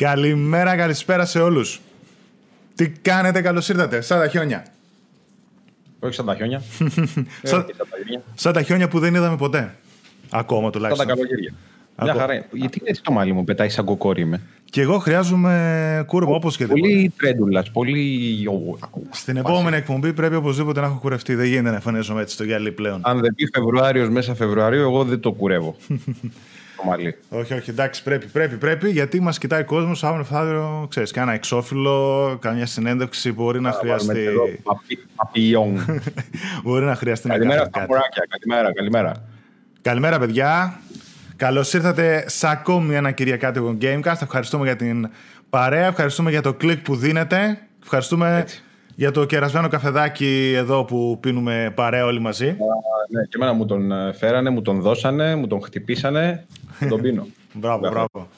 [0.00, 1.80] Καλημέρα, καλησπέρα σε όλους.
[2.74, 4.66] Τι κάνετε, καλώς ήρθατε, σαν τα χιόνια.
[6.00, 6.62] Όχι σαν τα χιόνια.
[7.42, 7.66] σαν,
[8.34, 9.74] σαν τα χιόνια που δεν είδαμε ποτέ.
[10.30, 11.06] Ακόμα Σαν τουλάχιστον.
[11.06, 11.52] τα καλοκαίρια.
[12.02, 12.34] Μια χαρά.
[12.34, 12.46] είναι.
[12.52, 14.40] Γιατί έτσι το μάλι μου πετάει σαν κοκόρι είμαι.
[14.64, 16.80] Και εγώ χρειάζομαι κούρεμα όπως και τίποτα.
[16.80, 18.48] Πολύ τρέντουλας, πολύ.
[19.10, 21.34] Στην επόμενη εκπομπή πρέπει οπωσδήποτε να έχω κουρευτεί.
[21.34, 23.00] Δεν γίνεται να εμφανίζομαι έτσι στο γυαλί πλέον.
[23.02, 25.76] Αν δεν πει Φεβρουάριος μέσα Φεβρουαρίου, εγώ δεν το κουρεύω.
[26.80, 27.16] το μαλλί.
[27.28, 30.04] Όχι, όχι, εντάξει, πρέπει, πρέπει, πρέπει, γιατί μας κοιτάει ο κόσμος.
[30.04, 34.26] Αύριο μεθαύριο, ξέρεις, κάνα εξώφυλλο, καμιά συνέντευξη που μπορεί να χρειαστεί.
[35.14, 35.84] Παπιόν.
[36.64, 37.92] μπορεί να χρειαστεί να Καλημέρα κάνει στα κάτι.
[37.92, 38.26] μωράκια.
[38.28, 39.12] Καλημέρα, καλημέρα.
[39.82, 40.80] Καλημέρα, παιδιά.
[41.36, 44.22] Καλώς ήρθατε σε ακόμη ένα Κυριακάτικο Gamecast.
[44.22, 45.10] Ευχαριστούμε για την
[45.50, 47.58] παρέα, ευχαριστούμε για το κλικ που δίνετε.
[47.82, 48.62] Ευχαριστούμε Έτσι.
[49.00, 52.48] Για το κερασμένο καφεδάκι εδώ που πίνουμε παρέα όλοι μαζί.
[52.48, 52.52] Α,
[53.10, 56.46] Ναι, και εμένα μου τον ε, φέρανε, μου τον δώσανε, μου τον χτυπήσανε.
[56.88, 57.26] τον πίνω.
[57.52, 58.08] Μπράβο, Μπράβο.
[58.12, 58.28] μπράβο.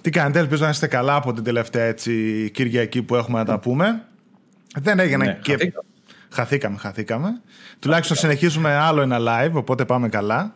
[0.00, 2.12] Τι κάνετε, ελπίζω να είστε καλά από την τελευταία έτσι,
[2.52, 4.02] Κυριακή που έχουμε να τα πούμε.
[4.78, 5.50] Δεν έγινε Ναι, και.
[5.52, 5.86] χαθήκαμε.
[6.30, 7.40] Χαθήκαμε, χαθήκαμε.
[7.78, 10.54] Τουλάχιστον συνεχίζουμε άλλο ένα live, οπότε πάμε καλά.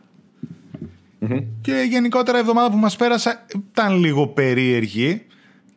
[1.60, 3.38] Και γενικότερα η εβδομάδα που μας πέρασε
[3.70, 5.26] ήταν λίγο περίεργη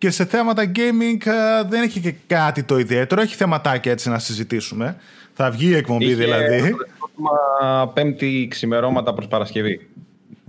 [0.06, 3.22] και σε θέματα gaming ε, δεν έχει και κάτι το ιδιαίτερο.
[3.22, 4.96] Έχει θεματάκια έτσι να συζητήσουμε.
[5.34, 6.56] Θα βγει η εκπομπή Είχε δηλαδή.
[6.56, 9.88] αποτέλεσμα Πέμπτη ξημερώματα προς Παρασκευή.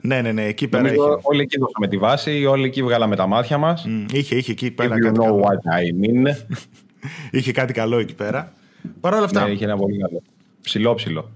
[0.02, 1.20] Ναι, ναι, ναι, εκεί πέρα Νομίζω είχε.
[1.22, 3.84] όλοι εκεί δώσαμε τη βάση, όλοι εκεί βγάλαμε τα μάτια μας.
[3.86, 5.40] Μ, Είχε, είχε εκεί If πέρα you κάτι know καλό.
[5.44, 6.36] what I mean.
[7.38, 8.52] Είχε κάτι καλό εκεί πέρα.
[9.00, 10.22] Παρ' όλα αυτά, Ναι, είχε ένα πολύ καλό.
[10.60, 11.30] Ψηλό, ψηλό.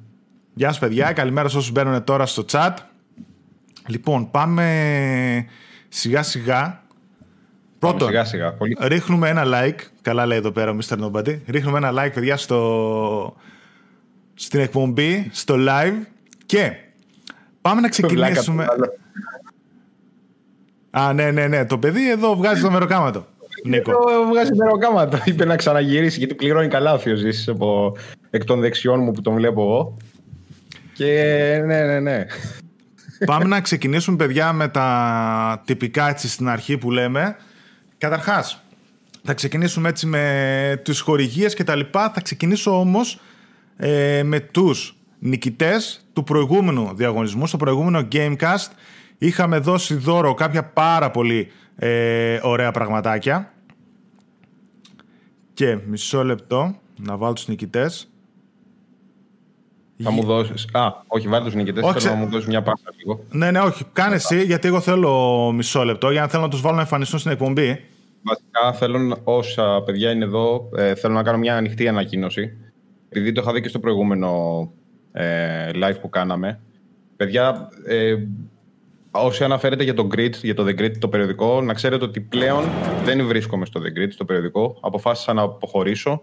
[0.54, 2.74] Γεια σας παιδιά, καλημέρα σε όσους μπαίνουν τώρα στο chat.
[3.86, 5.46] Λοιπόν, πάμε
[5.88, 6.82] σιγά σιγά.
[7.80, 8.52] Πρώτον, Σιγά σιγά.
[8.52, 8.76] Πολύ...
[8.80, 9.78] ρίχνουμε ένα like.
[10.02, 10.98] Καλά λέει εδώ πέρα ο Mr.
[10.98, 11.38] Nobody.
[11.46, 13.36] Ρίχνουμε ένα like, παιδιά, στο...
[14.34, 16.06] στην εκπομπή, στο live.
[16.46, 16.72] Και
[17.60, 18.66] πάμε να ξεκινήσουμε.
[20.90, 21.64] Α, ναι, ναι, ναι.
[21.64, 23.26] Το παιδί εδώ βγάζει το μεροκάματο.
[23.64, 23.92] Νίκο.
[23.92, 25.18] Το βγάζει μεροκάματο.
[25.24, 27.96] Είπε να ξαναγυρίσει γιατί πληρώνει καλά ο Θειοζής από
[28.30, 29.96] εκ των δεξιών μου που τον βλέπω εγώ.
[30.92, 31.12] Και
[31.66, 32.24] ναι, ναι, ναι.
[33.26, 37.36] Πάμε να ξεκινήσουμε, παιδιά, με τα τυπικά έτσι στην αρχή που λέμε.
[38.00, 38.62] Καταρχάς,
[39.22, 42.10] θα ξεκινήσουμε έτσι με τις χορηγίες και τα λοιπά.
[42.10, 43.18] Θα ξεκινήσω όμως
[43.76, 47.46] ε, με τους νικητές του προηγούμενου διαγωνισμού.
[47.46, 48.66] Στο προηγούμενο Gamecast
[49.18, 53.52] είχαμε δώσει δώρο κάποια πάρα πολύ ε, ωραία πραγματάκια.
[55.54, 58.10] Και μισό λεπτό να βάλω τους νικητές.
[60.02, 60.52] Θα μου δώσει.
[60.72, 61.82] Α, όχι, βάλει τους νικητές.
[61.82, 63.24] Όχι, Θέλω ξε- να μου δώσεις μια πάσα λίγο.
[63.30, 63.84] Ναι, ναι, όχι.
[63.92, 67.18] Κάνε εσύ, γιατί εγώ θέλω μισό λεπτό για να θέλω να τους βάλω να εμφανιστούν
[67.18, 67.84] στην εκπομπή.
[68.22, 72.56] Βασικά θέλω να- όσα παιδιά είναι εδώ, ε, θέλω να κάνω μια ανοιχτή ανακοίνωση.
[73.08, 74.72] Επειδή το είχα δει και στο προηγούμενο
[75.12, 76.60] ε, live που κάναμε.
[77.16, 78.16] Παιδιά, ε,
[79.10, 82.64] όσοι αναφέρετε για το Grid, για το The Grid, το περιοδικό, να ξέρετε ότι πλέον
[83.04, 84.78] δεν βρίσκομαι στο The Grid, στο περιοδικό.
[84.80, 86.22] Αποφάσισα να αποχωρήσω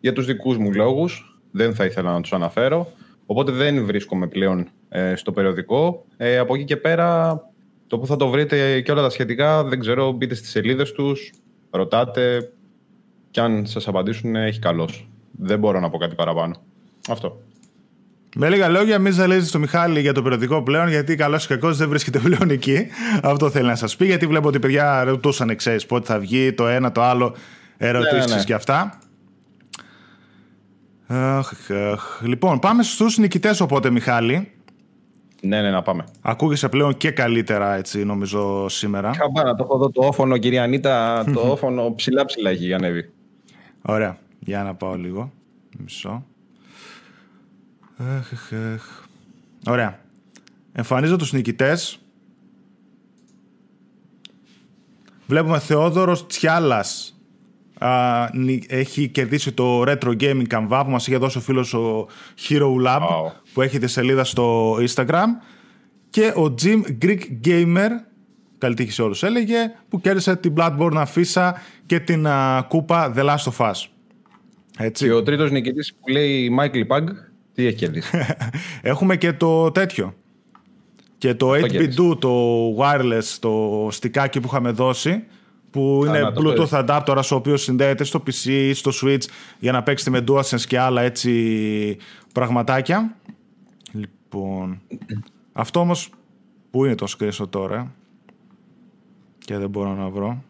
[0.00, 1.40] για τους δικούς μου λόγους.
[1.50, 2.86] Δεν θα ήθελα να τους αναφέρω.
[3.26, 6.04] Οπότε δεν βρίσκομαι πλέον ε, στο περιοδικό.
[6.16, 7.40] Ε, από εκεί και πέρα,
[7.88, 11.30] το που θα το βρείτε και όλα τα σχετικά, δεν ξέρω, μπείτε στις σελίδες τους,
[11.70, 12.52] ρωτάτε
[13.30, 15.08] και αν σας απαντήσουν έχει καλώς.
[15.30, 16.56] Δεν μπορώ να πω κάτι παραπάνω.
[17.08, 17.40] Αυτό.
[18.36, 21.76] Με λίγα λόγια, μην ζαλίζετε το Μιχάλη για το περιοδικό πλέον, γιατί καλός ή κακός
[21.76, 22.86] δεν βρίσκεται πλέον εκεί.
[23.22, 26.52] Αυτό θέλει να σας πει, γιατί βλέπω ότι οι παιδιά ρωτούσαν, ξέρεις πότε θα βγει
[26.52, 27.34] το ένα, το άλλο,
[27.76, 28.44] ερωτήσεις Ναι, ναι.
[28.44, 28.98] και αυτά.
[31.06, 31.52] Αχ,
[31.92, 32.20] αχ.
[32.22, 34.52] Λοιπόν, πάμε στους νικητές οπότε, Μιχάλη.
[35.42, 36.04] Ναι, ναι, να πάμε.
[36.20, 39.10] Ακούγεσαι πλέον και καλύτερα, έτσι, νομίζω, σήμερα.
[39.10, 43.10] Καμπάνα, το έχω εδώ το όφωνο, κυρία Ανίτα, το όφωνο ψηλά ψηλά έχει ανέβει.
[43.82, 44.18] Ωραία.
[44.38, 45.32] Για να πάω λίγο.
[45.78, 46.24] Μισό.
[47.96, 49.06] Αχ, αχ, αχ.
[49.66, 50.00] Ωραία.
[50.72, 51.98] Εμφανίζω τους νικητές.
[55.26, 57.17] Βλέπουμε Θεόδωρος Τσιάλας.
[57.78, 62.06] Α, νι- έχει κερδίσει το Retro Gaming Canva που μας είχε δώσει ο φίλος ο
[62.48, 63.32] Hero Lab Wow.
[63.52, 65.24] που έχει τη σελίδα στο Instagram
[66.10, 67.88] και ο Jim Greek Gamer
[68.58, 69.56] καλή τύχη σε όλους έλεγε
[69.88, 73.72] που κέρδισε την Bloodborne αφίσα και την α, κούπα The Last of Us.
[74.78, 75.04] Έτσι.
[75.04, 77.04] Και ο τρίτος νικητής που λέει Michael Pug,
[77.54, 78.18] τι έχει κερδίσει.
[78.82, 80.14] Έχουμε και το τέτοιο.
[81.18, 82.02] Και το 8 κέρδισε.
[82.10, 82.30] bit το
[82.78, 85.24] wireless, το στικάκι που είχαμε δώσει,
[85.78, 86.86] που είναι να, το Bluetooth ξέρεις.
[86.88, 89.22] adapter, ο οποίος συνδέεται στο PC ή στο Switch
[89.58, 91.96] για να παίξετε με DualSense και άλλα έτσι
[92.32, 93.16] πραγματάκια.
[93.92, 94.80] Λοιπόν,
[95.52, 96.10] αυτό όμως
[96.70, 97.92] που είναι το screenshot τώρα
[99.38, 100.42] και δεν μπορώ να βρω.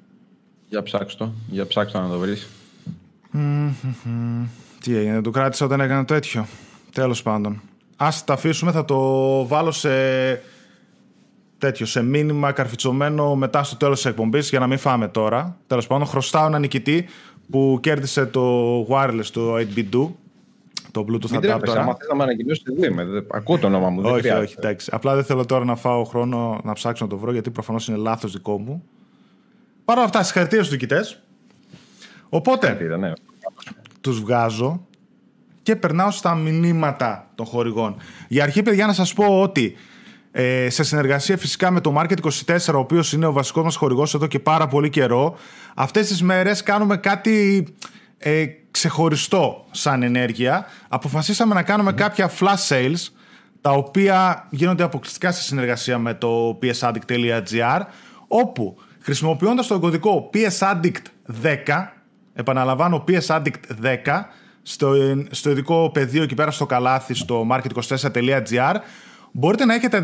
[0.68, 2.48] για ψάξω το, για ψάξω το να το βρεις.
[4.80, 6.46] Τι έγινε, το κράτησα όταν έκανα τέτοιο.
[6.92, 7.60] Τέλος πάντων.
[7.96, 9.90] Ας τα αφήσουμε, θα το βάλω σε
[11.58, 15.56] τέτοιο σε μήνυμα καρφιτσωμένο μετά στο τέλος της εκπομπής για να μην φάμε τώρα.
[15.66, 17.06] Τέλος πάντων, χρωστάω έναν νικητή
[17.50, 20.08] που κέρδισε το wireless το 8B2.
[20.90, 21.80] Το Bluetooth Μην τρέπεσαι, adapter.
[21.80, 23.04] άμα θες να με ανακοινώσεις, δεν είμαι.
[23.04, 24.44] Δεν- Ακούω το όνομα μου, δεν Όχι, χρειάζεται.
[24.44, 24.88] όχι, εντάξει.
[24.92, 27.96] Απλά δεν θέλω τώρα να φάω χρόνο να ψάξω να το βρω γιατί προφανώς είναι
[27.96, 28.82] λάθος δικό μου.
[29.84, 31.22] Παρ' όλα αυτά, συγχαρητήρια στους νικητές.
[32.28, 33.12] Οπότε, Είδα, ναι.
[34.00, 34.86] τους βγάζω
[35.62, 37.96] και περνάω στα μηνύματα των χορηγών.
[38.28, 39.74] Για αρχή, παιδιά, να σας πω ότι
[40.40, 44.26] ε, σε συνεργασία φυσικά με το Market24, ο οποίος είναι ο βασικός μας χορηγός εδώ
[44.26, 45.36] και πάρα πολύ καιρό,
[45.74, 47.66] αυτές τις μέρες κάνουμε κάτι
[48.18, 50.66] ε, ξεχωριστό σαν ενέργεια.
[50.88, 53.12] Αποφασίσαμε να κάνουμε κάποια flash sales,
[53.60, 57.80] τα οποία γίνονται αποκλειστικά σε συνεργασία με το psaddict.gr,
[58.28, 61.86] όπου χρησιμοποιώντας τον κωδικό psaddict10,
[62.34, 63.96] επαναλαμβάνω psaddict10,
[64.62, 64.92] στο,
[65.30, 68.74] στο ειδικό πεδίο εκεί πέρα στο καλάθι στο market24.gr
[69.32, 70.02] μπορείτε να έχετε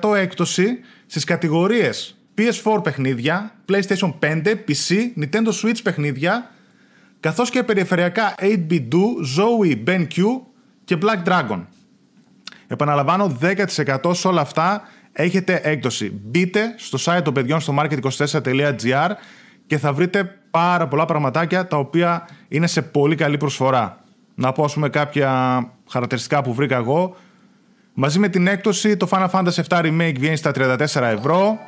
[0.00, 6.50] 10% έκπτωση στις κατηγορίες PS4 παιχνίδια, PlayStation 5, PC, Nintendo Switch παιχνίδια
[7.20, 8.92] καθώς και περιφερειακά 8B2,
[9.36, 10.40] Zoe, BenQ
[10.84, 11.66] και Black Dragon.
[12.66, 14.82] Επαναλαμβάνω 10% σε όλα αυτά
[15.12, 16.20] έχετε έκπτωση.
[16.24, 19.10] Μπείτε στο site των παιδιών στο market24.gr
[19.66, 24.04] και θα βρείτε πάρα πολλά πραγματάκια τα οποία είναι σε πολύ καλή προσφορά.
[24.34, 25.30] Να πω ας πούμε κάποια
[25.90, 27.16] χαρακτηριστικά που βρήκα εγώ.
[27.94, 31.58] Μαζί με την έκπτωση το Final Fantasy VII Remake βγαίνει στα 34 ευρώ.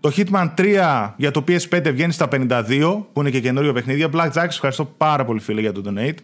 [0.00, 4.08] Το Hitman 3 για το PS5 βγαίνει στα 52 που είναι και καινούριο παιχνίδι.
[4.12, 6.16] Black Jack, ευχαριστώ πάρα πολύ φίλε για το donate.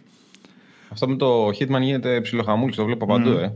[0.89, 3.53] Αυτό με το Hitman γίνεται ψιλοχαμούλης, το βλέπω παντού, ε.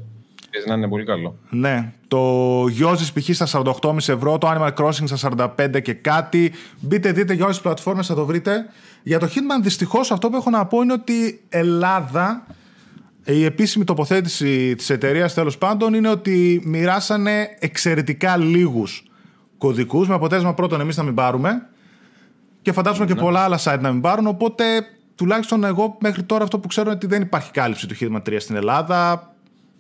[0.52, 1.36] Παίζει να είναι πολύ καλό.
[1.50, 1.92] Ναι.
[2.08, 3.36] Το Yoshi's π.χ.
[3.36, 6.52] στα 48,5 ευρώ, το Animal Crossing στα 45 και κάτι.
[6.80, 8.66] Μπείτε, δείτε για όλε τι πλατφόρμες, θα το βρείτε.
[9.04, 12.46] Για το Hitman, δυστυχώς, αυτό που έχω να πω είναι ότι Ελλάδα,
[13.26, 19.04] η επίσημη τοποθέτηση της εταιρείας τέλος πάντων είναι ότι μοιράσανε εξαιρετικά λίγους
[19.58, 20.08] κωδικούς.
[20.08, 21.68] Με αποτέλεσμα πρώτον εμείς να μην πάρουμε.
[22.62, 24.28] Και φαντάζομαι και πολλά άλλα site να μην πάρουν.
[24.28, 24.64] Οπότε
[25.16, 28.36] τουλάχιστον εγώ μέχρι τώρα αυτό που ξέρω είναι ότι δεν υπάρχει κάλυψη του Hitman 3
[28.38, 29.30] στην Ελλάδα.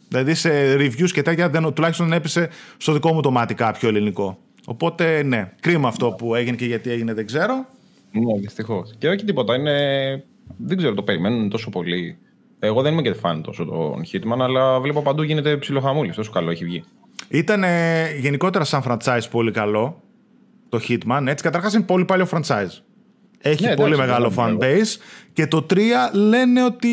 [0.08, 3.90] Δηλαδή σε reviews και τέτοια δεν, τουλάχιστον δεν έπεσε στο δικό μου το μάτι κάποιο
[3.90, 4.38] ελληνικό.
[4.66, 7.66] Οπότε ναι, κρίμα αυτό που έγινε και γιατί έγινε δεν ξέρω.
[8.12, 8.94] Ναι, δυστυχώς.
[8.98, 9.56] Και όχι τίποτα.
[9.56, 10.24] Είναι...
[10.58, 12.18] Δεν ξέρω, το περιμένουν τόσο πολύ.
[12.60, 16.12] Εγώ δεν είμαι και φαν τόσο τον Hitman, αλλά βλέπω παντού γίνεται ψιλοχαμούλη.
[16.12, 16.84] Τόσο καλό έχει βγει.
[17.28, 17.64] Ήταν
[18.20, 20.02] γενικότερα σαν franchise πολύ καλό
[20.70, 21.24] το Hitman.
[21.26, 22.82] Έτσι, καταρχάς είναι πολύ παλιό franchise.
[23.42, 25.00] Έχει Ναι, πολύ εντάξει, μεγάλο δεν fan base.
[25.34, 25.78] Και το 3
[26.14, 26.88] λένε ότι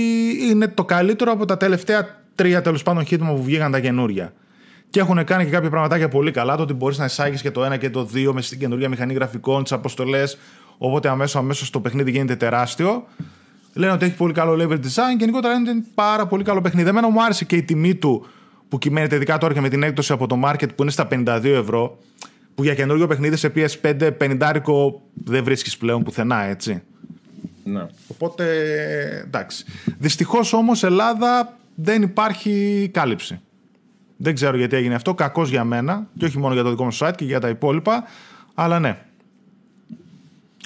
[0.51, 4.33] είναι το καλύτερο από τα τελευταία τρία τέλος πάντων Hitman που βγήκαν τα καινούρια.
[4.91, 6.57] Και έχουν κάνει και κάποια πραγματάκια πολύ καλά.
[6.57, 9.15] Το ότι μπορείς να εισάγεις και το 1 και το 2 με στην καινούργια μηχανή
[9.15, 10.39] γραφικών, τις αποστολές.
[10.79, 13.05] Οπότε αμέσως αμέσως το παιχνίδι γίνεται τεράστιο.
[13.73, 16.61] Λένε ότι έχει πολύ καλό level design και γενικότερα λένε ότι είναι πάρα πολύ καλό
[16.61, 16.89] παιχνίδι.
[16.89, 18.27] Εμένα μου άρεσε και η τιμή του
[18.69, 21.45] που κυμαίνεται ειδικά τώρα και με την έκπτωση από το market που είναι στα 52
[21.45, 21.99] ευρώ.
[22.55, 24.63] Που για καινούριο παιχνίδι σε PS5 50
[25.15, 26.83] δεν βρίσκεις πλέον πουθενά, έτσι.
[27.65, 27.87] Ναι.
[28.09, 28.45] Οπότε
[29.27, 29.65] εντάξει.
[29.99, 33.41] Δυστυχώς όμως Ελλάδα δεν υπάρχει κάλυψη.
[34.17, 35.15] Δεν ξέρω γιατί έγινε αυτό.
[35.15, 38.05] Κακός για μένα και όχι μόνο για το δικό μου site και για τα υπόλοιπα.
[38.55, 38.99] Αλλά ναι.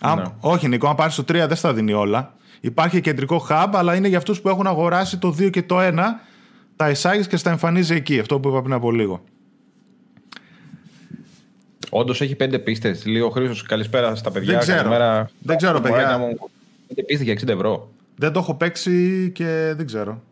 [0.00, 0.22] Α, Ναι.
[0.40, 2.35] όχι, Νικό, αν πάρεις το 3 δεν στα δίνει όλα.
[2.60, 5.98] Υπάρχει κεντρικό hub, αλλά είναι για αυτούς που έχουν αγοράσει το 2 και το 1.
[6.76, 8.18] Τα εισάγεις και στα εμφανίζει εκεί.
[8.18, 9.24] Αυτό που είπα πριν από λίγο.
[11.90, 13.06] Όντως έχει πέντε πίστες.
[13.06, 14.52] Λίγο Χρήσος, καλησπέρα στα παιδιά.
[14.52, 14.76] Δεν ξέρω.
[14.78, 15.30] Καλημέρα.
[15.38, 15.96] Δεν ξέρω, παιδιά.
[15.96, 16.50] Μωράκια μου.
[16.86, 17.92] Πέντε πίστες για 60 ευρώ.
[18.16, 20.22] Δεν το έχω παίξει και δεν ξέρω.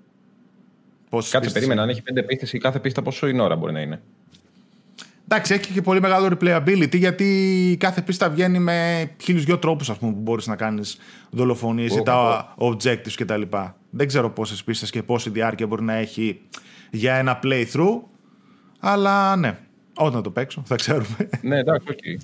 [1.09, 1.83] Πόσες Κάτσε, πίστες περίμενα.
[1.83, 4.01] Αν έχει πέντε πίστες η κάθε πίστα πόσο είναι ώρα μπορεί να είναι;
[5.29, 10.11] Εντάξει, έχει και πολύ μεγάλο replayability γιατί κάθε πίστα βγαίνει με χίλιου δυο τρόπου που
[10.11, 10.99] μπορείς να κάνεις
[11.31, 13.43] δολοφονίες ή Ω, τα objectives κτλ.
[13.91, 16.41] Δεν ξέρω πόσες πίστες και πόση διάρκεια μπορεί να έχει
[16.91, 18.01] για ένα playthrough.
[18.81, 19.59] Αλλά ναι,
[19.97, 21.29] όταν το παίξω θα ξέρουμε.
[21.43, 22.19] ναι, εντάξει, όχι.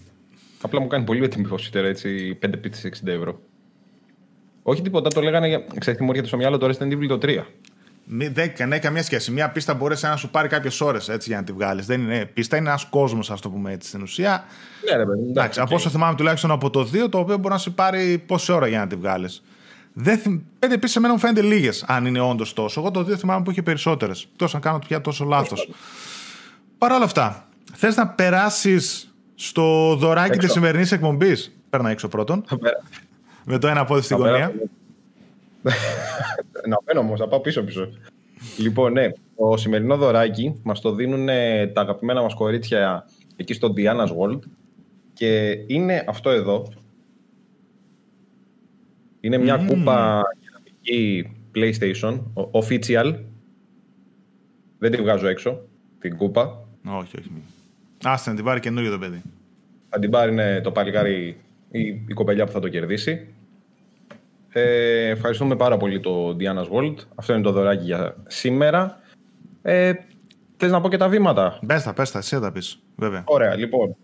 [0.63, 2.35] Απλά μου κάνει πολύ έτοιμη φωσίτερα έτσι.
[2.35, 3.41] Πέντε πίστε 60 ευρώ.
[4.63, 5.59] Όχι τίποτα, το λέγανε για.
[5.59, 7.39] Ξέρετε τι μου έρχεται στο μυαλό τώρα Resident Evil το 3.
[8.13, 9.31] Μη- Δεν δεν έχει καμία σχέση.
[9.31, 11.87] Μια πίστα μπορεί να σου πάρει κάποιες ώρες για να τη βγάλεις.
[11.87, 14.45] Δεν είναι πίστα, είναι ένας κόσμος, ας το πούμε έτσι στην ουσία.
[14.91, 15.29] Ναι, ρε παιδί.
[15.29, 18.53] Εντάξει, από όσο θυμάμαι τουλάχιστον από το 2, το οποίο μπορεί να σου πάρει πόση
[18.53, 19.43] ώρα για να τη βγάλεις.
[20.59, 22.81] Πέντε επίση εμένα μου φαίνεται λίγες, αν είναι όντως τόσο.
[22.81, 24.29] Εγώ το 2 θυμάμαι που είχε περισσότερες.
[24.37, 25.69] Τόσο να κάνω πια τόσο λάθος.
[26.79, 30.41] Παρ' όλα αυτά, θες να περάσεις στο δωράκι Έξω.
[30.41, 32.45] της σημερινής εκπομπής; Παίρνα έξω πρώτον.
[33.45, 34.53] με το ένα πόδι στην γωνία.
[36.69, 37.89] Να μπαίνω όμως, να πάω πίσω-πίσω.
[38.59, 43.73] λοιπόν, ναι, το σημερινό δωράκι μας το δίνουν ε, τα αγαπημένα μας κορίτσια εκεί στο
[43.77, 44.39] Diana's World
[45.13, 46.67] και είναι αυτό εδώ.
[49.21, 49.67] Είναι μια Μμμ.
[49.67, 53.15] κούπα κεραμική PlayStation, ο- official.
[54.79, 55.61] Δεν τη βγάζω έξω,
[56.01, 56.67] την κούπα.
[56.87, 57.31] Όχι, όχι.
[57.35, 57.43] μη.
[58.05, 59.23] Άστε να την πάρει καινούριο το παιδί.
[59.89, 61.37] Θα την πάρει ναι, το παλικάρι
[61.71, 63.27] η, η κοπελιά που θα το κερδίσει.
[64.53, 66.95] Ε, ευχαριστούμε πάρα πολύ το Diana's World.
[67.15, 69.01] Αυτό είναι το δωράκι για σήμερα.
[69.63, 69.93] Ε,
[70.57, 73.23] θες να πω και τα βήματα; Πες τα, πες τα, εσύ θα τα πεις, βέβαια.
[73.27, 73.97] Ωραία, λοιπόν.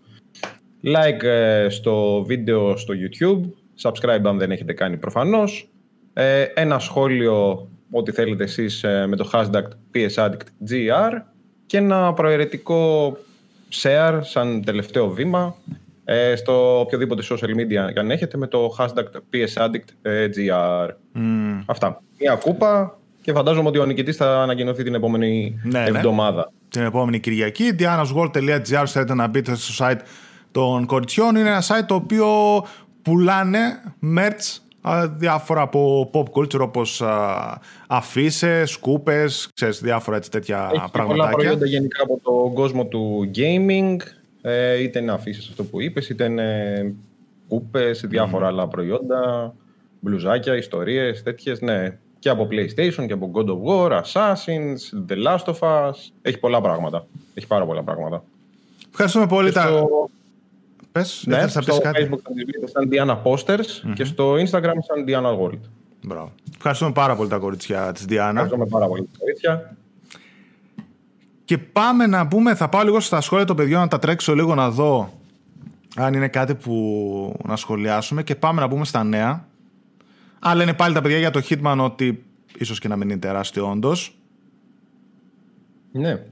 [0.83, 3.41] Like ε, στο βίντεο στο YouTube.
[3.81, 5.69] Subscribe αν δεν έχετε κάνει προφανώς.
[6.13, 9.63] Ε, ένα σχόλιο ό,τι θέλετε εσείς ε, με το hashtag
[9.93, 11.21] PSAddictGR
[11.65, 13.17] και ένα προαιρετικό
[13.71, 15.55] share σαν τελευταίο βήμα
[16.09, 20.87] ε, στο οποιοδήποτε social media αν έχετε με το hashtag PSAddictGR.
[21.15, 21.63] Mm.
[21.65, 22.01] Αυτά.
[22.19, 25.85] Μια κούπα και φαντάζομαι ότι ο νικητής θα ανακοινωθεί την επόμενη ναι, ναι.
[25.87, 26.51] εβδομάδα.
[26.51, 26.69] Ναι.
[26.69, 27.75] Την επόμενη Κυριακή.
[27.79, 29.99] dianasworld.gr θέλετε να μπείτε στο site
[30.51, 31.35] των κοριτσιών.
[31.35, 32.27] Είναι ένα site το οποίο
[33.01, 33.59] πουλάνε
[34.17, 34.59] merch
[35.17, 37.03] διάφορα από pop culture όπως
[37.87, 41.23] αφήσει, σκούπες, ξέρεις, διάφορα έτσι τέτοια Έχει πραγματάκια.
[41.23, 43.95] Έχει πολλά προϊόντα γενικά από τον κόσμο του gaming,
[44.47, 46.95] ε, είτε είναι αφήσεις αυτό που είπες, είτε είναι
[47.45, 48.49] σκούπες, διάφορα mm.
[48.49, 49.53] άλλα προϊόντα,
[49.99, 51.97] μπλουζάκια, ιστορίες, τέτοιες, ναι.
[52.19, 55.91] Και από PlayStation και από God of War, Assassins, The Last of Us.
[56.21, 57.05] Έχει πολλά πράγματα.
[57.33, 58.23] Έχει πάρα πολλά πράγματα.
[58.89, 59.51] Ευχαριστούμε πολύ.
[59.51, 59.83] Τα...
[60.91, 65.05] Πες, ναι, στο Facebook κάτι; θα τις βρείτε σαν Diana Posters και στο Instagram σαν
[65.07, 65.59] Diana World.
[66.01, 66.31] Μπράβο.
[66.55, 68.29] Ευχαριστούμε πάρα πολύ τα κορίτσια της Diana.
[68.29, 69.77] Ευχαριστούμε πάρα πολύ τα κορίτσια.
[71.47, 74.55] Και πάμε να πούμε, θα πάω λίγο στα σχόλια των παιδιών να τα τρέξω λίγο
[74.55, 75.13] να δω
[75.95, 79.47] αν είναι κάτι που να σχολιάσουμε και πάμε να πούμε στα νέα.
[80.39, 82.23] Α, λένε πάλι τα παιδιά για το Hitman ότι
[82.57, 84.17] ίσως και να μην είναι τεράστιο όντως.
[85.91, 86.23] Ναι.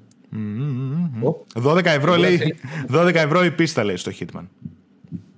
[1.54, 2.56] 12 ευρώ λέει,
[2.92, 4.44] 12 ευρώ η πίστα λέει στο Hitman.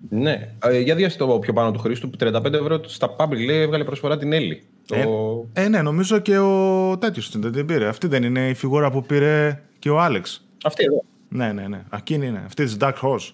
[0.09, 0.53] Ναι.
[0.63, 4.17] Ε, για διάστη το πιο πάνω του Χρήστου, 35 ευρώ στα public λέει έβγαλε προσφορά
[4.17, 4.63] την Έλλη.
[4.91, 5.47] Ε, το...
[5.53, 7.87] ε, ναι, νομίζω και ο τέτοιος δεν την πήρε.
[7.87, 10.47] Αυτή δεν είναι η φιγούρα που πήρε και ο Άλεξ.
[10.63, 11.03] Αυτή εδώ.
[11.29, 11.83] Ναι, ναι, ναι.
[11.93, 12.43] Εκείνη είναι.
[12.45, 13.33] Αυτή της Dark Horse.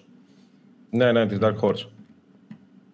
[0.90, 1.86] Ναι, ναι, της Dark Horse.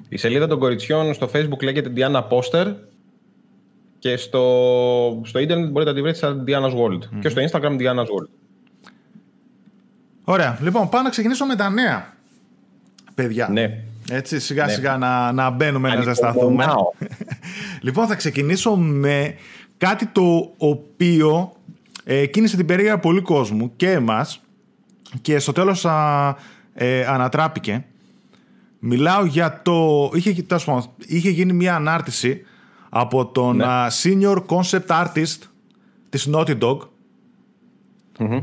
[0.09, 2.75] Η σελίδα των κοριτσιών στο facebook λέγεται Diana Poster
[3.99, 7.21] και στο, στο ίντερνετ μπορείτε να τη βρείτε σαν Diana's World.
[7.21, 8.29] Και στο Instagram Diana's World.
[10.25, 10.59] Ωραία.
[10.63, 12.15] Λοιπόν, πάω να ξεκινήσω με τα νέα.
[13.15, 13.49] Παιδιά.
[13.49, 13.85] Ναι.
[14.13, 14.73] Έτσι, σιγά ναι.
[14.73, 16.67] σιγά να, να μπαίνουμε, να ζεσταθούμε.
[17.87, 19.35] λοιπόν, θα ξεκινήσω με
[19.77, 21.53] κάτι το οποίο
[22.05, 24.41] ε, κίνησε την περίεργα πολύ κόσμου και εμάς
[25.23, 25.87] και στο τέλος
[26.75, 27.85] ε, ανατράπηκε.
[28.79, 30.11] Μιλάω για το...
[30.15, 30.45] Είχε,
[31.07, 32.43] είχε γίνει μια ανάρτηση
[32.89, 33.67] από τον ναι.
[34.03, 35.39] senior concept artist
[36.11, 36.79] της Naughty Dog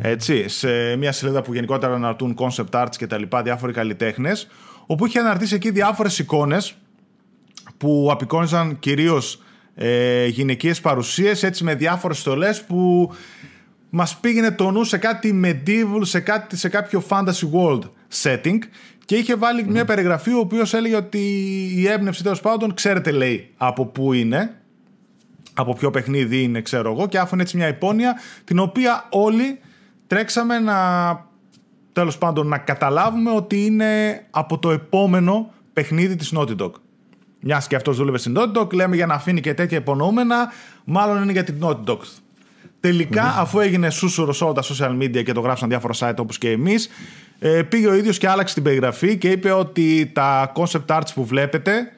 [0.01, 4.47] έτσι, σε μια σελίδα που γενικότερα αναρτούν concept arts και τα λοιπά, διάφοροι καλλιτέχνες,
[4.87, 6.75] όπου είχε αναρτήσει εκεί διάφορες εικόνες
[7.77, 9.41] που απεικόνιζαν κυρίως
[9.75, 13.11] ε, γυναικείες παρουσίες, έτσι με διάφορες στολές που
[13.89, 17.81] μας πήγαινε το νου σε κάτι medieval, σε, κάτι, σε κάποιο fantasy world
[18.23, 18.57] setting
[19.05, 21.19] και είχε βάλει μια περιγραφή ο οποίος έλεγε ότι
[21.75, 24.61] η έμπνευση τέλος πάντων ξέρετε λέει από πού είναι
[25.53, 29.59] από ποιο παιχνίδι είναι ξέρω εγώ και άφηνε έτσι μια υπόνοια την οποία όλοι
[30.07, 30.75] τρέξαμε να
[31.97, 36.71] τέλος πάντων να καταλάβουμε ότι είναι από το επόμενο παιχνίδι της Naughty Dog.
[37.39, 40.51] Μιας και αυτός δούλευε στην Naughty Dog, λέμε για να αφήνει και τέτοια υπονοούμενα,
[40.83, 41.97] μάλλον είναι για την Naughty Dog.
[42.79, 46.37] τελικα αφού έγινε σούσουρος σε όλα τα social media και το γράψαν διάφορα site όπως
[46.37, 46.89] και εμείς,
[47.39, 51.25] ε, πήγε ο ίδιος και άλλαξε την περιγραφή και είπε ότι τα concept arts που
[51.25, 51.91] βλέπετε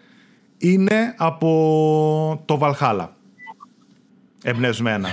[0.57, 3.07] είναι από το Valhalla.
[4.43, 5.09] Εμπνευσμένα.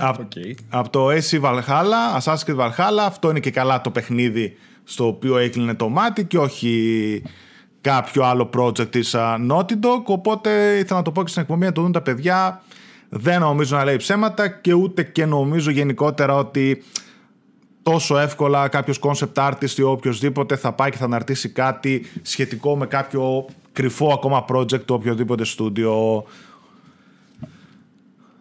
[0.00, 0.54] Από, okay.
[0.68, 5.36] από το AC Valhalla, Assassin's Creed Valhalla, αυτό είναι και καλά το παιχνίδι στο οποίο
[5.36, 7.22] έκλεινε το μάτι και όχι
[7.80, 11.72] κάποιο άλλο project της Naughty Dog, οπότε ήθελα να το πω και στην εκπομπή να
[11.72, 12.62] το δουν τα παιδιά.
[13.08, 16.84] Δεν νομίζω να λέει ψέματα και ούτε και νομίζω γενικότερα ότι
[17.82, 22.86] τόσο εύκολα κάποιος concept artist ή οποιοδήποτε θα πάει και θα αναρτήσει κάτι σχετικό με
[22.86, 26.24] κάποιο κρυφό ακόμα project του οποιοδήποτε στούντιο.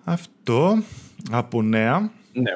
[0.03, 0.77] Αυτό
[1.31, 2.11] από νέα.
[2.33, 2.51] Ναι.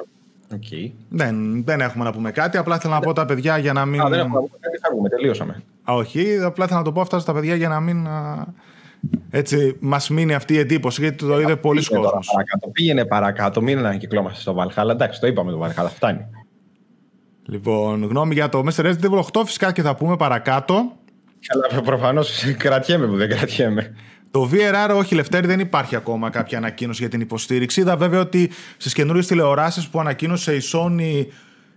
[0.54, 0.92] Okay.
[1.10, 2.58] Δεν, δεν έχουμε να πούμε κάτι.
[2.58, 4.02] Απλά θέλω να πω τα παιδιά για να μην.
[4.02, 4.78] Α, δεν έχουμε να πούμε κάτι.
[4.82, 5.10] Φεύγουμε.
[5.10, 5.64] Τελείωσαμε.
[5.84, 6.38] Α, όχι.
[6.44, 8.08] Απλά θέλω να το πω αυτά στα παιδιά για να μην.
[9.30, 12.30] Έτσι, μας μείνει αυτή η εντύπωση γιατί το είδε πολλοί κόσμος.
[12.32, 12.70] Παρακάτω.
[12.70, 13.62] Πήγαινε παρακάτω.
[13.62, 14.90] Μην ανακυκλώμαστε στο Valhalla.
[14.90, 15.90] Εντάξει, το είπαμε το Valhalla.
[15.90, 16.26] Φτάνει.
[17.46, 18.86] Λοιπόν, γνώμη για το Mr.
[18.86, 20.92] Resident Evil 8 φυσικά και θα πούμε παρακάτω.
[21.48, 23.96] Καλά, προφανώς κρατιέμαι που δεν κρατιέμαι.
[24.34, 27.80] Το VRR, όχι Λευτέρη, δεν υπάρχει ακόμα κάποια ανακοίνωση για την υποστήριξη.
[27.82, 31.26] Είδα βέβαια ότι στις καινούριες τηλεοράσεις που ανακοίνωσε η Sony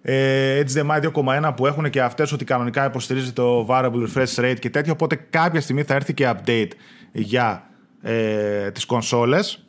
[0.02, 4.70] ε, HDMI 2.1 που έχουν και αυτές ότι κανονικά υποστηρίζει το variable refresh rate και
[4.70, 4.92] τέτοιο.
[4.92, 6.70] Οπότε κάποια στιγμή θα έρθει και update
[7.12, 7.70] για
[8.02, 9.64] ε, τις κονσόλες.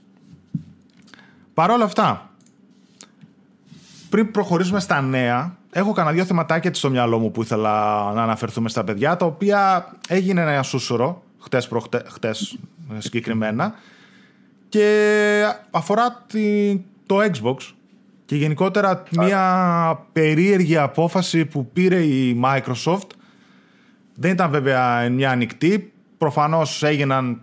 [1.53, 2.31] Παρ' όλα αυτά,
[4.09, 8.69] πριν προχωρήσουμε στα νέα, έχω κανένα δύο θεματάκια στο μυαλό μου που ήθελα να αναφερθούμε
[8.69, 12.57] στα παιδιά, τα οποία έγινε ένα σούσουρο, χτες, προχτες, χτες
[12.97, 13.73] συγκεκριμένα,
[14.69, 16.75] και αφορά τη,
[17.05, 17.57] το Xbox
[18.25, 23.07] και γενικότερα μια περίεργη απόφαση που πήρε η Microsoft.
[24.15, 27.41] Δεν ήταν βέβαια μια ανοιχτή, προφανώς έγιναν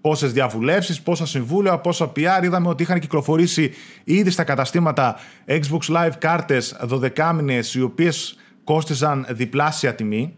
[0.00, 2.42] πόσες διαβουλεύσεις, πόσα συμβούλια, πόσα PR.
[2.42, 3.72] Είδαμε ότι είχαν κυκλοφορήσει
[4.04, 5.16] ήδη στα καταστήματα
[5.46, 10.36] Xbox Live κάρτες 12 μήνε, οι οποίες κόστιζαν διπλάσια τιμή.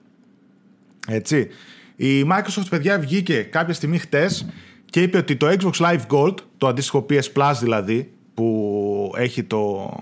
[1.09, 1.49] Έτσι.
[1.97, 4.47] Η Microsoft, παιδιά, βγήκε κάποια στιγμή χτες
[4.85, 9.93] και είπε ότι το Xbox Live Gold, το αντίστοιχο PS Plus δηλαδή, που έχει το,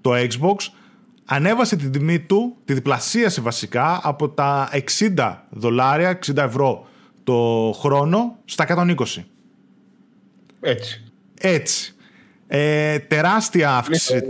[0.00, 0.56] το Xbox,
[1.24, 4.70] ανέβασε την τιμή του, τη διπλασίασε βασικά, από τα
[5.16, 6.86] 60 δολάρια, 60 ευρώ
[7.24, 8.94] το χρόνο στα 120.
[10.60, 11.04] Έτσι.
[11.40, 11.94] Έτσι.
[12.46, 14.22] Ε, τεράστια αύξηση.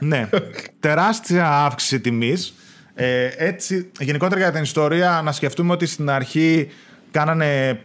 [0.00, 0.28] ναι,
[0.80, 2.54] τεράστια αύξηση τιμής.
[3.00, 6.68] Ε, έτσι, γενικότερα για την ιστορία, να σκεφτούμε ότι στην αρχή
[7.10, 7.80] κάνανε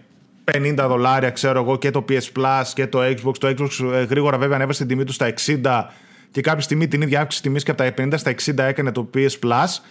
[0.52, 3.38] 50 δολάρια, ξέρω εγώ, και το PS Plus και το Xbox.
[3.38, 5.84] Το Xbox ε, γρήγορα βέβαια ανέβασε την τιμή του στα 60
[6.32, 9.10] και κάποια στιγμή την ίδια αύξηση τιμής και από τα 50 στα 60 έκανε το
[9.14, 9.82] PS Plus.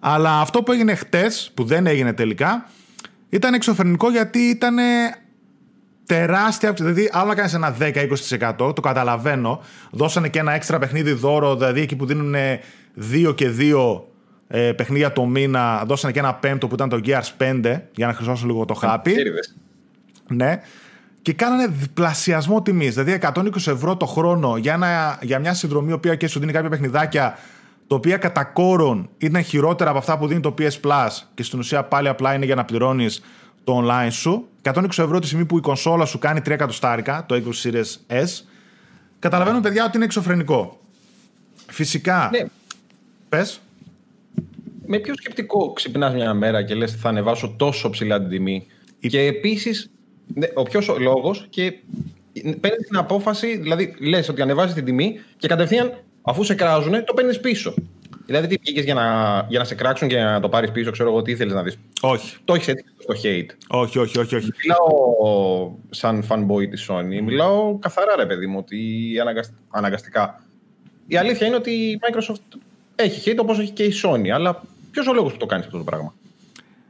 [0.00, 2.68] Αλλά αυτό που έγινε χτες, που δεν έγινε τελικά,
[3.28, 4.76] ήταν εξωφρενικό γιατί ήταν
[6.06, 7.76] τεράστια Δηλαδή, άλλο να κάνεις ένα
[8.58, 9.62] 10-20%, το καταλαβαίνω.
[9.90, 12.34] Δώσανε και ένα έξτρα παιχνίδι δώρο, δηλαδή εκεί που δίνουν
[13.12, 14.09] 2 και 2
[14.52, 18.12] ε, παιχνίδια το μήνα, δώσανε και ένα πέμπτο που ήταν το Gears 5 για να
[18.12, 19.14] χρυσώσουν λίγο το χάπι.
[20.28, 20.60] Ναι.
[21.22, 22.94] Και κάνανε διπλασιασμό τιμής.
[22.94, 26.52] Δηλαδή 120 ευρώ το χρόνο για, ένα, για μια συνδρομή, η οποία και σου δίνει
[26.52, 27.38] κάποια παιχνιδάκια
[27.86, 31.58] τα οποία κατά κόρον είναι χειρότερα από αυτά που δίνει το PS Plus και στην
[31.58, 33.22] ουσία πάλι απλά είναι για να πληρώνεις
[33.64, 34.48] το online σου.
[34.62, 38.26] 120 ευρώ τη στιγμή που η κονσόλα σου κάνει 3 εκατοστάρικα, το Xbox Series S.
[39.18, 40.80] Καταλαβαίνουμε, παιδιά, ότι είναι εξωφρενικό.
[41.66, 42.28] Φυσικά.
[42.32, 42.44] Ναι.
[43.28, 43.60] Πες.
[44.92, 48.66] Με ποιο σκεπτικό ξυπνάς μια μέρα και λες θα ανεβάσω τόσο ψηλά την τιμή.
[48.98, 49.08] Η...
[49.08, 49.90] Και επίσης,
[50.34, 51.72] ναι, ο ποιος λόγος και
[52.60, 57.14] παίρνεις την απόφαση, δηλαδή λες ότι ανεβάζεις την τιμή και κατευθείαν Αφού σε κράζουν, το
[57.14, 57.74] παίρνεις πίσω.
[58.26, 61.08] Δηλαδή, τι πήγε για, να, για να σε κράξουν και να το πάρεις πίσω, ξέρω
[61.08, 62.36] εγώ τι ήθελες να δεις; Όχι.
[62.44, 63.50] Το έχεις έτσι στο hate.
[63.68, 64.36] Όχι, όχι, όχι.
[64.36, 64.48] όχι.
[64.62, 67.22] Μιλάω σαν fanboy της Sony.
[67.22, 69.12] Μιλάω καθαρά, ρε παιδί μου, ότι
[69.70, 70.42] αναγκαστικά.
[71.06, 72.58] Η αλήθεια είναι ότι η Microsoft
[72.94, 74.28] έχει hate όπως έχει και η Sony.
[74.28, 76.14] Αλλά ποιος ο λόγος που το κάνεις αυτό το πράγμα;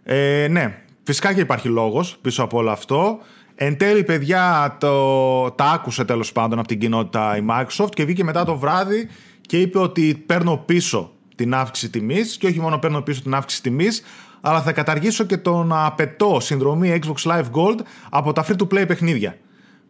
[0.03, 3.19] Ε, ναι, φυσικά και υπάρχει λόγος πίσω από όλο αυτό.
[3.55, 8.25] Εν τέλει, παιδιά, το, τα άκουσε τέλος πάντων από την κοινότητα η Microsoft και βγήκε
[8.25, 9.09] μετά το βράδυ
[9.41, 13.63] και είπε ότι παίρνω πίσω την αύξηση τιμής και όχι μόνο παίρνω πίσω την αύξηση
[13.63, 14.03] τιμής,
[14.41, 17.79] αλλά θα καταργήσω και το να απαιτώ συνδρομή Xbox Live Gold
[18.11, 19.37] από τα free to play παιχνίδια.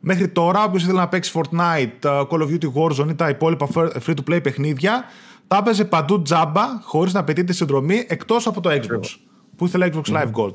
[0.00, 4.14] Μέχρι τώρα, όποιος ήθελε να παίξει Fortnite, Call of Duty Warzone ή τα υπόλοιπα free
[4.14, 5.04] to play παιχνίδια,
[5.50, 9.16] τα έπαιζε παντού τζάμπα χωρίς να απαιτείται συνδρομή εκτός από το Xbox.
[9.56, 10.52] Που ήθελε Xbox Live Gold.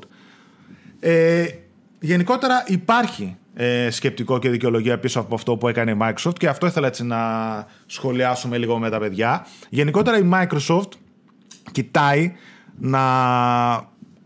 [1.00, 1.46] Ε,
[2.00, 6.66] γενικότερα υπάρχει ε, σκεπτικό και δικαιολογία πίσω από αυτό που έκανε η Microsoft και αυτό
[6.66, 7.18] ήθελα έτσι να
[7.86, 9.46] σχολιάσουμε λίγο με τα παιδιά.
[9.68, 10.88] Γενικότερα η Microsoft
[11.72, 12.32] κοιτάει
[12.78, 13.00] να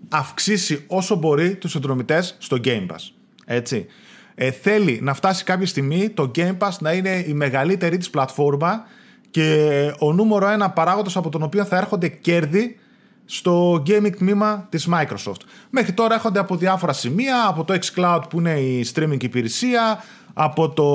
[0.08, 3.10] αυξήσει όσο μπορεί τους συνδρομητές στο Game Pass.
[3.44, 3.86] Έτσι.
[4.34, 8.84] Ε, θέλει να φτάσει κάποια στιγμή το Game Pass να είναι η μεγαλύτερη της πλατφόρμα
[9.30, 12.78] και ο νούμερο ένα παράγοντας από τον οποίο θα έρχονται κέρδη
[13.24, 15.40] στο gaming τμήμα της Microsoft.
[15.70, 20.68] Μέχρι τώρα έρχονται από διάφορα σημεία, από το xCloud που είναι η streaming υπηρεσία, από
[20.68, 20.86] το,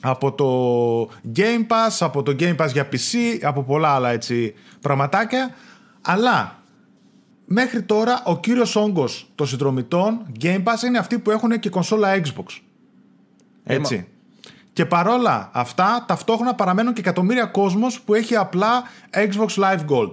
[0.00, 0.50] από το
[1.36, 5.54] Game Pass, από το Game Pass για PC, από πολλά άλλα έτσι πραγματάκια,
[6.02, 6.62] αλλά
[7.44, 12.20] μέχρι τώρα ο κύριος όγκος των συνδρομητών Game Pass είναι αυτοί που έχουν και κονσόλα
[12.20, 12.60] Xbox.
[13.64, 14.08] Έτσι.
[14.72, 18.82] Και παρόλα αυτά, ταυτόχρονα παραμένουν και εκατομμύρια κόσμος που έχει απλά
[19.14, 20.10] Xbox Live Gold.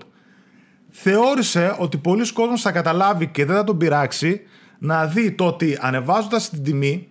[0.90, 4.42] Θεώρησε ότι πολλοί κόσμος θα καταλάβει και δεν θα τον πειράξει
[4.80, 7.08] να δει το ότι ανεβάζοντας την τιμή,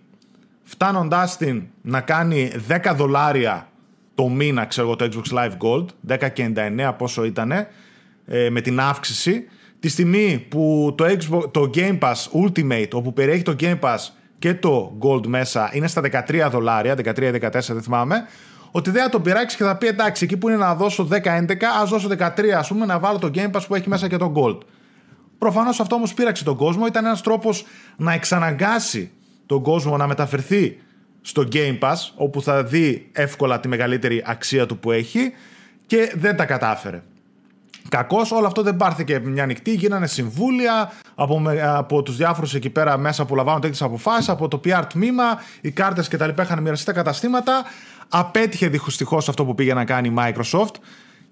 [0.63, 3.67] φτάνοντάς την να κάνει 10 δολάρια
[4.15, 8.61] το μήνα, ξέρω εγώ, το Xbox Live Gold, 10 και 99 πόσο ήταν, ε, με
[8.61, 9.47] την αύξηση,
[9.79, 13.97] τη στιγμή που το, Xbox, το Game Pass Ultimate, όπου περιέχει το Game Pass
[14.39, 18.27] και το Gold μέσα, είναι στα 13 δολάρια, 13-14 δεν θυμάμαι,
[18.71, 21.63] ότι δεν θα τον πειράξει και θα πει εντάξει, εκεί που είναι να δώσω 10-11,
[21.81, 24.33] ας δώσω 13, ας πούμε, να βάλω το Game Pass που έχει μέσα και το
[24.35, 24.57] Gold.
[25.37, 27.65] Προφανώς αυτό όμως πείραξε τον κόσμο, ήταν ένας τρόπος
[27.97, 29.11] να εξαναγκάσει
[29.45, 30.77] τον κόσμο να μεταφερθεί
[31.21, 35.31] στο Game Pass, όπου θα δει εύκολα τη μεγαλύτερη αξία του που έχει
[35.85, 37.03] και δεν τα κατάφερε.
[37.89, 39.73] Κακώς, όλο αυτό δεν πάρθηκε μια νυχτή.
[39.73, 44.61] Γίνανε συμβούλια από, από τους διάφορους εκεί πέρα μέσα που λαμβάνουν τέτοιες αποφάσεις, από το
[44.65, 45.23] PR τμήμα,
[45.61, 46.29] οι κάρτες κτλ.
[46.41, 47.63] Είχαν μοιραστεί τα καταστήματα.
[48.09, 50.75] Απέτυχε δυστυχώς αυτό που πήγε να κάνει η Microsoft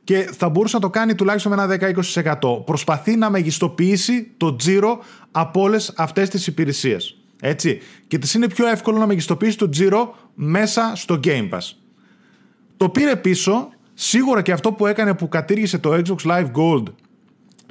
[0.04, 1.94] και θα μπορούσε να το κάνει τουλάχιστον με ένα
[2.42, 2.66] 10-20%.
[2.66, 5.00] Προσπαθεί να μεγιστοποιήσει το τζίρο
[5.32, 7.18] από όλες αυτές τις υπηρεσίες.
[7.42, 7.80] Έτσι.
[8.08, 11.72] Και της είναι πιο εύκολο να μεγιστοποιήσει το τζίρο μέσα στο Game Pass.
[12.78, 16.84] Το πήρε πίσω, σίγουρα και αυτό που έκανε που κατήργησε το Xbox Live Gold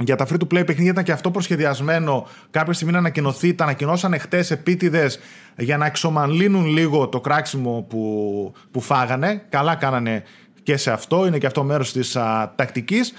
[0.03, 3.55] για τα free to play παιχνίδια ήταν και αυτό προσχεδιασμένο κάποια στιγμή να ανακοινωθεί.
[3.55, 5.19] Τα ανακοινώσανε χτες επίτηδες
[5.57, 9.45] για να εξομαλύνουν λίγο το κράξιμο που, που φάγανε.
[9.49, 10.23] Καλά κάνανε
[10.63, 13.13] και σε αυτό, είναι και αυτό μέρος της α, τακτικής.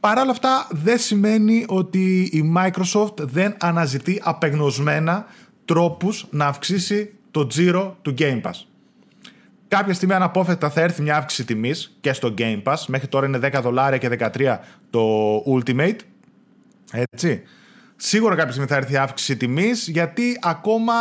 [0.00, 5.26] Παρ' όλα αυτά δεν σημαίνει ότι η Microsoft δεν αναζητεί απεγνωσμένα
[5.64, 8.73] τρόπους να αυξήσει το τζίρο του Game Pass.
[9.76, 12.76] Κάποια στιγμή αναπόφευκτα θα έρθει μια αύξηση τιμής και στο Game Pass.
[12.86, 14.58] Μέχρι τώρα είναι 10 δολάρια και 13
[14.90, 15.00] το
[15.38, 15.96] Ultimate.
[16.92, 17.42] Έτσι.
[17.96, 20.92] Σίγουρα κάποια στιγμή θα έρθει αύξηση τιμής γιατί ακόμα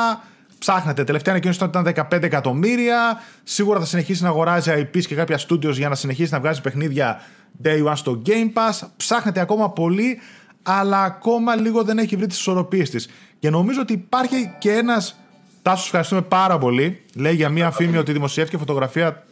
[0.59, 1.03] ψάχνετε.
[1.03, 3.21] Τελευταία ανακοίνωση ήταν 15 εκατομμύρια.
[3.43, 7.21] Σίγουρα θα συνεχίσει να αγοράζει IPs και κάποια studios για να συνεχίσει να βγάζει παιχνίδια
[7.63, 8.87] day one στο Game Pass.
[8.97, 10.19] Ψάχνετε ακόμα πολύ,
[10.63, 13.09] αλλά ακόμα λίγο δεν έχει βρει τις ισορροπίες της.
[13.39, 15.17] Και νομίζω ότι υπάρχει και ένας.
[15.63, 17.01] Τάσος, ευχαριστούμε πάρα πολύ.
[17.15, 19.23] Λέει για μία φήμη ότι δημοσιεύτηκε φωτογραφία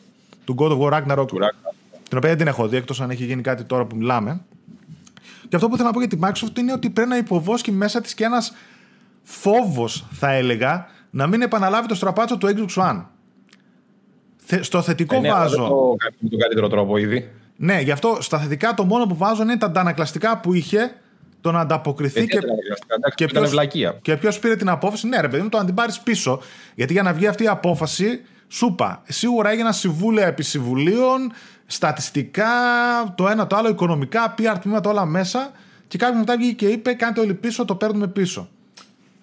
[0.45, 1.27] του God of War Ragnarok.
[2.09, 4.41] Την οποία δεν την έχω δει, εκτός αν έχει γίνει κάτι τώρα που μιλάμε.
[5.49, 8.01] Και αυτό που θέλω να πω για τη Microsoft είναι ότι πρέπει να υποβόσκει μέσα
[8.01, 8.53] της και ένας
[9.23, 13.03] φόβος, θα έλεγα, να μην επαναλάβει το στραπάτσο του Xbox One.
[14.61, 15.55] Στο θετικό ε, ναι, βάζω.
[15.55, 17.31] Δεν το κάνει με τον καλύτερο τρόπο ήδη.
[17.55, 21.00] Ναι, γι' αυτό στα θετικά το μόνο που βάζω είναι τα αντανακλαστικά που είχε
[21.41, 22.39] το να ανταποκριθεί Ε, και,
[23.15, 23.97] και ποιος- βλακεία.
[24.01, 26.41] και ποιος πήρε την απόφαση; Ναι, ρε παιδί μου, το να την πάρεις πίσω.
[26.75, 29.01] Γιατί για να βγει αυτή η απόφαση, σούπα.
[29.07, 31.31] Σίγουρα έγιναν συμβούλια επί συμβουλίων,
[31.65, 32.45] στατιστικά,
[33.15, 35.51] το ένα το άλλο, οικονομικά, PR τμήματα όλα μέσα.
[35.87, 38.49] Και κάποιο μετά βγήκε και είπε: Κάντε όλοι πίσω, το παίρνουμε πίσω.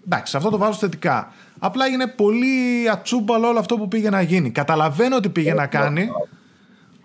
[0.07, 1.33] Εντάξει, αυτό το βάζω θετικά.
[1.59, 4.51] Απλά έγινε πολύ ατσούμπαλο όλο αυτό που πήγε να γίνει.
[4.51, 6.11] Καταλαβαίνω ότι πήγε να κάνει,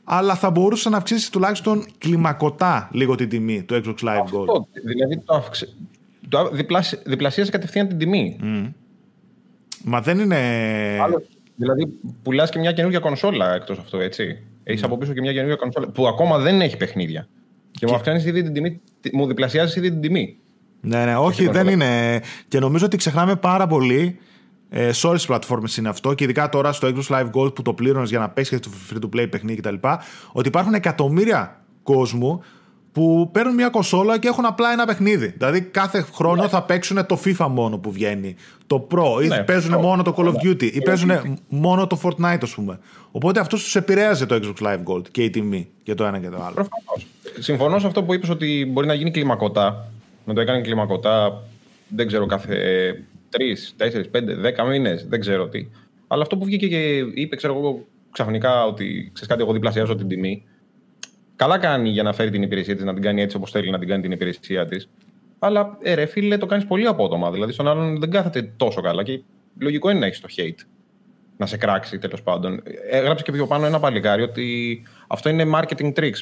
[0.04, 4.22] αλλά θα μπορούσε να αυξήσει τουλάχιστον κλιμακωτά λίγο την τιμή του Xbox Live Gold.
[4.22, 5.76] Αυτό, δηλαδή το, αυξ...
[6.30, 7.00] το διπλασι...
[7.06, 8.40] διπλασίασε κατευθείαν την τιμή.
[9.84, 10.38] Μα δεν είναι.
[11.02, 11.24] Άλλο,
[11.56, 11.88] δηλαδή
[12.24, 14.44] πουλάς και μια καινούργια κονσόλα εκτός αυτού, έτσι.
[14.64, 17.28] Έχεις από πίσω και μια καινούργια κονσόλα που ακόμα δεν έχει παιχνίδια.
[17.72, 18.82] Και, μου αυξάνεις ήδη την τιμή,
[19.14, 20.38] μου διπλασιάζεις ήδη την τιμή.
[20.82, 22.22] Ναι, ναι, όχι, δεν είναι.
[22.48, 24.20] Και νομίζω ότι ξεχνάμε πάρα πολύ.
[24.76, 27.62] Ε, σε όλες τις πλατφόρμες είναι αυτό και ειδικά τώρα στο Xbox Live Gold που
[27.62, 29.76] το πλήρωνες για να παίξει το free to play παιχνίδι κτλ.
[30.32, 32.44] Ότι υπάρχουν εκατομμύρια κόσμου
[32.92, 35.28] που παίρνουν μια κονσόλα και έχουν απλά ένα παιχνίδι.
[35.28, 38.36] Δηλαδή κάθε χρόνο θα παίξουν το FIFA μόνο που βγαίνει.
[38.68, 39.82] Το Pro, ή Ναι, παίζουν Pro.
[39.82, 40.52] μόνο το Call of Ναι.
[40.52, 41.12] Duty, ή παίζουν
[41.48, 42.80] μόνο το Fortnite, ας πούμε.
[43.12, 46.30] Οπότε αυτός τους επηρέαζε το Xbox Live Gold και η τιμή και το ένα και
[46.30, 46.54] το άλλο.
[46.54, 47.08] Προφανώς.
[47.40, 49.88] Συμφωνώ σε αυτό που είπες ότι μπορεί να γίνει κλιμακωτά.
[50.26, 51.44] Να το έκανε κλιμακωτά,
[51.88, 52.56] δεν ξέρω, κάθε
[53.34, 55.68] τρεις, τέσσερις, πέντε, δέκα μήνες, δεν ξέρω τι.
[56.08, 60.08] Αλλά αυτό που βγήκε και είπε, ξέρω εγώ, ξαφνικά ότι ξέρεις κάτι, εγώ διπλασιάζω την
[60.08, 60.46] τιμή.
[61.36, 63.80] Καλά κάνει για να φέρει την υπηρεσία της, να την κάνει έτσι όπως θέλει να
[63.80, 64.90] την κάνει την υπηρεσία της.
[65.40, 67.32] Αλλά ε, ρε φίλε, το κάνεις πολύ απότομα.
[67.32, 69.22] Δηλαδή στον άλλον δεν κάθεται τόσο καλά και
[69.60, 70.66] λογικό είναι να έχεις το hate.
[71.38, 72.62] Να σε κράξει τέλος πάντων.
[72.90, 76.22] Έγραψε και πιο πάνω ένα παλικάρι ότι αυτό είναι marketing tricks.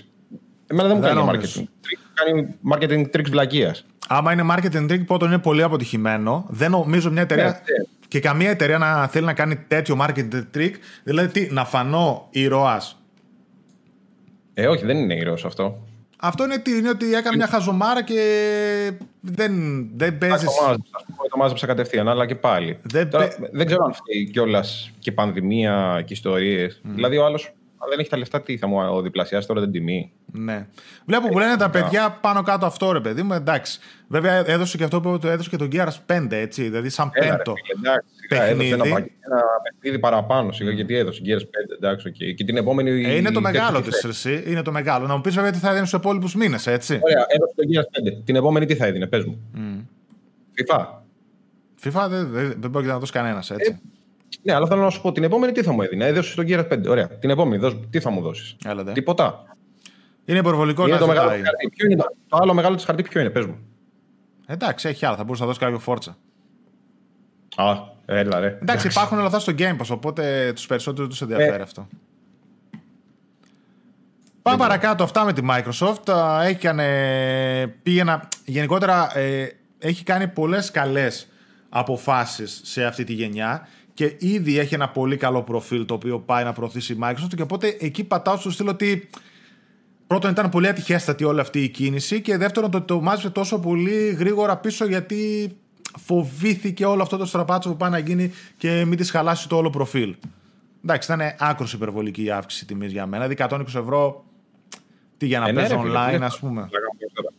[0.68, 1.62] Εμένα δεν μου Δεν κάνει νομίζω.
[1.62, 2.11] marketing tricks.
[2.26, 3.86] Κάνει marketing tricks βλακείας.
[4.08, 6.46] Άμα είναι marketing trick, πρώτον είναι πολύ αποτυχημένο.
[6.50, 7.86] Δεν νομίζω μια εταιρεία Ναι, ναι.
[8.08, 10.72] και καμία εταιρεία να θέλει να κάνει τέτοιο marketing trick.
[11.04, 12.98] Δηλαδή, τι, να φανώ ήρωας;
[14.54, 15.86] Ε, όχι, δεν είναι ήρωα αυτό.
[16.24, 18.22] Αυτό είναι, τι, είναι ότι έκανε μια χαζομάρα και
[19.20, 19.54] δεν,
[19.96, 20.48] δεν παίζεις.
[20.48, 22.78] Το μάζεψα, ας πούμε, το μάζεψα κατευθείαν, αλλά και πάλι.
[22.82, 26.82] Δεν Τώρα, πε- δεν ξέρω αν φταίει κιόλας και πανδημία και ιστορίες.
[26.84, 27.52] Δηλαδή, ο άλλος,
[27.84, 30.12] αν δεν έχει τα λεφτά, τι θα μου διπλασιάσει τώρα την τιμή.
[30.26, 30.68] Ναι.
[31.06, 33.34] Βλέπω που λένε τα παιδιά πάνω κάτω αυτό, ρε παιδί μου.
[33.34, 33.80] Εντάξει.
[34.08, 36.64] Βέβαια, έδωσε και αυτό που έδωσε και τον Gears 5, έτσι.
[36.64, 37.54] Δηλαδή, σαν Έλα, ρε πέμπτο.
[37.66, 38.74] φίλε, εντάξει, σιγά, έδωσε παιχνίδι.
[38.74, 42.14] ένα, πακ- ένα παιχνίδι παραπάνω, σιγά, γιατί έδωσε Gears 5, εντάξει, οκ.
[42.36, 42.90] Και την επόμενη.
[42.90, 44.14] Ε, είναι το τέτοιο μεγάλο τι της, θέλει.
[44.14, 44.44] εσύ.
[44.52, 45.08] Είναι το μεγάλο.
[45.08, 47.00] Να μου πεις βέβαια τι θα έδινε στους υπόλοιπους μήνες, έτσι.
[47.04, 48.22] Ωραία, έδωσε το Gears 5.
[48.26, 49.40] Την επόμενη τι θα έδινε, πες μου.
[50.56, 50.86] FIFA.
[51.84, 53.72] FIFA δεν, δεν, δεν πρόκειται να δώσει κανένας, έτσι.
[53.84, 53.90] Ε,
[54.42, 56.68] Ναι, αλλά θέλω να σου πω την επόμενη τι θα μου έδινε; Έδωσε το Gears
[56.74, 56.88] 5.
[56.88, 57.08] Ωραία.
[57.08, 58.92] Την επόμενη δώσ' μου, τι θα μου δώσεις; Έλα, δε.
[58.92, 59.44] Τίποτα.
[60.26, 61.42] Είναι υπερβολικό Είναι να το μεγάλο ζητάει.
[61.42, 61.70] της χαρτί.
[61.76, 63.58] Ποιο είναι το, το άλλο μεγάλο της χαρτί, ποιο είναι, πες μου.
[64.48, 65.16] Εντάξει, έχει άλλα.
[65.16, 66.18] Θα μπορούσε να δώσει κάποιο φόρτσα.
[67.56, 67.74] Α,
[68.06, 68.58] έλα ρε.
[68.62, 71.62] Εντάξει, υπάρχουν όλα αυτά στο Game Pass, οπότε τους περισσότερους τους ενδιαφέρει Ε.
[71.62, 71.88] αυτό.
[74.42, 76.10] Πάμε παρακάτω αυτά με τη Microsoft.
[76.12, 76.84] Α, Έχει κάνει,
[77.84, 79.48] πήγαινα, γενικότερα ε,
[79.80, 81.28] έχει κάνει πολλές καλές
[81.70, 83.68] αποφάσεις σε αυτή τη γενιά
[84.02, 87.42] και ήδη έχει ένα πολύ καλό προφίλ το οποίο πάει να προωθήσει η Microsoft και
[87.42, 89.10] οπότε εκεί πατάω στο στυλ ότι
[90.08, 94.16] πρώτον ήταν πολύ ατυχέστατη όλη αυτή η κίνηση και δεύτερον το, το μάζεψε τόσο πολύ
[94.20, 95.52] γρήγορα πίσω γιατί
[96.00, 99.70] φοβήθηκε όλο αυτό το στραπάτσο που πάει να γίνει και μην της χαλάσει το όλο
[99.70, 100.16] προφίλ.
[100.84, 103.28] Εντάξει, ήταν άκρος υπερβολική η αύξηση τιμής για μένα.
[103.28, 104.26] Δηλαδή 120 ευρώ
[105.18, 106.62] Τι για να Ε, ναι, παίζει ρε, φίλε, online, τι ας πούμε.
[106.62, 107.34] θα κάνουμε τώρα.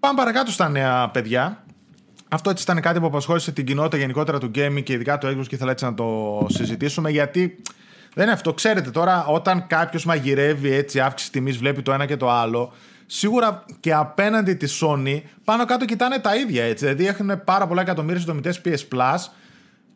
[0.00, 1.63] Πάμε παρακάτω στα νέα παιδιά.
[2.34, 5.46] Αυτό έτσι ήταν κάτι που απασχόλησε την κοινότητα γενικότερα του gaming και ειδικά το Xbox
[5.46, 7.62] και ήθελα έτσι να το συζητήσουμε γιατί
[8.14, 8.52] δεν είναι αυτό.
[8.52, 12.72] Ξέρετε τώρα, όταν κάποιος μαγειρεύει έτσι αύξηση τιμής, βλέπει το ένα και το άλλο,
[13.06, 16.84] σίγουρα και απέναντι τη Sony πάνω κάτω κοιτάνε τα ίδια έτσι.
[16.84, 19.18] Δηλαδή έχουν πάρα πολλά εκατομμύρια συνδρομητέ PS Plus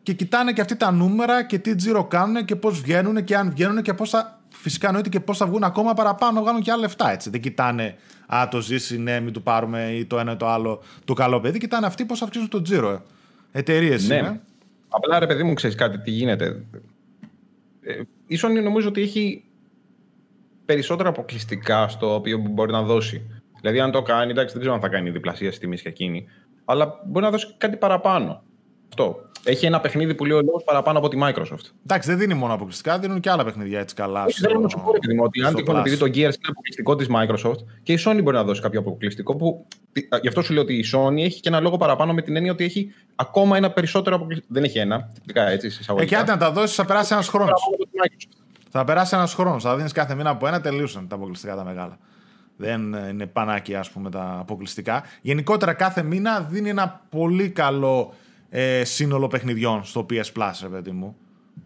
[0.03, 3.49] και κοιτάνε και αυτοί τα νούμερα και τι τζίρο κάνουν και πώς βγαίνουν και αν
[3.49, 4.39] βγαίνουν και πώς θα.
[4.49, 7.29] Φυσικά εννοείται και πώς θα βγουν ακόμα παραπάνω, να βγάλουν και άλλα λεφτά έτσι.
[7.29, 7.95] Δεν κοιτάνε,
[8.35, 11.39] Α, το ζήσει, ναι, μην του πάρουμε ή το ένα ή το άλλο το καλό
[11.39, 11.59] παιδί.
[11.59, 12.89] Κοιτάνε αυτοί πώς θα αυξήσουν το τζίρο.
[12.89, 13.01] Ε.
[13.51, 14.15] Εταιρείες Ναι.
[14.15, 14.41] είναι.
[14.89, 16.63] Απλά ρε παιδί μου, ξέρεις κάτι, τι γίνεται.
[17.81, 19.43] Ε, η Sony νομίζω ότι έχει
[20.65, 23.41] περισσότερα αποκλειστικά στο οποίο μπορεί να δώσει.
[23.61, 26.25] Δηλαδή, αν το κάνει, εντάξει, δεν ξέρω αν θα κάνει διπλασίας στη τιμής και εκείνη,
[26.65, 28.43] αλλά μπορεί να δώσει κάτι παραπάνω.
[28.89, 29.28] Αυτό.
[29.43, 31.71] Έχει ένα παιχνίδι που λέει ο λόγο παραπάνω από τη Microsoft.
[31.83, 34.25] Εντάξει, δεν δίνει μόνο αποκλειστικά, δίνουν και άλλα παιχνίδια έτσι καλά.
[34.25, 35.79] Όχι, θέλω να σου πω, ρε παιδί μου, ότι αν στο τυχόν Plus.
[35.79, 39.35] επειδή το Gears είναι αποκλειστικό της Microsoft και η Sony μπορεί να δώσει κάποιο αποκλειστικό
[39.35, 39.67] που.
[40.21, 42.51] Γι' αυτό σου λέω ότι η Sony έχει και ένα λόγο παραπάνω με την έννοια
[42.51, 44.53] ότι έχει ακόμα ένα περισσότερο αποκλειστικό.
[44.53, 46.19] Δεν έχει ένα, τυπικά έτσι, σε Εκεί εισαγωγικά.
[46.19, 47.49] άντε να τα δώσεις, θα περάσει ένας χρόνος.
[47.49, 48.37] Παραπάνω από τη Microsoft.
[48.71, 49.63] Θα περάσει ένας χρόνος.
[49.63, 51.97] Θα δίνεις κάθε μήνα από ένα, τελείωσαν τα αποκλειστικά τα μεγάλα.
[52.57, 55.03] Δεν ε, είναι πανάκι, ας πούμε, τα αποκλειστικά.
[55.21, 58.13] Γενικότερα, κάθε μήνα δίνει ένα πολύ καλό
[58.49, 61.15] ε, σύνολο παιχνιδιών στο PS Plus, ρε παιδί μου.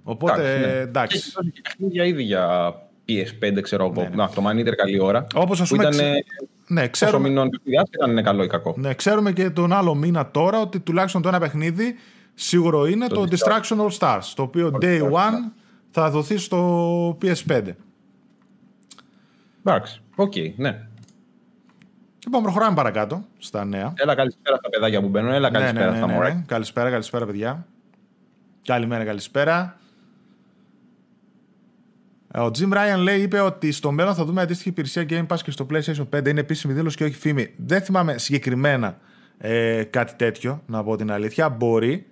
[0.03, 0.79] Οπότε, ναι.
[0.79, 1.17] εντάξει.
[1.17, 2.73] Και έχει δώσει και παιχνίδια ήδη για
[3.09, 4.01] PS5, ξέρω εγώ.
[4.01, 4.15] Ναι, ναι.
[4.15, 5.27] Να, το Man Eater καλή ώρα.
[5.35, 5.99] Όπως ας που πούμε, ήταν.
[5.99, 6.25] ξε-
[6.67, 8.75] Ναι, Πόσο ξέρουμε, μηνών παιχνιδιά ήταν είναι καλό ή κακό.
[8.77, 11.95] ναι, ξέρουμε και τον άλλο μήνα τώρα ότι τουλάχιστον το ένα παιχνίδι
[12.33, 15.51] σίγουρο είναι το, Το Distraction All Stars, το οποίο Day Distraction, One ναι.
[15.89, 17.61] θα δοθεί στο PS5.
[19.65, 20.01] Εντάξει.
[20.15, 20.87] Οκ, ναι.
[22.25, 23.93] Λοιπόν, προχωράμε παρακάτω στα νέα.
[23.95, 25.31] Έλα καλησπέρα στα παιδάκια που μπαίνουν.
[25.31, 26.33] Έλα καλησπέρα ναι, ναι, στα ναι, μωρέ.
[26.33, 26.43] ναι.
[26.45, 27.65] Καλησπέρα, καλησπέρα, παιδιά.
[28.65, 29.77] Καλημέρα, καλησπέρα.
[32.31, 35.37] Ε, Ο Jim Ryan λέει, είπε ότι στο μέλλον θα δούμε αντίστοιχη υπηρεσία Game Pass
[35.43, 36.27] και στο PlayStation 5.
[36.27, 37.53] Είναι επίσημη δήλωση και όχι φήμη.
[37.57, 38.97] Δεν θυμάμαι συγκεκριμένα
[39.37, 41.49] ε, κάτι τέτοιο, να πω την αλήθεια.
[41.49, 42.07] Μπορεί.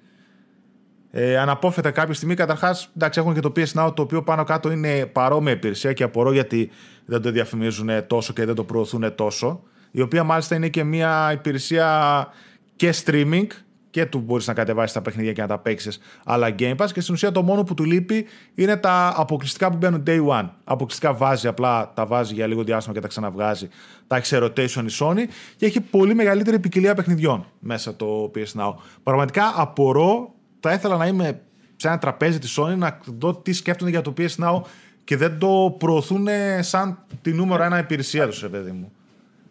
[1.11, 4.71] Ε, αναπόφευκτα κάποια στιγμή, καταρχάς, εντάξει, έχουν και το PS Now, το οποίο πάνω κάτω
[4.71, 6.69] είναι παρόμοια υπηρεσία και απορώ γιατί
[7.05, 9.63] δεν το διαφημίζουν τόσο και δεν το προωθούν τόσο.
[9.91, 12.27] Η οποία μάλιστα είναι και μια υπηρεσία
[12.75, 13.47] και streaming
[13.91, 16.91] και του μπορείς να κατεβάσεις τα παιχνίδια και να τα παίξεις, αλλά Game Pass.
[16.93, 18.25] Και στην ουσία το μόνο που του λείπει
[18.55, 20.49] είναι τα αποκλειστικά που μπαίνουν day one.
[20.63, 23.69] Αποκλειστικά βάζει, απλά τα βάζει για λίγο διάστημα και τα ξαναβγάζει.
[24.07, 25.23] Τα έχει σε rotation η Sony
[25.55, 28.73] και έχει πολύ μεγαλύτερη ποικιλία παιχνιδιών μέσα το PS Now.
[29.03, 31.41] Πραγματικά απορώ, θα ήθελα να είμαι
[31.75, 34.61] σε ένα τραπέζι της Sony να δω τι σκέφτονται για το PS Now
[35.03, 36.27] και δεν το προωθούν
[36.59, 38.91] σαν τη νούμερο ένα υπηρεσία τους, ρε παιδί μου.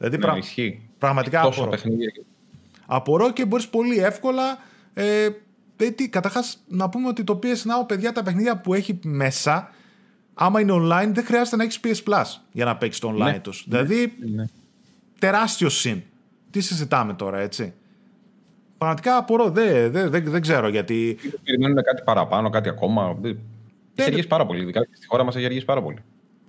[0.01, 0.81] Δηλαδή, Ναι, πρα- ισχύει.
[0.99, 1.71] πραγματικά Τόσα απορώ.
[1.71, 2.13] παιχνίδια.
[2.87, 4.59] Απορώ και μπορείς πολύ εύκολα.
[4.95, 5.29] Ε,
[5.79, 9.71] γιατί καταρχάς να πούμε ότι το PS Now, παιδιά, τα παιχνίδια που έχει μέσα,
[10.35, 13.39] άμα είναι online, δεν χρειάζεται να έχεις PS Plus για να παίξεις το online Ναι.
[13.41, 13.65] τους.
[13.69, 14.45] Δηλαδή, Ναι.
[15.19, 16.03] τεράστιο συν.
[16.51, 17.73] Τι συζητάμε τώρα, έτσι;
[18.79, 19.51] Πραγματικά απορώ.
[19.51, 21.19] Δεν δεν- δεν- δεν ξέρω γιατί.
[21.45, 23.17] Περιμένουν κάτι παραπάνω, κάτι ακόμα.
[23.23, 24.63] Έχει αργήσει πάρα πολύ.
[24.63, 25.99] Ειδικά στη χώρα μας έχει αργήσει πάρα πολύ.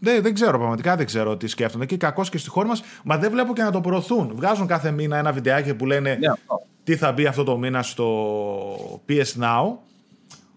[0.04, 1.86] Δεν, δεν ξέρω, πραγματικά δεν ξέρω τι σκέφτονται.
[1.86, 4.32] Και κακώ και στη χώρα μας, μα δεν βλέπω και να το προωθούν.
[4.36, 6.62] Βγάζουν κάθε μήνα ένα βιντεάκι που λένε Ναι, αυτό.
[6.84, 9.66] τι θα μπει αυτό το μήνα στο PS Now.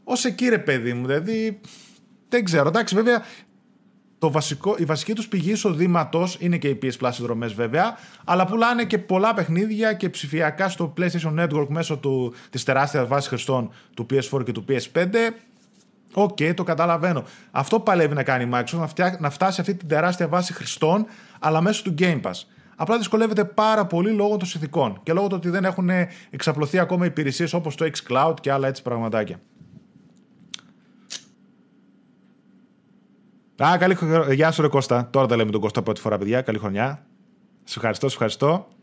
[0.05, 1.61] Ω εκεί ρε παιδί μου, δηλαδή
[2.29, 2.69] δεν ξέρω.
[2.69, 3.23] Εντάξει, βέβαια,
[4.19, 8.47] το βασικό, η βασική τους πηγή εισοδήματος είναι και οι PS Plus συνδρομές βέβαια, αλλά
[8.47, 13.71] πουλάνε και πολλά παιχνίδια και ψηφιακά στο PlayStation Network μέσω του, της τεράστιας βάσης χρηστών
[13.95, 15.07] του PS4 και του PS5.
[16.15, 17.25] Οκ, το καταλαβαίνω.
[17.51, 21.07] Αυτό παλεύει να κάνει η Microsoft, να, φτιά, να φτάσει αυτή την τεράστια βάση χρηστών,
[21.41, 22.43] αλλά μέσω του Game Pass.
[22.77, 25.91] Απλά δυσκολεύεται πάρα πολύ λόγω των συνθηκών και λόγω του ότι δεν έχουν
[26.31, 29.41] εξαπλωθεί ακόμα υπηρεσίες όπως το xCloud και άλλα έτσι πραγματάκια.
[33.65, 34.33] Α, καλή χρονιά.
[34.33, 35.09] Γεια σου, ρε Κώστα.
[35.11, 36.43] Τώρα τα λέμε τον Κώστα πρώτη φορά, παιδιά.
[36.43, 37.07] Καλή χρονιά.
[37.65, 38.74] Σε ευχαριστώ, σε ευχαριστώ.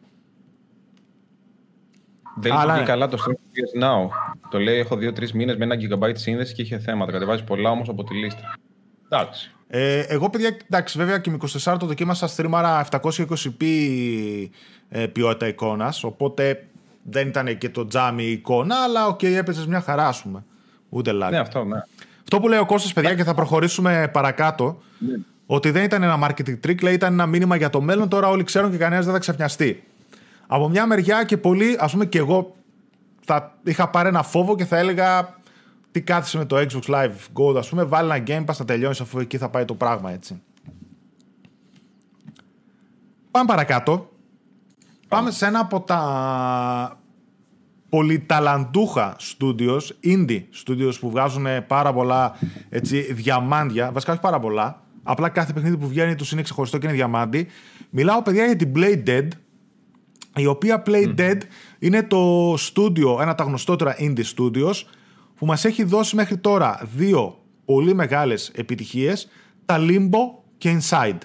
[2.36, 2.88] Δεν Αλλά λειτουργεί ναι.
[2.88, 4.10] καλά το Stream PS Now.
[4.50, 7.12] Το λέει: Έχω 2-3 μήνες με ένα GB σύνδεση και είχε θέματα.
[7.12, 8.56] Κατεβάζει πολλά όμως από τη λίστα.
[9.10, 9.52] Εντάξει.
[9.68, 13.64] Ε, εγώ, παιδιά, εντάξει, βέβαια και με 24 το δοκίμασα στρίμαρα 720p
[14.90, 16.04] ε, ποιότητα εικόνας.
[16.04, 16.66] Οπότε
[17.04, 20.44] δεν ήταν και το τζάμι η εικόνα, αλλά οκ, έπαιζες μια χαρά, ας πούμε.
[20.90, 21.30] Ούτε lag.
[21.30, 21.84] Ναι, αυτό, ναι.
[22.22, 25.16] Αυτό που λέει ο Κώστας, παιδιά, και θα προχωρήσουμε παρακάτω, Ναι.
[25.46, 28.10] ότι δεν ήταν ένα marketing trick, λέει ήταν ένα μήνυμα για το μέλλον.
[28.10, 29.84] Τώρα όλοι ξέρουν και κανένας δεν θα ξαφνιαστεί.
[30.54, 32.56] Από μια μεριά και πολύ, ας πούμε, και εγώ
[33.26, 35.36] θα είχα πάρει ένα φόβο και θα έλεγα
[35.92, 39.02] τι κάθισε με το Xbox Live Gold, ας πούμε, βάλει ένα Game Pass να τελειώνεις
[39.02, 40.42] αφού εκεί θα πάει το πράγμα έτσι.
[43.32, 44.10] Πάμε παρακάτω.
[45.08, 47.00] Πάμε σε ένα από τα
[47.90, 52.36] πολυταλαντούχα studios, indie studios που βγάζουν πάρα πολλά
[52.70, 56.86] έτσι, διαμάντια, βασικά όχι πάρα πολλά, Απλά κάθε παιχνίδι που βγαίνει τους είναι ξεχωριστό και
[56.86, 57.48] είναι διαμάντι.
[57.90, 59.28] Μιλάω, παιδιά, για την Play Dead,
[60.36, 61.38] η οποία Play Dead
[61.80, 64.84] είναι το στούντιο, ένα από τα γνωστότερα indie studios,
[65.36, 69.30] που μας έχει δώσει μέχρι τώρα δύο πολύ μεγάλες επιτυχίες,
[69.66, 71.18] τα Limbo και Inside.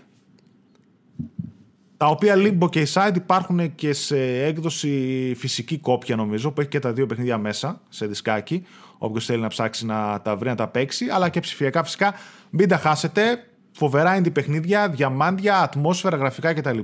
[1.97, 6.79] Τα οποία Limbo και Inside υπάρχουν και σε έκδοση φυσική κόπια νομίζω, που έχει και
[6.79, 8.67] τα δύο παιχνίδια μέσα, σε δισκάκι.
[8.99, 12.15] Όποιος θέλει να ψάξει να τα βρει, να τα παίξει, αλλά και ψηφιακά φυσικά.
[12.51, 13.47] Μην τα χάσετε.
[13.73, 16.79] Φοβερά indie παιχνίδια, διαμάντια, ατμόσφαιρα, γραφικά κτλ.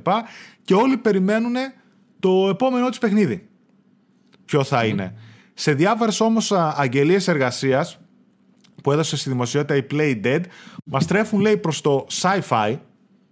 [0.65, 1.55] Και όλοι περιμένουν
[2.23, 3.49] το επόμενό τη παιχνίδι.
[4.45, 5.15] Ποιο θα είναι.
[5.55, 8.01] Σε διάφορε όμως αγγελίες εργασίας
[8.83, 10.41] που έδωσε στη δημοσιότητα η Play Dead,
[10.85, 12.79] μας τρέφουν λέει προς το sci-fi,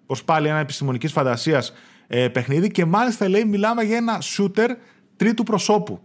[0.07, 1.73] προ πάλι ένα επιστημονικής φαντασίας
[2.07, 4.69] ε, παιχνίδι και μάλιστα λέει μιλάμε για ένα shooter
[5.17, 6.01] τρίτου προσώπου.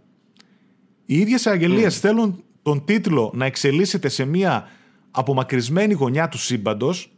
[1.06, 4.68] Οι ίδιες αγγελίες θέλουν τον τίτλο να εξελίσσεται σε μια
[5.10, 7.15] απομακρυσμένη γωνιά του σύμπαντος.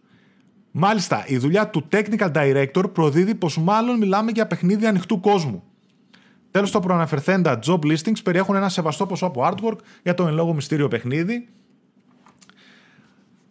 [0.80, 5.62] Μάλιστα, η δουλειά του Technical Director προδίδει πως μάλλον μιλάμε για παιχνίδι ανοιχτού κόσμου.
[6.50, 10.52] Τέλος, το προαναφερθέντα job listings περιέχουν ένα σεβαστό ποσό από artwork για το εν λόγω
[10.52, 11.48] μυστήριο παιχνίδι.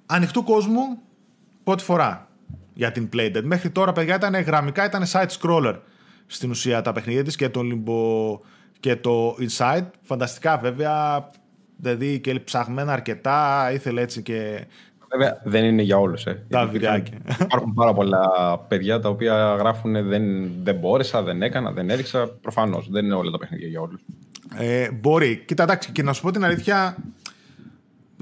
[0.05, 0.81] Ανοιχτού κόσμου,
[1.63, 2.27] πρώτη φορά
[2.73, 3.41] για την Playdead.
[3.43, 5.79] Μέχρι τώρα, παιδιά, ήταν γραμμικά, ήταν side scroller
[6.25, 8.39] στην ουσία τα παιχνίδια της και το Limbo
[8.79, 9.87] και το Inside.
[10.01, 11.29] Φανταστικά, βέβαια,
[11.77, 14.65] δηλαδή και ψαγμένα αρκετά, ήθελε έτσι και
[15.11, 16.25] Βέβαια δεν είναι για όλους.
[16.25, 16.45] Ε.
[16.49, 17.17] Τα βιντεάκια.
[17.41, 18.21] Υπάρχουν πάρα πολλά
[18.67, 22.27] παιδιά τα οποία γράφουν δεν, δεν μπόρεσα, δεν έκανα, δεν έδειξα.
[22.41, 24.01] Προφανώς δεν είναι όλα τα παιχνίδια για όλους.
[24.57, 25.43] Ε, μπορεί.
[25.45, 26.97] Κοίτα, εντάξει, και να σου πω την αλήθεια,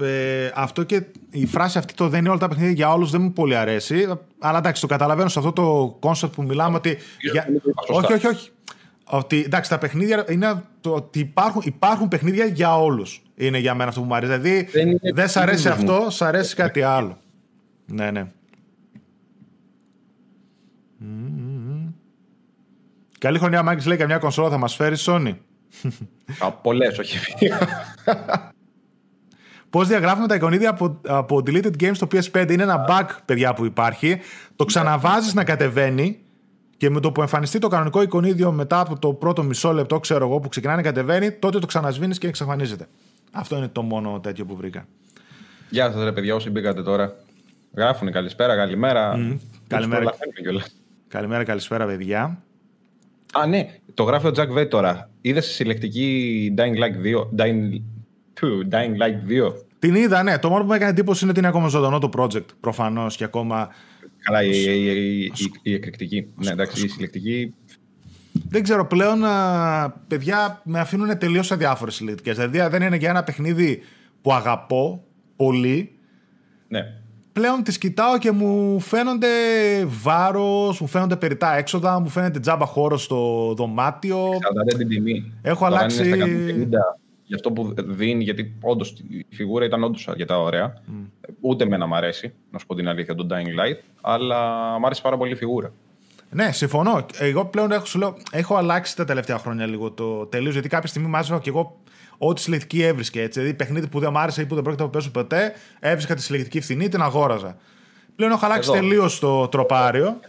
[0.02, 3.20] ε, αυτό και η φράση αυτή το δεν είναι όλα τα παιχνίδια για όλους δεν
[3.20, 4.18] μου πολύ αρέσει.
[4.38, 6.96] Αλλά εντάξει, το καταλαβαίνω σε αυτό το concept που μιλάμε ότι.
[7.20, 7.46] Για...
[7.88, 8.50] Όχι, όχι, όχι.
[9.08, 13.22] Ότι εντάξει, τα παιχνίδια είναι το ότι υπάρχουν, υπάρχουν παιχνίδια για όλους.
[13.34, 14.38] Είναι για μένα αυτό που μου αρέσει.
[14.38, 17.18] Δηλαδή δεν, δεν σ' αρέσει αυτό, σ' αρέσει κάτι άλλο.
[17.86, 18.30] Ναι, ναι.
[23.18, 25.34] Καλή χρονιά, Μάγκη λέει καμιά κονσόλα θα μας φέρει Sony.
[26.62, 27.18] Πολλές, όχι.
[29.70, 33.64] Πώς διαγράφουμε τα εικονίδια από, από deleted games στο PS5 είναι ένα bug, παιδιά, που
[33.64, 34.18] υπάρχει.
[34.56, 36.18] Το ξαναβάζεις να κατεβαίνει
[36.76, 40.26] και με το που εμφανιστεί το κανονικό εικονίδιο μετά από το πρώτο μισό λεπτό, ξέρω
[40.26, 42.86] εγώ, που ξεκινάει να κατεβαίνει, τότε το ξανασβήνεις και εξαφανίζεται.
[43.32, 44.86] Αυτό είναι το μόνο τέτοιο που βρήκα.
[45.70, 47.16] Γεια σας, ρε παιδιά, όσοι μπήκατε τώρα.
[47.76, 49.14] Γράφουν καλησπέρα, καλημέρα.
[49.16, 49.38] Mm.
[49.66, 50.14] Καλημέρα.
[51.08, 52.42] Καλημέρα, καλησπέρα, παιδιά.
[53.32, 55.10] Α, ναι, το γράφει ο Jack Βέτ τώρα.
[55.20, 57.44] Είδες τη συλλεκτική Dying Light 2.
[57.44, 57.80] Dying...
[58.70, 59.54] Dying Light 2.
[59.78, 60.38] Την είδα, ναι.
[60.38, 62.46] Το μόνο που με έκανε εντύπωση είναι ότι είναι ακόμα ζωντανό το project.
[62.60, 63.68] Προφανώς και ακόμα.
[64.26, 66.26] Καλά, η, η, η, η εκρηκτική.
[66.36, 67.54] Ναι, εντάξει, η συλλεκτική
[68.48, 69.18] δεν ξέρω πλέον,
[70.08, 72.36] παιδιά με αφήνουν τελείως αδιάφορε συλλεκτικές.
[72.36, 73.82] Δηλαδή δεν είναι για ένα παιχνίδι
[74.22, 75.04] που αγαπώ
[75.36, 75.98] πολύ.
[76.68, 76.80] Ναι.
[77.32, 79.28] Πλέον τις κοιτάω και μου φαίνονται
[79.84, 84.30] βάρος, μου φαίνονται περιτά έξοδα, μου φαίνεται τζάμπα χώρος στο δωμάτιο.
[84.34, 85.32] Εξαρτάται την τιμή.
[85.42, 86.02] Έχω αλλάξει...
[87.26, 90.82] για αυτό που δίνει, γιατί όντως η φιγούρα ήταν όντως αρκετά ωραία.
[90.88, 91.06] Mm.
[91.40, 94.38] Ούτε εμένα μ' αρέσει, να σου πω την αλήθεια, τον Dying Light, αλλά
[94.78, 95.72] μ' άρεσε πάρα πολύ η φιγούρα.
[96.30, 97.06] Ναι, συμφωνώ.
[97.18, 100.52] Εγώ πλέον έχω, σου λέω, έχω αλλάξει τα τελευταία χρόνια λίγο το τελείως.
[100.52, 101.80] Γιατί κάποια στιγμή μάζευα και εγώ
[102.18, 103.22] ό,τι συλλεκτική έβρισκε.
[103.22, 103.40] Έτσι.
[103.40, 106.22] Δηλαδή, παιχνίδι που δεν μου άρεσε ή που δεν πρόκειται να πέσω ποτέ, έβρισκα τη
[106.22, 107.56] συλλεκτική φθηνή, την αγόραζα.
[108.16, 110.20] Πλέον έχω αλλάξει τελείως το τροπάριο.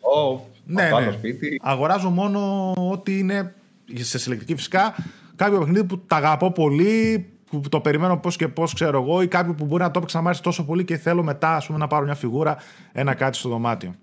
[0.00, 1.12] Oh, ναι, ναι.
[1.12, 1.60] Σπίτι.
[1.62, 3.54] Αγοράζω μόνο ό,τι είναι
[3.94, 4.94] σε συλλεκτική φυσικά.
[5.40, 9.28] Κάποιο παιχνίδι που τα αγαπώ πολύ, που το περιμένω πώς και πώς, ξέρω εγώ, ή
[9.28, 11.66] κάποιο που μπορεί να το έπαιξε να μ' άρεσε τόσο πολύ και θέλω μετά ας
[11.66, 12.56] πούμε, να πάρω μια φιγούρα,
[12.92, 13.94] ένα κάτι στο δωμάτιο.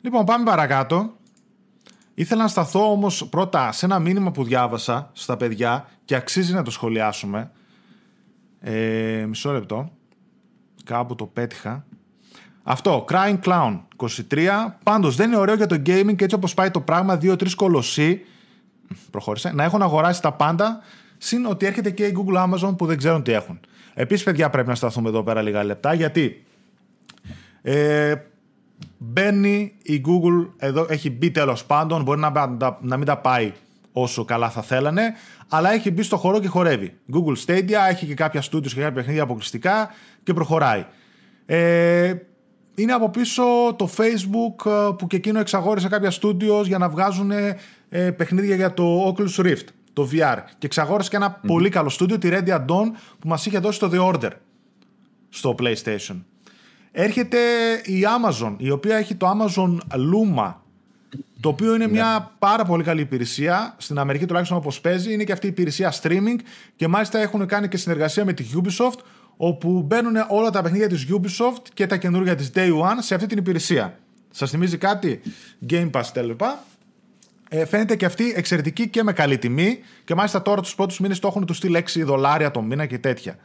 [0.00, 1.16] Λοιπόν, πάμε παρακάτω.
[2.14, 6.62] Ήθελα να σταθώ όμως πρώτα σε ένα μήνυμα που διάβασα στα παιδιά και αξίζει να
[6.62, 7.50] το σχολιάσουμε.
[8.60, 9.90] Ε, μισό λεπτό.
[10.84, 11.84] Κάπου το πέτυχα.
[12.62, 14.48] Αυτό, Crying Clown 23.
[14.82, 18.24] Πάντως δεν είναι ωραίο για το gaming και έτσι όπως πάει το πράγμα, 2-3 κολοσσοί
[19.10, 20.80] προχώρησε, να έχουν αγοράσει τα πάντα,
[21.18, 23.60] συν ότι έρχεται και η Google Amazon που δεν ξέρουν τι έχουν.
[23.94, 26.44] Επίσης, παιδιά, πρέπει να σταθούμε εδώ πέρα λίγα λεπτά, γιατί
[27.62, 28.14] ε,
[28.98, 33.52] Μπαίνει η Google, εδώ έχει μπει τέλος πάντων, μπορεί να, να, να μην τα πάει
[33.92, 35.02] όσο καλά θα θέλανε,
[35.48, 36.94] αλλά έχει μπει στο χώρο και χορεύει.
[37.12, 39.90] Google Stadia έχει και κάποια studios και κάποια παιχνίδια αποκλειστικά
[40.22, 40.84] και προχωράει.
[41.46, 42.14] Ε,
[42.74, 43.42] είναι από πίσω
[43.76, 47.30] το Facebook ε, που και εκείνο εξαγόρισε κάποια studios για να βγάζουν
[47.90, 50.36] ε, παιχνίδια για το Oculus Rift, το VR.
[50.58, 53.90] Και εξαγόρισε και ένα πολύ καλό studio, τη Ready Dawn, που μας είχε δώσει το
[53.92, 54.30] The Order
[55.28, 56.22] στο PlayStation.
[56.92, 57.38] Έρχεται
[57.84, 60.54] η Amazon, η οποία έχει το Amazon Luma,
[61.40, 61.92] το οποίο είναι ναι.
[61.92, 63.74] μια πάρα πολύ καλή υπηρεσία.
[63.78, 66.36] Στην Αμερική τουλάχιστον όπως παίζει, είναι και αυτή η υπηρεσία streaming
[66.76, 68.98] και μάλιστα έχουν κάνει και συνεργασία με τη Ubisoft,
[69.36, 73.26] όπου μπαίνουν όλα τα παιχνίδια της Ubisoft και τα καινούργια της Day One σε αυτή
[73.26, 73.98] την υπηρεσία.
[74.30, 75.20] Σας θυμίζει κάτι,
[75.70, 76.36] Game Pass τέλος
[77.52, 81.18] ε, φαίνεται και αυτή εξαιρετική και με καλή τιμή και μάλιστα τώρα τους πρώτους μήνες
[81.18, 83.36] το έχουν τους στείλει 6 δολάρια το μήνα και τέτοια.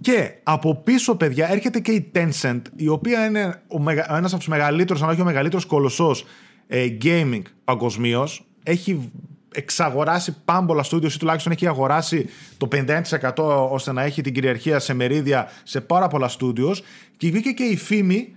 [0.00, 3.62] Και από πίσω, παιδιά, έρχεται και η Tencent, η οποία είναι
[4.08, 6.24] ένας από τους μεγαλύτερους, αν όχι ο μεγαλύτερος κολοσσός
[6.66, 8.46] ε, gaming παγκοσμίως.
[8.62, 9.10] Έχει
[9.54, 14.94] εξαγοράσει πάμπολα studios ή τουλάχιστον έχει αγοράσει το 51% ώστε να έχει την κυριαρχία σε
[14.94, 16.76] μερίδια σε πάρα πολλά studios.
[17.16, 18.36] Και βγήκε και η φήμη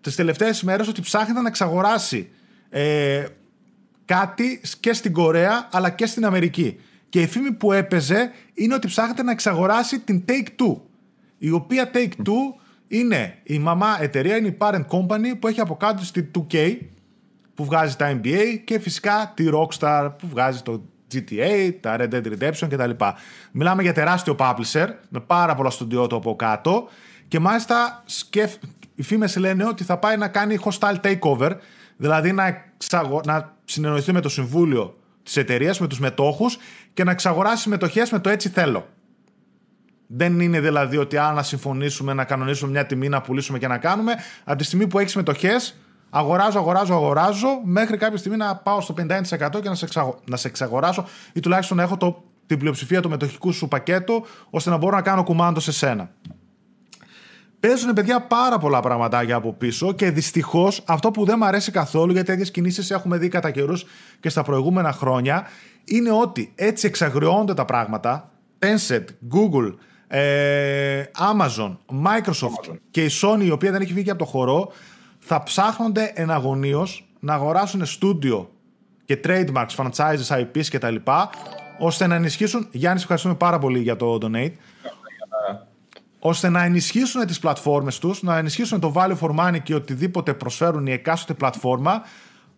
[0.00, 2.28] τις τελευταίες μέρες ότι ψάχνει να εξαγοράσει
[2.70, 3.24] ε,
[4.06, 6.80] κάτι και στην Κορέα αλλά και στην Αμερική.
[7.08, 10.80] Και η φήμη που έπαιζε είναι ότι ψάχνεται να εξαγοράσει την Take Two
[11.38, 16.04] η οποία Take-Two είναι η μαμά εταιρεία, είναι η parent company που έχει από κάτω
[16.04, 16.76] στη 2K
[17.54, 20.84] που βγάζει τα NBA και φυσικά τη Rockstar που βγάζει το
[21.14, 22.90] GTA, τα Red Dead Redemption κτλ.
[23.52, 26.88] Μιλάμε για τεράστιο publisher με πάρα πολλά στούντιό το από κάτω
[27.28, 28.54] και μάλιστα σκεφ...
[28.94, 31.50] οι φήμες λένε ότι θα πάει να κάνει hostile takeover
[31.96, 33.20] δηλαδή να, εξαγω...
[33.24, 36.58] να συνεννοηθεί με το συμβούλιο της εταιρείας, με τους μετόχους
[36.94, 38.86] και να εξαγοράσει μετοχές με το έτσι θέλω.
[40.06, 43.78] Δεν είναι δηλαδή ότι αν να συμφωνήσουμε να κανονίσουμε μια τιμή, να πουλήσουμε και να
[43.78, 44.14] κάνουμε.
[44.44, 45.76] Από τη στιγμή που έχεις μετοχές,
[46.10, 50.18] αγοράζω, αγοράζω, αγοράζω, μέχρι κάποια στιγμή να πάω στο 51% και να σε, εξαγο...
[50.24, 52.24] να σε εξαγοράσω ή τουλάχιστον να έχω το...
[52.46, 56.10] την πλειοψηφία του μετοχικού σου πακέτο, ώστε να μπορώ να κάνω κουμάντο σε σένα.
[57.66, 62.12] Παίζουν παιδιά πάρα πολλά πραγματάκια από πίσω και δυστυχώς αυτό που δεν μου αρέσει καθόλου,
[62.12, 63.84] γιατί τέτοιες κινήσεις έχουμε δει κατά καιρούς
[64.20, 65.46] και στα προηγούμενα χρόνια,
[65.84, 68.30] είναι ότι έτσι εξαγριώνονται τα πράγματα.
[68.58, 69.04] Tencent,
[69.34, 69.74] Google,
[70.08, 74.72] ε, Amazon, Microsoft και η Sony, η οποία δεν έχει βγει από το χορό,
[75.18, 78.50] θα ψάχνονται εναγωνίως να αγοράσουν στούντιο
[79.04, 80.96] και trademarks, franchises, IPs κτλ.
[81.78, 82.68] ώστε να ενισχύσουν.
[82.70, 84.52] Γιάννης, ευχαριστούμε πάρα πολύ για το donate.
[86.28, 90.86] Ώστε να ενισχύσουν τις πλατφόρμες τους, να ενισχύσουν το value for money και οτιδήποτε προσφέρουν
[90.86, 92.02] η εκάστοτε πλατφόρμα,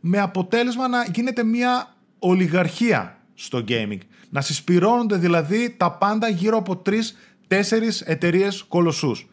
[0.00, 3.98] με αποτέλεσμα να γίνεται μια ολιγαρχία στο gaming.
[4.30, 7.16] Να συσπηρώνονται δηλαδή τα πάντα γύρω από τρεις
[7.46, 9.28] τέσσερις εταιρείες κολοσσούς.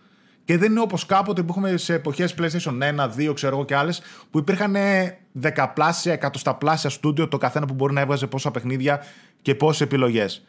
[0.45, 3.75] Και δεν είναι όπως κάποτε που έχουμε σε εποχές PlayStation 1, 2, ξέρω εγώ και
[3.75, 4.75] άλλες, που υπήρχαν
[5.31, 9.03] δεκαπλάσια, εκατοσταπλάσια στούντιο το καθένα που μπορεί να έβγαζε πόσα παιχνίδια
[9.41, 10.45] και πόσες επιλογές.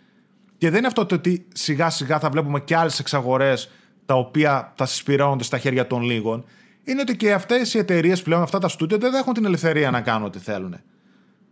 [0.58, 3.70] Και δεν είναι αυτό το ότι σιγά σιγά θα βλέπουμε και άλλες εξαγορές
[4.06, 6.44] τα οποία θα συσπηρώνονται στα χέρια των λίγων.
[6.84, 10.00] Είναι ότι και αυτές οι εταιρείες πλέον, αυτά τα στούντιο δεν έχουν την ελευθερία να
[10.00, 10.76] κάνουν ό,τι θέλουν.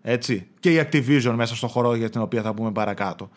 [0.03, 0.47] Έτσι.
[0.61, 3.31] Και η Activision μέσα στον χώρο για την οποία θα πούμε παρακάτω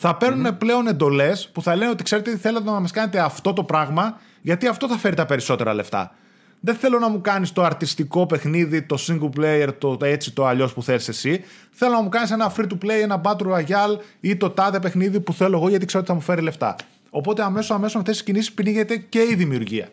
[0.00, 3.52] θα παίρνουν πλέον εντολές που θα λένε ότι ξέρετε τι θέλετε να μας κάνετε αυτό
[3.52, 6.14] το πράγμα, γιατί αυτό θα φέρει τα περισσότερα λεφτά.
[6.60, 10.72] Δεν θέλω να μου κάνεις το αρτιστικό παιχνίδι, το single player, το έτσι το αλλιώς
[10.72, 11.44] που θέλει εσύ.
[11.70, 15.20] Θέλω να μου κάνεις ένα free to play, ένα battle royale ή το τάδε παιχνίδι
[15.20, 16.76] που θέλω εγώ γιατί ξέρω ότι θα μου φέρει λεφτά.
[17.10, 19.88] Οπότε αμέσως αμέσως με αυτές τις κινήσεις πνίγεται και η δημιουργία.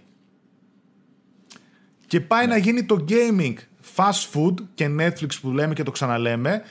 [2.07, 3.53] Και πάει να γίνει το gaming
[3.95, 6.61] fast food και Netflix που λέμε και το ξαναλέμε,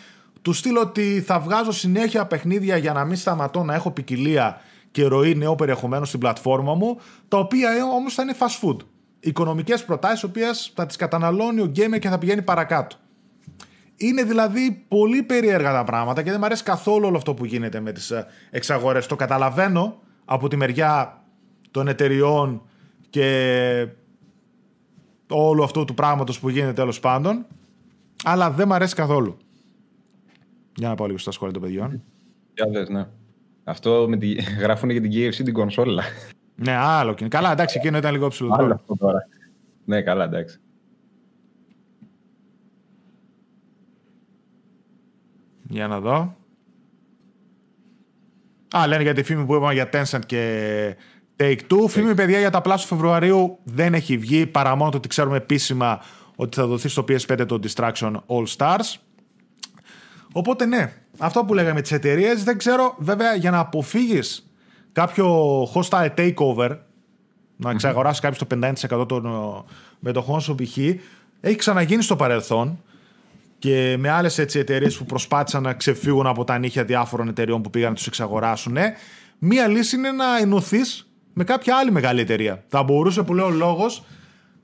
[0.43, 5.05] του στείλω ότι θα βγάζω συνέχεια παιχνίδια για να μην σταματώ να έχω ποικιλία και
[5.05, 8.77] ροή νέο περιεχομένου στην πλατφόρμα μου, τα οποία ε, όμως θα είναι fast food.
[9.25, 12.97] Οικονομικές προτάσεις, οποίες θα τις καταναλώνει ο gamer και θα πηγαίνει παρακάτω.
[13.97, 17.81] Είναι δηλαδή πολύ περίεργα τα πράγματα και δεν μου αρέσει καθόλου όλο αυτό που γίνεται
[17.81, 19.07] με τις ε, εξαγορές.
[19.07, 21.23] Το καταλαβαίνω από τη μεριά
[21.71, 22.63] των εταιριών
[23.11, 23.89] και
[25.29, 27.47] όλο αυτό του πράγματος που γίνεται τέλος πάντων,
[28.25, 29.37] αλλά δεν μου αρέσει καθόλου.
[30.77, 32.03] Για να πάω λίγο στα σχόλια των παιδιών.
[32.55, 33.07] Για δες, ναι.
[33.65, 34.33] Αυτό με τη...
[34.63, 36.03] γράφουν για την KFC την κονσόλα.
[36.55, 38.55] Ναι, άλλο και Καλά, εντάξει, εκείνο ήταν λίγο ψηλό.
[38.59, 39.29] Άλλο αυτό τώρα.
[39.85, 40.59] Ναι, καλά, εντάξει.
[45.69, 46.37] Για να δω.
[48.77, 50.97] Α, λένε για τη φήμη που είπαμε για Tencent και
[51.37, 51.89] Take-Two.
[51.89, 56.01] Φήμη, παιδιά, για τα πλάσου Φεβρουαρίου δεν έχει βγει, παρά μόνο το ότι ξέρουμε επίσημα
[56.37, 58.97] ότι θα δοθεί στο PS5 το Distraction All Stars.
[60.33, 64.49] Οπότε ναι, αυτό που λέγαμε τις εταιρείες, δεν ξέρω βέβαια για να αποφύγεις
[64.95, 66.77] κάποιο hostile takeover,
[67.57, 70.79] να εξαγοράσει κάποιος το 50% των ε, μετοχών σου π.χ.
[71.41, 72.83] Έχει ξαναγίνει στο παρελθόν
[73.59, 77.89] και με άλλες εταιρείες που προσπάθησαν να ξεφύγουν από τα νύχια διάφορων εταιρεών που πήγαν
[77.89, 78.77] να τους εξαγοράσουν.
[79.39, 82.65] Μία λύση είναι να ενωθείς με κάποια άλλη μεγάλη εταιρεία.
[82.69, 84.05] Θα μπορούσε που λέω λόγος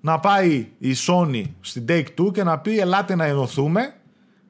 [0.01, 3.95] να πάει η Sony στην Take Two και να πει: Ελάτε να ενωθούμε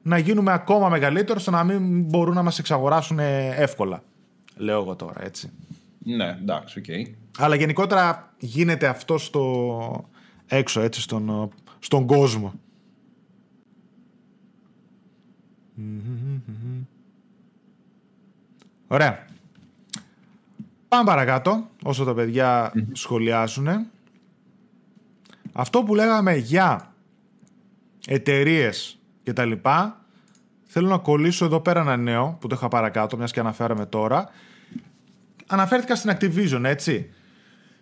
[0.01, 3.19] να γίνουμε ακόμα μεγαλύτερο ώστε να μην μπορούν να μας εξαγοράσουν
[3.55, 4.03] εύκολα.
[4.55, 5.51] Λέω εγώ τώρα, έτσι.
[6.03, 6.85] Ναι, εντάξει, OK.
[6.87, 7.13] Okay.
[7.37, 10.09] Αλλά γενικότερα γίνεται αυτό στο
[10.47, 12.53] έξω, έτσι, στον, στον κόσμο.
[18.87, 19.25] Ωραία.
[20.87, 23.67] Πάμε παρακάτω, όσο τα παιδιά σχολιάζουν.
[25.53, 26.93] Αυτό που λέγαμε για
[28.07, 30.05] εταιρείες και τα λοιπά,
[30.63, 34.29] θέλω να κολλήσω εδώ πέρα ένα νέο που το είχα παρακάτω, μιας και αναφέραμε τώρα.
[35.51, 37.09] Αναφέρθηκα στην Activision, έτσι.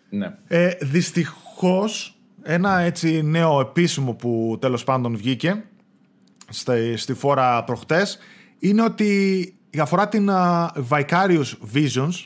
[0.09, 0.36] Ναι.
[0.47, 5.63] Ε, δυστυχώς, ένα έτσι νέο επίσημο που τέλος πάντων βγήκε
[6.49, 8.20] στη, στη φόρα προχτές,
[8.59, 12.26] είναι ότι αφορά την uh, Vicarious Visions,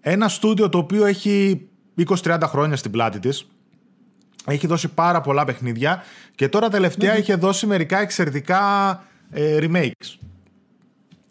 [0.00, 1.68] ένα στούντιο το οποίο έχει
[2.06, 3.48] 20-30 χρόνια στην πλάτη της,
[4.46, 6.02] έχει δώσει πάρα πολλά παιχνίδια
[6.34, 10.18] και τώρα τελευταία είχε δώσει μερικά εξαιρετικά ε, remakes.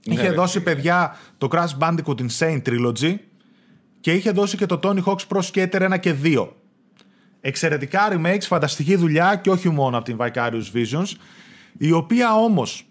[0.08, 3.16] Ναι, είχε ρε, δώσει παιδιά το Crash Bandicoot Insane Trilogy
[4.00, 6.48] και είχε δώσει και το Tony Hawk's Pro Skater 1 και 2.
[7.42, 11.12] Εξαιρετικά remakes, φανταστική δουλειά και όχι μόνο από την Vicarious Visions,
[11.78, 12.86] η οποία όμως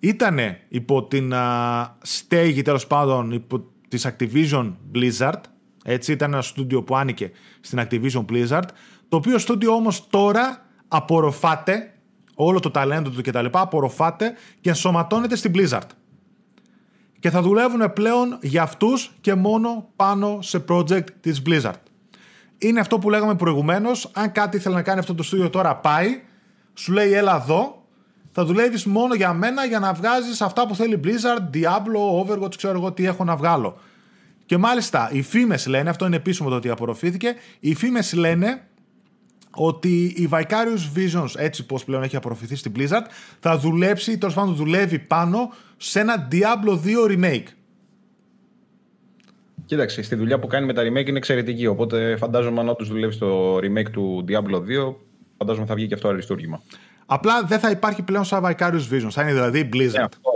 [0.00, 0.38] ήταν
[0.68, 5.40] υπό την α, στέγη τέλος πάντων υπό της Activision Blizzard,
[5.84, 7.30] έτσι ήταν ένα στούντιο που άνοικε
[7.60, 8.68] στην Activision Blizzard,
[9.08, 11.91] το οποίο στούντιο όμως τώρα απορροφάται,
[12.34, 13.46] όλο το ταλέντο του κτλ.
[13.50, 15.88] απορροφάται και ενσωματώνεται στην Blizzard.
[17.20, 21.80] Και θα δουλεύουν πλέον για αυτούς και μόνο πάνω σε project της Blizzard.
[22.58, 26.20] Είναι αυτό που λέγαμε προηγουμένως, αν κάτι ήθελε να κάνει αυτό το στούντιο τώρα πάει,
[26.74, 27.86] σου λέει έλα εδώ,
[28.32, 32.78] θα δουλεύεις μόνο για μένα για να βγάζεις αυτά που θέλει Blizzard, Diablo, Overwatch, ξέρω
[32.78, 33.78] εγώ τι έχω να βγάλω.
[34.46, 38.66] Και μάλιστα οι φήμες λένε, αυτό είναι επίσημο το ότι απορροφήθηκε, οι φήμες λένε
[39.56, 43.06] ότι η Vicarious Visions, έτσι πως πλέον έχει απορροφηθεί στην Blizzard,
[43.40, 47.46] θα δουλέψει, τέλος πάντων δουλεύει πάνω σε ένα Diablo 2 remake.
[49.66, 51.66] Κοίταξε, στη δουλειά που κάνει με τα remake είναι εξαιρετική.
[51.66, 54.56] Οπότε φαντάζομαι αν όντως δουλεύει στο remake του Diablo
[54.90, 54.94] 2,
[55.38, 56.62] φαντάζομαι θα βγει και αυτό αριστούργημα.
[57.06, 59.10] Απλά δεν θα υπάρχει πλέον σαν Vicarious Visions.
[59.10, 59.92] Θα είναι δηλαδή η Blizzard.
[59.92, 60.30] Ναι, αυτό.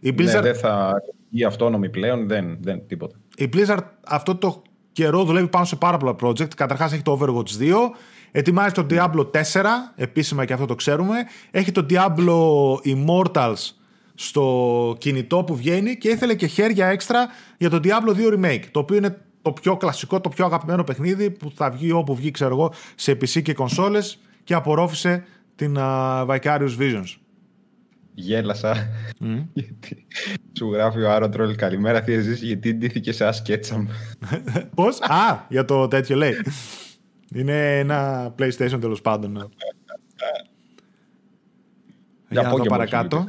[0.00, 3.16] Η Ναι, Blizzard, δεν θα βγει αυτόνομη πλέον, δεν, δεν τίποτα.
[3.36, 4.62] η Blizzard αυτό το
[4.92, 6.54] καιρό δουλεύει πάνω σε πάρα πολλά project.
[6.54, 7.74] Καταρχάς έχει το Overwatch 2,
[8.36, 9.64] ετοιμάζει το Diablo 4,
[9.96, 11.16] επίσημα και αυτό το ξέρουμε.
[11.50, 12.38] Έχει το Diablo
[12.94, 13.70] Immortals
[14.14, 17.28] στο κινητό που βγαίνει και ήθελε και χέρια έξτρα
[17.58, 21.30] για το Diablo 2 Remake, το οποίο είναι το πιο κλασικό, το πιο αγαπημένο παιχνίδι
[21.30, 25.24] που θα βγει όπου βγει, ξέρω εγώ, σε PC και κονσόλες και απορρόφησε
[25.54, 27.16] την α, Vicarious Visions.
[28.14, 28.88] Γέλασα.
[29.52, 30.06] γιατί
[30.58, 33.86] σου γράφει ο Άρο Τρόλ καλημέρα θεία ζήση γιατί ντύθηκες σε Asketchum.
[34.74, 36.34] Πώς; Α, για το τέτοιο λέει.
[37.34, 39.32] Είναι ένα PlayStation τέλος πάντων.
[39.32, 39.42] ναι.
[42.28, 43.18] Για να δω Pokemon παρακάτω.
[43.18, 43.24] σου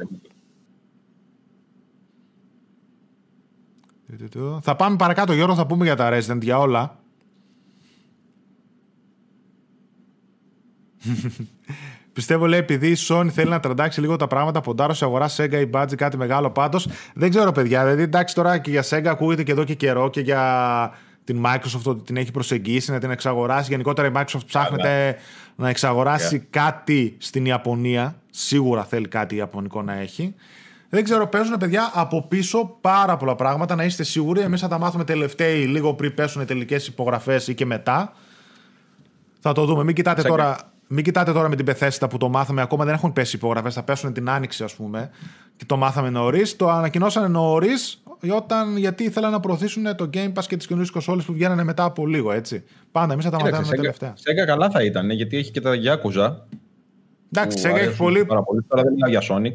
[4.38, 4.58] λέει.
[4.62, 6.98] Θα πάμε παρακάτω, Γιώργο, θα πούμε για τα Resident, για όλα.
[12.12, 15.52] Πιστεύω, λέει, επειδή η Sony θέλει να τραντάξει λίγο τα πράγματα, ποντάρω σε αγορά Sega
[15.52, 16.88] ή Budget κάτι μεγάλο πάντως.
[17.14, 17.82] Δεν ξέρω, παιδιά.
[17.84, 20.92] Δηλαδή, εντάξει, τώρα και για Sega ακούγεται και εδώ και καιρό και για
[21.26, 23.70] την Microsoft ότι την έχει προσεγγίσει να την εξαγοράσει.
[23.70, 25.16] Γενικότερα η Microsoft ψάχνεται
[25.56, 28.20] να εξαγοράσει κάτι στην Ιαπωνία.
[28.30, 30.34] Σίγουρα θέλει κάτι ιαπωνικό να έχει.
[30.88, 33.74] Δεν ξέρω, παίζουν παιδιά από πίσω πάρα πολλά πράγματα.
[33.74, 34.40] Να είστε σίγουροι.
[34.40, 38.12] Εμείς θα τα μάθουμε τελευταίοι λίγο πριν πέσουν οι τελικές υπογραφές ή και μετά.
[39.40, 39.84] Θα το δούμε.
[39.84, 40.56] Μην κοιτάτε, Σαν τώρα,
[40.86, 42.62] μην κοιτάτε τώρα με την Bethesda που το μάθαμε.
[42.62, 43.74] Ακόμα δεν έχουν πέσει υπογραφές.
[43.74, 45.10] Θα πέσουν την άνοιξη, ας πούμε.
[45.56, 46.56] Και το μάθαμε νωρίς.
[46.56, 48.02] Το ανακοινώσανε νωρίς
[48.34, 51.84] όταν, γιατί ήθελαν να προωθήσουν το Game Pass και τις καινούριες κονσόλες που βγαίνανε μετά
[51.84, 52.64] από λίγο, έτσι.
[52.92, 54.42] Πάντα εμείς θα τα Κοίταξε, μαθαίνουμε Sega- τελευταία.
[54.44, 56.32] Sega καλά θα ήταν γιατί έχει και τα Yakuza.
[57.32, 58.62] Εντάξει, η που Sega έχει αρέσουν πολύ, Πάρα πολύ.
[58.68, 59.52] Τώρα δεν μιλάω για Sonic.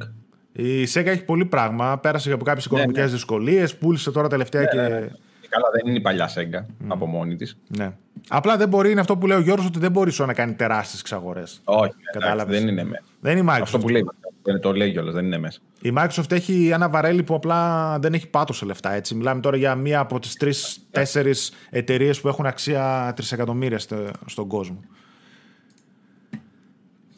[0.52, 1.98] η Sega έχει πολύ πράγμα.
[1.98, 3.12] Πέρασε από κάποιες οικονομικές ναι.
[3.12, 3.76] δυσκολίες.
[3.78, 4.80] Πούλησε τώρα τελευταία και.
[4.80, 5.10] Ε,
[5.50, 7.58] Καλά, δεν είναι η παλιά Sega από μόνη της.
[7.78, 7.92] Ναι.
[8.30, 10.54] Απλά δεν μπορεί, είναι αυτό που λέει ο Γιώργος, ότι δεν μπορεί σου να κάνει
[10.54, 11.44] τεράστιες εξαγορέ.
[11.64, 12.60] Όχι, εντάξει, Κατάλαβες.
[12.60, 13.04] δεν είναι μέσα.
[13.20, 13.62] Δεν είναι η Microsoft.
[13.62, 14.06] Αυτό που λέει.
[14.44, 15.60] Δεν το λέει κιόλας, δεν είναι μέσα.
[15.82, 18.92] Η Microsoft έχει ένα βαρέλι που απλά δεν έχει πάτος σε λεφτά.
[18.94, 19.16] Έτσι.
[19.16, 21.34] Μιλάμε τώρα για μία από τις τρει-τέσσερι
[21.70, 24.80] εταιρείες που έχουν αξία τρισεκατομμύρια στο, στον κόσμο.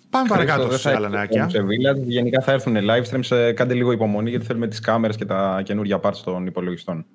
[0.09, 1.49] Πάμε παρακάτω Χρήστο, σε δεν θα άλλα έρθει νεάκια.
[1.49, 2.03] Σε Village.
[2.07, 3.35] Γενικά θα έρθουν live streams.
[3.37, 7.05] ε, Κάντε λίγο υπομονή γιατί θέλουμε τις κάμερες και τα καινούργια parts των υπολογιστών.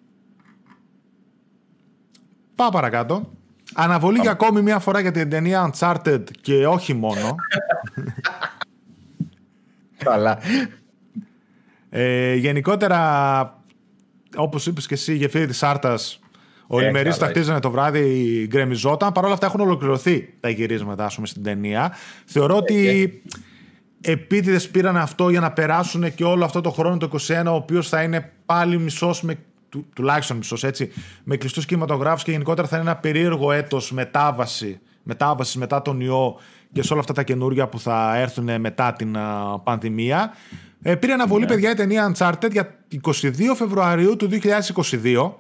[2.55, 3.31] Πάμε παρακάτω.
[3.75, 7.35] Αναβολή για ακόμη μία φορά για την ταινία Uncharted και όχι μόνο.
[10.09, 10.39] Καλά.
[11.91, 13.63] Ε, γενικότερα,
[14.37, 16.21] όπως είπες και εσύ, η γεφύρι της Άρτας,
[16.67, 19.13] ο Ε, Λιμερής καλά, τακτίζανε το βράδυ, γκρεμιζόταν.
[19.13, 21.93] Παρ' όλα αυτά έχουν ολοκληρωθεί τα γυρίσματα ας πούμε, στην ταινία.
[22.25, 23.23] Θεωρώ ότι
[24.01, 27.89] επίτηδες πήραν αυτό για να περάσουν και όλο αυτό το χρόνο το 21, ο οποίος
[27.89, 29.39] θα είναι πάλι μισός με
[29.69, 30.93] του, τουλάχιστον μισός έτσι,
[31.25, 36.37] με κλειστούς κινηματογράφους και γενικότερα θα είναι ένα περίεργο έτος μετάβαση, μετάβασης μετά τον ιό
[36.73, 40.33] και σε όλα αυτά τα καινούργια που θα έρθουν μετά την α, πανδημία.
[40.83, 45.33] Ε, πήρε αναβολή, παιδιά, η ταινία Uncharted για 22 Φεβρουαρίου του 2022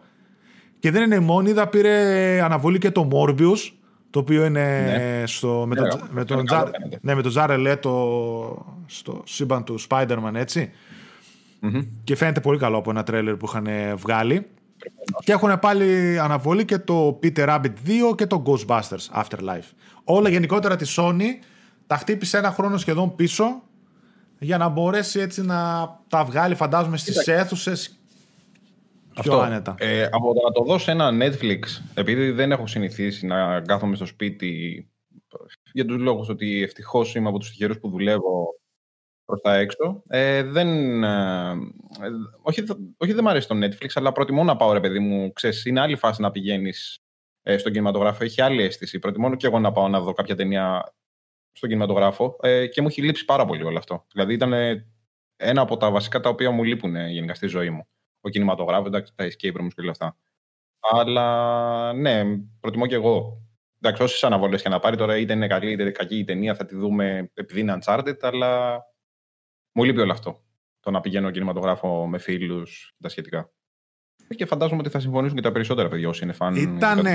[0.79, 3.72] Και δεν είναι μόνη, είδα πήρε αναβολή και το Morbius,
[4.11, 5.26] το οποίο είναι ναι.
[5.26, 6.70] στο, με, ναι, το, με, τον Τζα,
[7.01, 7.81] ναι, με τον
[8.87, 10.70] στο σύμπαν του Spider-Man, ετσι
[12.05, 13.66] Και φαίνεται πολύ καλό από ένα τρέλερ που είχαν
[13.97, 14.47] βγάλει.
[15.24, 17.72] Και έχουν πάλι αναβολή και το Peter Rabbit
[18.11, 19.70] 2 και το Ghostbusters Afterlife.
[20.05, 21.24] Όλα γενικότερα της Sony
[21.87, 23.62] τα χτύπησε ένα χρόνο σχεδόν πίσω
[24.39, 27.99] για να μπορέσει έτσι να τα βγάλει φαντάζομαι στις αίθουσες
[29.16, 29.41] αυτό.
[29.41, 29.74] Άνετα.
[29.79, 31.59] Ε, από το να το δω σε ένα Netflix,
[31.95, 34.87] επειδή δεν έχω συνηθίσει να κάθομαι στο σπίτι
[35.72, 38.55] για τους λόγους ότι ευτυχώς είμαι από τους τυχερούς που δουλεύω
[39.29, 41.55] προς τα έξω, ε, δεν, ε,
[42.43, 42.64] όχι,
[42.97, 45.81] όχι δεν μου αρέσει το Netflix, αλλά προτιμώ να πάω ρε παιδί μου, ξέρεις, είναι
[45.81, 46.99] άλλη φάση να πηγαίνεις
[47.43, 48.99] ε, στον κινηματογράφο, έχει άλλη αίσθηση.
[48.99, 50.95] Προτιμώ και εγώ να πάω να δω κάποια ταινία
[51.53, 54.07] στον κινηματογράφο ε, και μου έχει λείψει πάρα πολύ όλο αυτό.
[54.12, 54.53] Δηλαδή ήταν
[55.37, 57.87] ένα από τα βασικά τα οποία μου λείπουν ε, γενικά στη ζωή μου
[58.20, 60.16] ο κινηματογράφος, εντάξει, τα escape rooms και όλα αυτά.
[60.81, 62.24] Αλλά ναι,
[62.61, 63.43] προτιμώ και εγώ.
[63.81, 66.66] Εντάξει, όσες αναβολές και να πάρει τώρα, είτε είναι καλή είτε κακή η ταινία, θα
[66.66, 68.83] τη δούμε επειδή είναι Uncharted, αλλά
[69.73, 70.43] μου λείπει όλο αυτό.
[70.81, 73.51] Το να πηγαίνω κινηματογράφο με φίλους και τα σχετικά.
[74.37, 76.55] Και φαντάζομαι ότι θα συμφωνήσουν και τα περισσότερα παιδιά όσοι είναι φαν.
[76.55, 77.07] Ήταν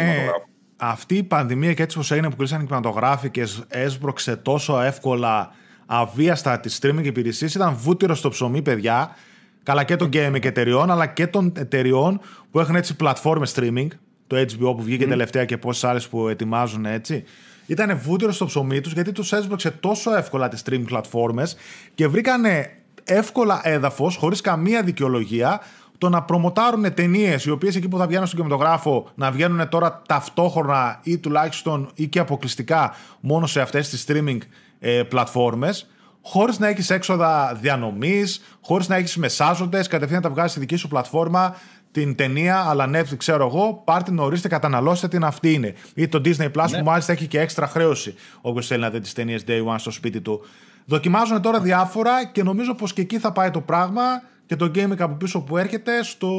[0.78, 5.52] αυτή η πανδημία και έτσι όπως έγινε που κλείσαν οι κινηματογράφοι και έσπρωξε τόσο εύκολα
[5.86, 9.16] αβίαστα τι streaming υπηρεσίες, ήταν βούτυρο στο ψωμί, παιδιά.
[9.64, 12.20] Καλά και των gaming εταιριών, αλλά και των εταιριών
[12.52, 13.88] που έχουν έτσι πλατφόρμες streaming.
[14.28, 17.24] Το HBO που βγήκε τελευταία και πόσες άλλες που ετοιμάζουν έτσι.
[17.66, 21.56] Ήταν βούτυρο στο ψωμί τους γιατί τους έσπρωξε τόσο εύκολα τις streaming πλατφόρμες
[21.96, 25.62] και βρήκανε εύκολα έδαφος, χωρίς καμία δικαιολογία,
[25.98, 30.02] το να προμοτάρουν ταινίες οι οποίες εκεί που θα βγαίνουν στον κινηματογράφο να βγαίνουν τώρα
[30.08, 34.38] ταυτόχρονα ή τουλάχιστον ή και αποκλειστικά μόνο σε αυτές τις streaming
[34.80, 35.88] ε, πλατφόρμες
[36.24, 40.76] χωρίς να έχεις έξοδα διανομής, χωρίς να έχεις μεσάζοντες, κατευθείαν να τα βγάζεις στη δική
[40.76, 41.56] σου πλατφόρμα
[41.94, 45.74] την ταινία, αλλά Netflix ξέρω εγώ, πάρτε την ορίστε, καταναλώστε την, αυτή είναι.
[45.94, 46.78] Ή το Disney Plus ναι.
[46.78, 49.92] που μάλιστα έχει και έξτρα χρέωση, όποιος θέλει να δει τις ταινίες Day One στο
[49.92, 50.42] σπίτι του.
[50.86, 54.02] Δοκιμάζουν τώρα διάφορα και νομίζω πως και εκεί θα πάει το πράγμα
[54.46, 56.30] και το gaming από πίσω που έρχεται στο,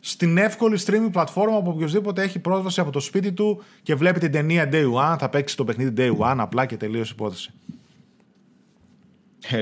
[0.00, 4.32] στην εύκολη streaming πλατφόρμα που οποιοδήποτε έχει πρόσβαση από το σπίτι του και βλέπει την
[4.32, 7.52] ταινία Day One, θα παίξει το παιχνίδι Day One, απλά και τελείως υπόθεση.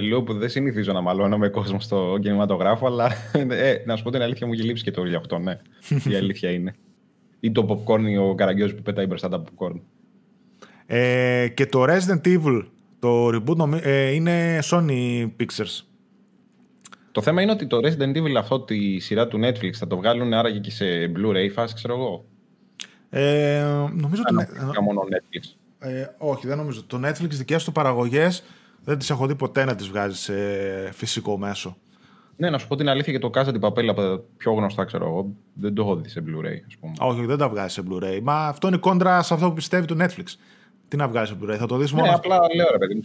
[0.03, 4.11] Λέω που δεν συνηθίζω να μαλώνω με κόσμο στο κινηματογράφο, αλλά ε, να σου πω
[4.11, 5.59] την αλήθεια μου έχει λείψει και το αυτό, ναι.
[6.09, 6.74] Η αλήθεια είναι.
[7.41, 9.81] Ή το popcorn ή ο καραγκιόζης που πετάει μπροστά τα popcorn.
[10.87, 12.66] Ε, και το Resident Evil,
[12.99, 15.85] το reboot ε, είναι Sony Pictures.
[17.12, 20.33] Το θέμα είναι ότι το Resident Evil αυτό τη σειρά του Netflix θα το βγάλουν
[20.33, 22.24] άραγε και σε Blu-ray φάση, ξέρω εγώ.
[23.11, 23.61] Ε,
[23.93, 24.83] νομίζω ότι...
[24.83, 25.55] μόνο Netflix.
[25.79, 26.85] Ε, όχι, δεν νομίζω.
[26.85, 28.45] Το Netflix δικέ του παραγωγές
[28.87, 30.34] δεν τις έχω δει ποτέ να τις βγάζεις σε
[30.93, 31.76] φυσικό μέσο.
[32.37, 34.84] Ναι, να σου πω την αλήθεια και το Casa την Papel από τα πιο γνωστά,
[34.84, 35.32] ξέρω εγώ.
[35.55, 36.93] Δεν το έχω δει σε Blu-ray, ας πούμε.
[36.99, 38.20] Όχι, δεν τα βγάζει σε Blu-ray.
[38.22, 40.24] Μα αυτό είναι κόντρα σε αυτό που πιστεύει το Netflix.
[40.89, 42.09] Τι να βγάζει σε Blu-ray, θα το δεις μόνος.
[42.09, 43.01] Ναι, απλά λέω ρε παιδί μου,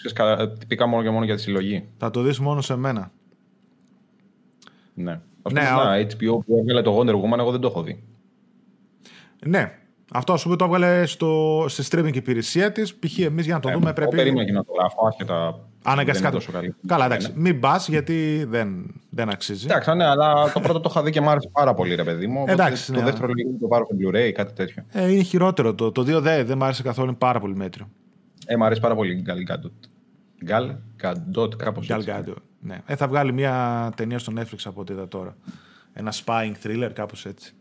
[0.60, 1.88] τυπικά μόνο και μόνο για τη συλλογή.
[1.98, 3.12] Θα το δεις μόνος σε μένα.
[4.94, 5.20] Ναι.
[5.42, 8.04] Αυτό ναι, ένα HBO που έβγαλε το Wonder Woman, εγώ δεν το έχω δει.
[9.46, 9.72] Ναι,
[10.12, 12.96] αυτό ας πούμε το έβγαλε στο, στη streaming υπηρεσία της.
[12.96, 13.20] Π.χ.
[13.20, 14.16] εμείς για να το ε, δούμε πρέπει.
[14.16, 16.32] Δεν περίμενα να το γράφω, άσχετα Αναγκαστικά.
[16.32, 16.76] τόσο καλή.
[16.88, 17.28] Καλά, εντάξει.
[17.28, 17.42] Ναι, ναι.
[17.42, 19.66] Μην πας γιατί δεν, δεν αξίζει.
[19.66, 22.28] Εντάξει, ναι, αλλά το πρώτο το είχα δει και μου άρεσε πάρα πολύ, ρε παιδί
[22.28, 22.46] μου.
[22.48, 23.06] Εντάξει, το ναι.
[23.06, 24.84] δεύτερο λίγο το πάρω στο Blu-ray, κάτι τέτοιο.
[24.92, 25.74] Ε, είναι χειρότερο.
[25.74, 27.90] Το, το 2 δεν, δεν μου άρεσε καθόλου, είναι πάρα πολύ μέτριο.
[28.46, 29.72] Ε, μου αρέσει πάρα πολύ η Gal Gadot.
[30.50, 32.12] Gal Gadot, κάπως έτσι.
[32.12, 32.36] Gal Gadot.
[32.60, 32.82] Ναι.
[32.86, 35.36] Ε, θα βγάλει μια ταινία στο Netflix από ό,τι είδα τώρα.
[35.94, 37.54] Ένα spying thriller, κάπως έτσι.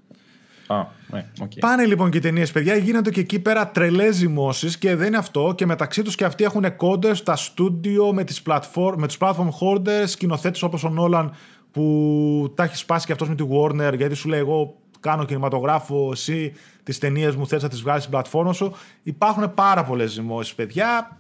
[1.11, 1.59] Ναι, okay.
[1.61, 2.77] Πάνε λοιπόν και οι ταινίες, παιδιά.
[2.77, 5.53] Γίνονται και εκεί πέρα τρελές ζυμώσεις και δεν είναι αυτό.
[5.57, 9.49] Και μεταξύ τους και αυτοί έχουν κόντες στα στούντιο με, τις platform, με τους platform
[9.61, 11.35] holders, σκηνοθέτες όπως ο Νόλαν
[11.71, 16.09] που τα έχει σπάσει και αυτός με τη Warner γιατί σου λέει εγώ κάνω κινηματογράφο,
[16.13, 16.53] εσύ
[16.83, 18.73] τις ταινίες μου θες να τις βγάλεις στην πλατφόρμα σου.
[19.03, 21.19] Υπάρχουν πάρα πολλές ζυμώσεις, παιδιά.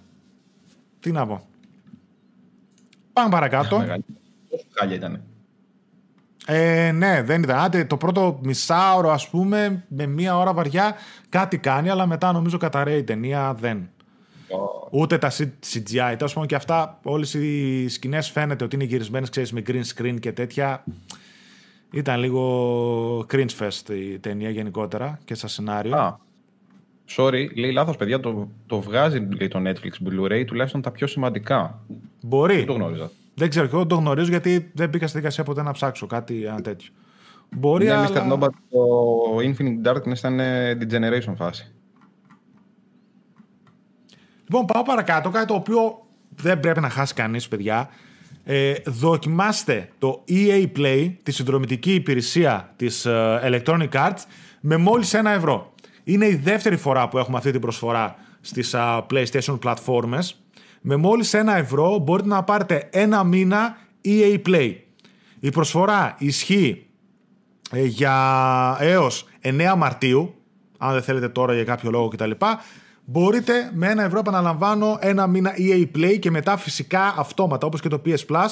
[1.00, 1.48] Τι να πω.
[3.12, 3.76] Πάμε παρακάτω.
[4.48, 5.22] Πόσο χάλια ήταν.
[6.46, 7.58] Ε, ναι, δεν ήταν.
[7.58, 10.94] Άντε, το πρώτο μισάωρο, ας πούμε, με μία ώρα βαριά,
[11.28, 13.88] κάτι κάνει, αλλά μετά νομίζω καταραίει η ταινία, δεν.
[14.90, 19.62] Ούτε τα CGI, τέλος πάντων και αυτά, όλες οι σκηνές φαίνεται ότι είναι γυρισμένες, με
[19.66, 20.84] green screen και τέτοια.
[21.92, 25.96] Ήταν λίγο cringe fest η ταινία γενικότερα και στα σενάριο.
[25.96, 26.18] Α,
[27.16, 31.80] sorry, λέει λάθος παιδιά, το, το βγάζει λέει, το Netflix Blu-ray τουλάχιστον τα πιο σημαντικά.
[32.20, 32.56] Μπορεί.
[32.56, 33.10] Δεν το γνώριζα.
[33.40, 36.60] Δεν ξέρω, εγώ το γνωρίζω γιατί δεν μπήκα στη δικασία ποτέ να ψάξω κάτι ένα
[36.60, 36.90] τέτοιο.
[37.50, 38.08] Μπορεί, ναι, αλλά...
[38.08, 38.32] Mr.
[38.32, 40.38] Nobody, το Infinite Darkness ήταν
[40.80, 41.72] the generation φάση.
[44.44, 47.88] Λοιπόν, πάω παρακάτω, κάτι το οποίο δεν πρέπει να χάσει κανείς, παιδιά.
[48.44, 54.22] ε, δοκιμάστε το EA Play, τη συνδρομητική υπηρεσία της ε, Electronic Arts,
[54.60, 55.72] με μόλις ένα ευρώ.
[56.04, 58.74] Είναι η δεύτερη φορά που έχουμε αυτή την προσφορά στις
[59.10, 60.42] PlayStation πλατφόρμες.
[60.80, 64.74] Με μόλις ένα ευρώ μπορείτε να πάρετε ένα μήνα EA Play.
[65.40, 66.86] Η προσφορά ισχύει
[67.70, 70.34] ε, για έως 9 Μαρτίου,
[70.78, 72.30] αν δεν θέλετε τώρα για κάποιο λόγο κτλ.
[73.04, 77.88] Μπορείτε με ένα ευρώ, επαναλαμβάνω, ένα μήνα EA Play και μετά φυσικά αυτόματα, όπως και
[77.88, 78.48] το PS Plus,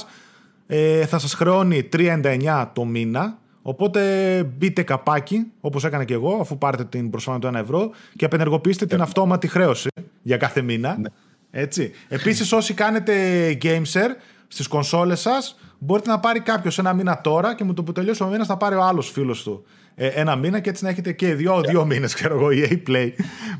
[0.66, 3.38] ε, θα σας χρεώνει 3,99 το μήνα.
[3.62, 8.24] Οπότε μπείτε καπάκι, όπως έκανα και εγώ, αφού πάρετε την προσφορά του 1 ευρώ και
[8.24, 9.88] απενεργοποιήστε την αυτόματη χρέωση
[10.22, 10.96] για κάθε μήνα.
[10.98, 11.08] Ναι.
[11.50, 11.92] Έτσι.
[12.08, 13.14] Επίσης όσοι κάνετε
[13.62, 14.08] Gameser
[14.48, 18.22] στις κονσόλες σας, μπορείτε να πάρει κάποιος ένα μήνα τώρα και με το που τελειώσει
[18.22, 21.12] ο μήνας θα πάρει ο άλλος φίλος του ε, ένα μήνα και έτσι να έχετε
[21.12, 21.64] και δύο, yeah.
[21.68, 23.10] δύο μήνες, ξέρω εγώ, EA Play.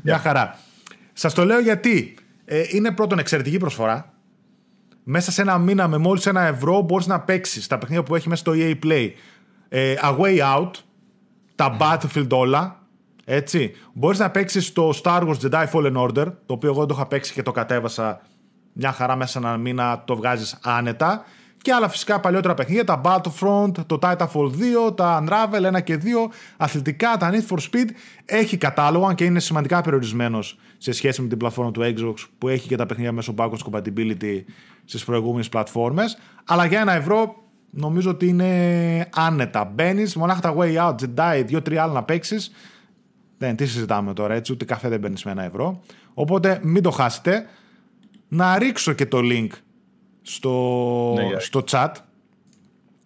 [0.03, 0.57] Μια χαρά.
[1.13, 2.15] Σας το λέω γιατί
[2.45, 4.13] ε, είναι πρώτον εξαιρετική προσφορά.
[5.03, 8.29] Μέσα σε ένα μήνα με μόλις ένα ευρώ μπορείς να παίξεις τα παιχνίδια που έχει
[8.29, 9.09] μέσα στο EA Play.
[9.69, 10.71] Ε, A Way Out,
[11.55, 12.78] τα Battlefield όλα.
[13.31, 13.71] Έτσι.
[13.93, 17.07] Μπορείς να παίξεις το Star Wars Jedi Fallen Order, το οποίο εγώ δεν το είχα
[17.07, 18.21] παίξει και το κατέβασα
[18.73, 21.23] μια χαρά μέσα σε ένα μήνα το βγάζεις άνετα
[21.61, 24.51] και άλλα φυσικά παλιότερα παιχνίδια, τα Battlefront, το Titanfall
[24.87, 27.87] 2, τα Unravel 1 και 2, αθλητικά, τα Need for Speed.
[28.25, 32.47] Έχει κατάλογο, αν και είναι σημαντικά περιορισμένος σε σχέση με την πλατφόρμα του Xbox που
[32.47, 34.43] έχει και τα παιχνίδια μέσω backwards compatibility
[34.85, 36.17] στις προηγούμενες πλατφόρμες.
[36.45, 37.35] Αλλά για ένα ευρώ
[37.69, 39.65] νομίζω ότι είναι άνετα.
[39.65, 42.51] Μπαίνεις, μονάχα τα Way Out, Jedi, δύο-τρία άλλα να παίξεις.
[43.39, 45.81] Δεν, τι συζητάμε τώρα έτσι, ούτε καφέ δεν παίρνεις με ένα ευρώ.
[46.13, 47.45] Οπότε μην το χάσετε.
[48.27, 49.49] Να ρίξω και το link
[50.21, 51.91] στο, ναι, στο chat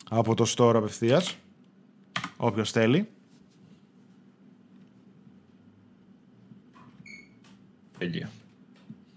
[0.09, 1.38] από το store απευθείας.
[2.38, 3.09] Όποιος θέλει.
[7.97, 8.29] Τέλεια.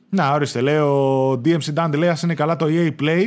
[0.09, 3.25] Να, ορίστε, λέει ο DMC Dante, λέει, ας είναι καλά το EA Play,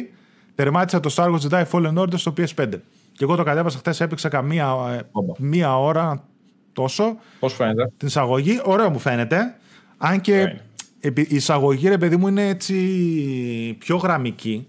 [0.56, 2.70] τερμάτισα το Star Wars Jedi Fallen Order στο PS5.
[3.12, 6.30] Και εγώ το κατέβασα χθες, έπαιξα καμία ε, μία ώρα
[6.74, 7.18] τόσο.
[7.40, 9.56] Πώς φαίνεται; Την εισαγωγή, ωραίο μου φαίνεται.
[9.98, 10.56] Αν και
[11.00, 12.76] η εισαγωγή, ρε παιδί μου, είναι έτσι
[13.80, 14.68] πιο γραμμική.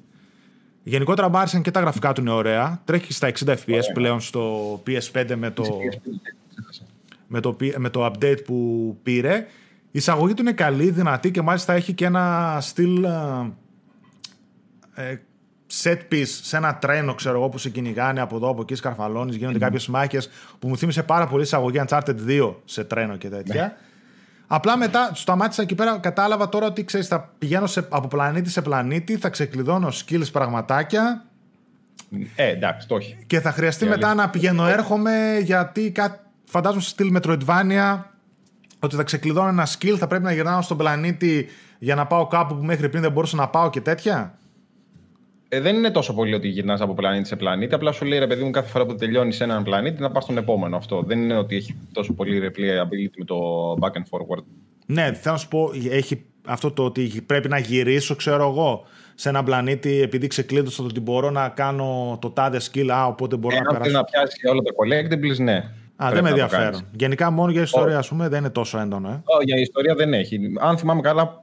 [0.83, 2.83] Γενικότερα μου άρεσαν και τα γραφικά του είναι ωραία.
[2.85, 5.65] Τρέχει στα 60 FPS πλέον στο PS5 με το,
[7.27, 9.47] με, το, με το update που πήρε.
[9.93, 13.05] Η εισαγωγή του είναι καλή, δυνατή και μάλιστα έχει και ένα στυλ
[14.95, 15.15] ε,
[15.83, 19.37] set piece σε ένα τρένο, ξέρω εγώ, που σε κυνηγάνε από εδώ, από εκεί, σκαρφαλώνεις,
[19.37, 19.61] γίνονται mm.
[19.61, 23.63] κάποιες μάχες που μου θύμισε πάρα πολύ εισαγωγή Uncharted 2 σε τρένο και τέτοια.
[23.63, 23.77] Ναι.
[24.47, 28.63] Απλά μετά σταμάτησα εκεί πέρα, κατάλαβα τώρα ότι ξέρεις, θα πηγαίνω σε, από πλανήτη σε
[28.63, 31.25] πλανήτη, θα ξεκλειδώνω skills πραγματάκια.
[32.35, 33.19] Ε, εντάξει, το έχει.
[33.27, 36.25] Και θα χρειαστεί μετά να πηγαίνω, έρχομαι, γιατί κά...
[36.45, 38.03] φαντάζομαι σε στυλ Metroidvania
[38.79, 41.49] ότι θα ξεκλειδώνω ένα skill, θα πρέπει να γυρνάω στον πλανήτη
[41.79, 44.39] για να πάω κάπου που μέχρι πριν δεν μπορούσα να πάω και τέτοια.
[45.53, 47.75] Ε, δεν είναι τόσο πολύ ότι γυρνάς από πλανήτη σε πλανήτη.
[47.75, 50.37] Απλά σου λέει ρε παιδί μου κάθε φορά που τελειώνεις έναν πλανήτη να πας στον
[50.37, 51.03] επόμενο αυτό.
[51.07, 53.37] Δεν είναι ότι έχει τόσο πολύ replayability με το
[53.81, 54.45] back and forward.
[54.87, 58.85] Ναι, θέλω να σου πω, έχει αυτό το ότι πρέπει να γυρίσω, ξέρω εγώ,
[59.15, 63.37] σε έναν πλανήτη επειδή ξεκλείδωσα το ότι μπορώ να κάνω το τάδε skill, α, οπότε
[63.37, 63.91] μπορώ ε, να περάσω.
[63.91, 65.65] να πιάσει όλα τα collectibles, ναι.
[65.97, 66.87] Α, δεν με ενδιαφέρον.
[66.93, 69.09] Γενικά μόνο για ιστορία, ας πούμε, δεν είναι τόσο έντονο.
[69.09, 69.23] Ε.
[69.25, 70.41] Oh, για ιστορία δεν έχει.
[70.61, 71.43] Αν θυμάμαι καλά,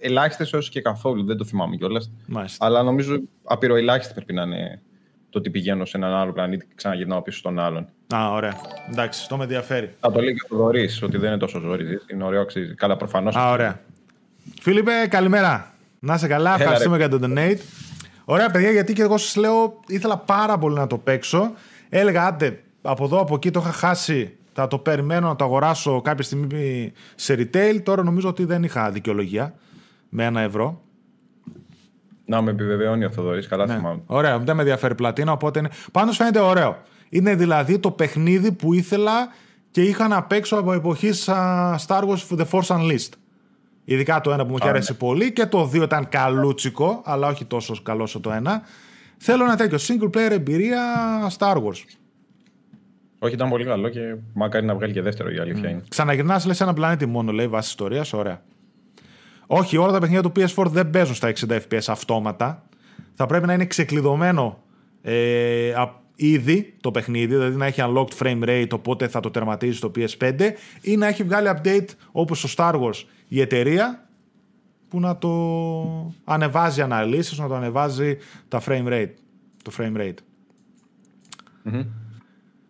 [0.00, 1.24] ελάχιστες όσο και καθόλου.
[1.24, 2.10] Δεν το θυμάμαι κιόλας.
[2.58, 4.80] Αλλά νομίζω απειροελάχιστη πρέπει να είναι
[5.30, 7.86] το ότι πηγαίνω σε έναν άλλο πλανήτη και ξαναγυρνάω πίσω στον άλλον.
[8.14, 8.56] Α, ωραία.
[8.90, 9.94] Εντάξει, αυτό με ενδιαφέρει.
[10.00, 12.04] Θα το λέει και ο Δωρή, ότι δεν είναι τόσο ζόρις.
[12.12, 12.74] Είναι ωραίο, αξίζει.
[12.74, 13.36] Καλά, προφανώς.
[13.36, 13.80] Α, ωραία.
[14.60, 15.74] Φίλιππε, καλημέρα.
[15.98, 17.58] Να είσαι καλά, ευχαριστούμε για το donate.
[18.24, 21.52] Ωραία, παιδιά, γιατί και εγώ σας λέω, ήθελα πάρα πολύ να το παίξω.
[21.88, 24.32] Έλεγα, άντε, από εδώ, από εκεί το είχα χάσει.
[24.52, 27.80] Θα το περιμένω να το αγοράσω κάποια στιγμή σε retail.
[27.82, 29.54] Τώρα νομίζω ότι δεν είχα δικαιολογία
[30.08, 30.82] με ένα ευρώ.
[32.24, 33.74] Να με επιβεβαιώνει ο Θοδωρής, καλά ναι.
[33.74, 34.02] θυμάμαι.
[34.06, 35.70] Ωραία, δεν με ενδιαφέρει πλατίνα, οπότε είναι.
[35.92, 36.76] Πάντως φαίνεται ωραίο.
[37.08, 39.28] Είναι δηλαδή το παιχνίδι που ήθελα
[39.70, 41.10] και είχα να παίξω από εποχή
[41.86, 43.12] Star Wars The Force Unleashed.
[43.84, 44.98] Ειδικά το ένα που μου είχε αρέσει ναι.
[44.98, 48.62] πολύ και το δύο ήταν καλούτσικο, αλλά όχι τόσο καλό όσο το ένα.
[49.16, 50.82] Θέλω ένα τέτοιο single player εμπειρία
[51.38, 51.82] Star Wars.
[53.18, 55.72] Όχι, ήταν πολύ καλό και μακάρι να βγάλει και δεύτερο η αλήθεια mm.
[55.72, 55.82] είναι.
[55.88, 58.12] Ξαναγυρνάς, λες ένα πλανήτη μόνο, λέει βάση ιστορίας.
[58.12, 58.42] Ωραία.
[59.50, 62.62] Όχι, όλα τα παιχνίδια του PS4 δεν παίζουν στα 60 FPS αυτόματα.
[63.14, 64.62] Θα πρέπει να είναι ξεκλειδωμένο
[65.02, 65.72] ε,
[66.16, 70.50] ήδη το παιχνίδι, δηλαδή να έχει unlocked frame rate, οπότε θα το τερματίζει στο PS5
[70.80, 74.08] ή να έχει βγάλει update όπως στο Star Wars η εταιρεία
[74.88, 75.30] που να το
[76.24, 78.16] ανεβάζει αναλύσεις, να το ανεβάζει
[78.48, 79.12] τα frame rate,
[79.62, 80.14] το frame rate.
[81.72, 81.86] mm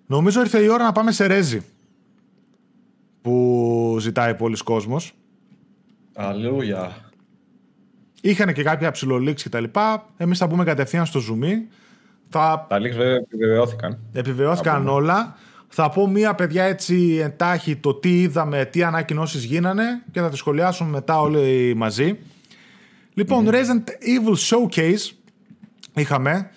[0.07, 1.59] Νομίζω ήρθε η ώρα να πάμε σε Rezi
[3.23, 5.13] που ζητάει πολλοί κόσμος.
[6.21, 6.97] Αλλούια.
[8.21, 10.07] Είχαν και κάποια ψηλολίξ και τα λοιπά.
[10.17, 11.45] Εμείς θα μπούμε κατευθείαν στο zoom.
[12.29, 12.67] Θα...
[12.69, 13.99] Τα leaks βέβαια επιβεβαιώθηκαν.
[14.13, 15.37] Επιβεβαιώθηκαν όλα.
[15.69, 20.39] Θα πω μία παιδιά έτσι εντάχει το τι είδαμε, τι ανακοινώσεις γίνανε και θα τις
[20.39, 22.19] σχολιάσουμε μετά όλοι μαζί.
[23.15, 25.17] Λοιπόν, Resident Evil Showcase
[25.95, 26.51] είχαμε.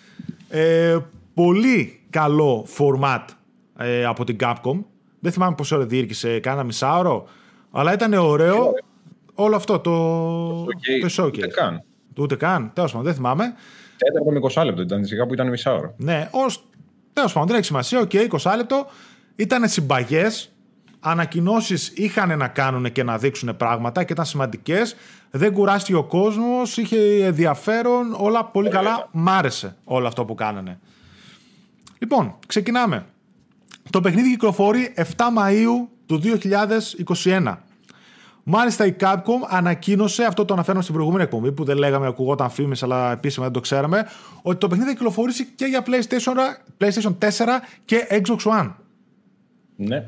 [0.50, 0.98] Ε,
[1.34, 3.26] πολύ καλό format
[3.78, 4.84] ε, από την Capcom.
[5.20, 7.28] Δεν θυμάμαι πόσο ώρα διήρκησε, κάνα μισάωρο.
[7.72, 8.74] Αλλά ήταν ωραίο
[9.34, 9.92] όλο αυτό το,
[11.02, 11.38] το showcase.
[11.38, 11.84] Ούτε καν.
[12.18, 13.54] Ούτε καν, τέλος πάντων, δεν θυμάμαι.
[13.98, 15.94] Τέταρτο με 20 λεπτό ήταν, σιγά που ήταν μισάωρο.
[15.98, 16.64] Ναι, ως,
[17.14, 18.00] τέλος πάντων, δεν έχει σημασία.
[18.00, 18.88] OK, okay, 20 λεπτό.
[19.36, 20.52] Ήταν συμπαγές.
[21.04, 24.96] Ανακοινώσεις είχαν να κάνουν και να δείξουν πράγματα και ήταν σημαντικές.
[25.32, 29.10] Δεν κουράστηκε ο κόσμος, είχε ενδιαφέρον, όλα πολύ καλά.
[29.12, 30.80] Μ' άρεσε όλο αυτό που κάνανε.
[32.00, 33.06] Λοιπόν, ξεκινάμε.
[33.90, 36.22] Το παιχνίδι κυκλοφορεί 7 Μαΐου του
[37.24, 37.58] 2021.
[38.44, 42.76] Μάλιστα η Capcom ανακοίνωσε, αυτό το αναφέραμε στην προηγούμενη εκπομπή που δεν λέγαμε, ακουγόταν φήμε,
[42.82, 44.08] αλλά επίσημα δεν το ξέραμε,
[44.42, 46.34] ότι το παιχνίδι θα κυκλοφορήσει και για PlayStation,
[46.78, 47.28] PlayStation 4
[47.86, 48.72] και Xbox One.
[49.76, 50.06] Ναι.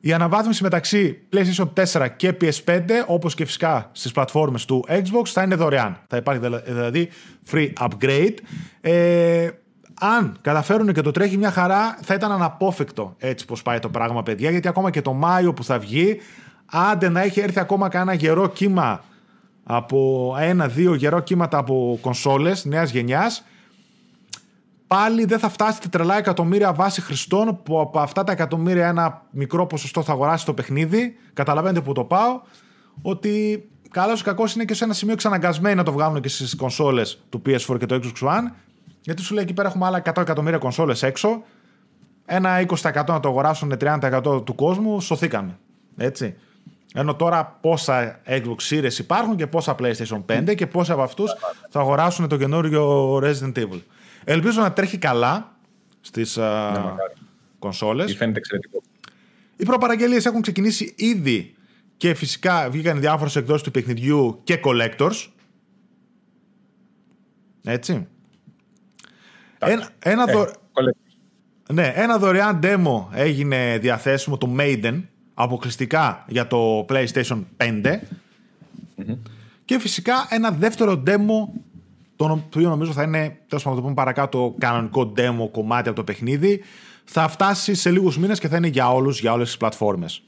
[0.00, 5.42] Η αναβάθμιση μεταξύ PlayStation 4 και PS5, όπως και φυσικά στις πλατφόρμες του Xbox, θα
[5.42, 5.98] είναι δωρεάν.
[6.06, 7.08] Θα υπάρχει δηλαδή
[7.50, 8.34] free upgrade.
[8.80, 9.48] Ε,
[10.00, 14.22] αν καταφέρουν και το τρέχει μια χαρά, θα ήταν αναπόφευκτο έτσι πως πάει το πράγμα,
[14.22, 16.20] παιδιά, γιατί ακόμα και το Μάιο που θα βγει,
[16.70, 19.04] άντε να έχει έρθει ακόμα κανένα γερό κύμα
[19.64, 23.44] από ένα-δύο γερό κύματα από κονσόλες νέας γενιάς,
[24.86, 29.22] πάλι δεν θα φτάσει τη τρελά εκατομμύρια βάση χρηστών που από αυτά τα εκατομμύρια ένα
[29.30, 31.16] μικρό ποσοστό θα αγοράσει το παιχνίδι.
[31.32, 32.40] Καταλαβαίνετε που το πάω.
[33.02, 36.56] Ότι καλός ή κακός είναι και σε ένα σημείο εξαναγκασμένοι να το βγάλουν και στις
[36.56, 38.52] κονσόλες του PS4 και το Xbox One.
[39.00, 41.42] Γιατί σου λέει εκεί πέρα έχουμε άλλα 100 εκατομμύρια κονσόλες έξω.
[42.26, 45.58] Ένα 20% να το αγοράσουν 30% του κόσμου, σωθήκαμε.
[45.96, 46.36] Έτσι.
[46.98, 51.34] Ενώ τώρα πόσα Xbox Series υπάρχουν και πόσα PlayStation 5 και πόσα από αυτούς
[51.70, 53.80] θα αγοράσουν το καινούριο Resident Evil.
[54.24, 55.56] Ελπίζω να τρέχει καλά
[56.00, 56.82] στις ναι,
[57.58, 58.16] κονσόλες.
[58.16, 58.82] Φαίνεται εξαιρετικό.
[59.56, 61.54] Οι προπαραγγελίες έχουν ξεκινήσει ήδη
[61.96, 65.26] και φυσικά βγήκαν διάφορες εκδόσεις του παιχνιδιού και collectors.
[67.64, 68.06] Έτσι.
[69.58, 70.50] Ένα, ένα, ε, δω...
[71.72, 75.02] ναι, ένα δωρεάν demo έγινε διαθέσιμο το Maiden
[75.40, 77.98] αποκλειστικά για το PlayStation 5
[79.64, 81.60] και φυσικά ένα δεύτερο demo
[82.16, 86.04] το οποίο νομίζω θα είναι, τέλος πάντων, το πούμε παρακάτω, κανονικό demo κομμάτι από το
[86.04, 86.60] παιχνίδι.
[87.04, 90.22] Θα φτάσει σε λίγους μήνες και θα είναι για όλους, για όλες τις πλατφόρμες.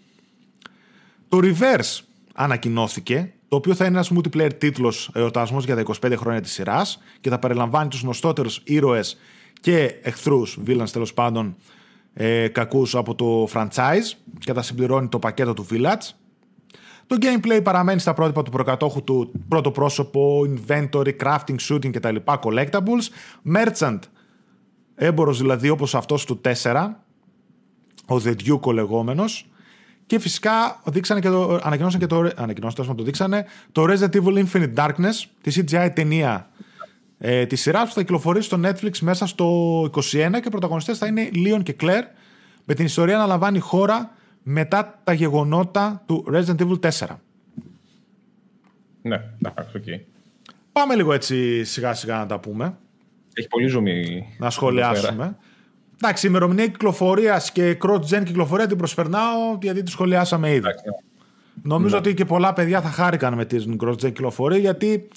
[1.28, 2.00] Το Reverse
[2.34, 7.02] ανακοινώθηκε, το οποίο θα είναι ένας multiplayer τίτλος εορτασμός για τα 25 χρόνια της σειράς
[7.20, 9.18] και θα περιλαμβάνει τους γνωστότερους ήρωες
[9.60, 11.56] και εχθρούς, villains τέλος πάντων,
[12.12, 16.14] ε, κακούς από το franchise και θα συμπληρώνει το πακέτο του Village.
[17.06, 22.16] Το gameplay παραμένει στα πρότυπα του προκατόχου του πρώτο πρόσωπο, inventory, crafting, shooting κτλ.
[22.24, 23.06] collectables,
[23.54, 23.98] merchant,
[24.94, 26.88] έμπορος δηλαδή όπως αυτός του 4,
[28.06, 29.50] ο The Duke ο λεγόμενος,
[30.06, 34.74] και φυσικά δείξανε και το, ανακοινώσαν και το, ανακοινώσαν, το δείξανε, το Resident Evil Infinite
[34.74, 36.50] Darkness, τη CGI ταινία
[37.22, 39.90] ε, τη σειρά που θα κυκλοφορήσει στο Netflix μέσα στο 21
[40.42, 42.04] και πρωταγωνιστές θα είναι Leon και Claire
[42.64, 47.06] με την ιστορία να λαμβάνει χώρα μετά τα γεγονότα του Resident Evil 4.
[49.02, 49.84] Ναι, εντάξει, οκ.
[50.72, 52.76] Πάμε λίγο έτσι σιγά σιγά να τα πούμε.
[53.34, 54.26] Έχει πολύ ζουμί.
[54.38, 55.36] Να σχολιάσουμε.
[56.02, 60.58] Εντάξει, η ημερομηνία κυκλοφορίας και cross-gen κυκλοφορία την προσπερνάω γιατί τη σχολιάσαμε ήδη.
[60.58, 60.92] Εντάξει, ναι.
[61.62, 62.00] Νομίζω ναι.
[62.00, 65.08] ότι και πολλά παιδιά θα χάρηκαν με την cross-gen κυκλοφορία γιατί,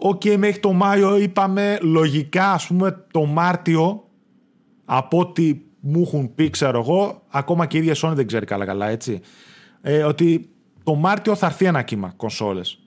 [0.00, 4.04] ok, okay, μέχρι το Μάιο είπαμε λογικά, ας πούμε, το Μάρτιο
[4.84, 8.64] από ό,τι μου έχουν πει, ξέρω εγώ, ακόμα και η ίδια Sony δεν ξέρει καλά
[8.64, 9.20] καλά, έτσι,
[9.80, 10.50] ε, ότι
[10.84, 12.78] το Μάρτιο θα έρθει ένα κύμα κονσόλες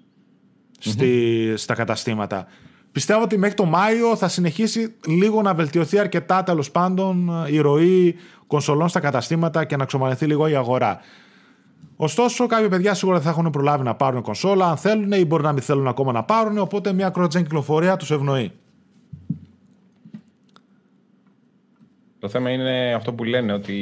[1.55, 2.47] στα καταστήματα.
[2.91, 8.15] Πιστεύω ότι μέχρι το Μάιο θα συνεχίσει λίγο να βελτιωθεί αρκετά τέλος πάντων η ροή
[8.47, 10.99] κονσολών στα καταστήματα και να ξομαλυνθεί λίγο η αγορά.
[12.03, 15.51] Ωστόσο, κάποια παιδιά σίγουρα θα έχουν προλάβει να πάρουν κονσόλα, αν θέλουν ή μπορεί να
[15.51, 18.51] μην θέλουν ακόμα να πάρουν, οπότε μια cross κυκλοφορία τους ευνοεί.
[22.19, 23.75] Το θέμα είναι αυτό που λένε ότι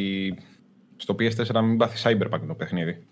[0.98, 3.04] στο PS4 να μην πάθει Cyberpunk το παιχνίδι.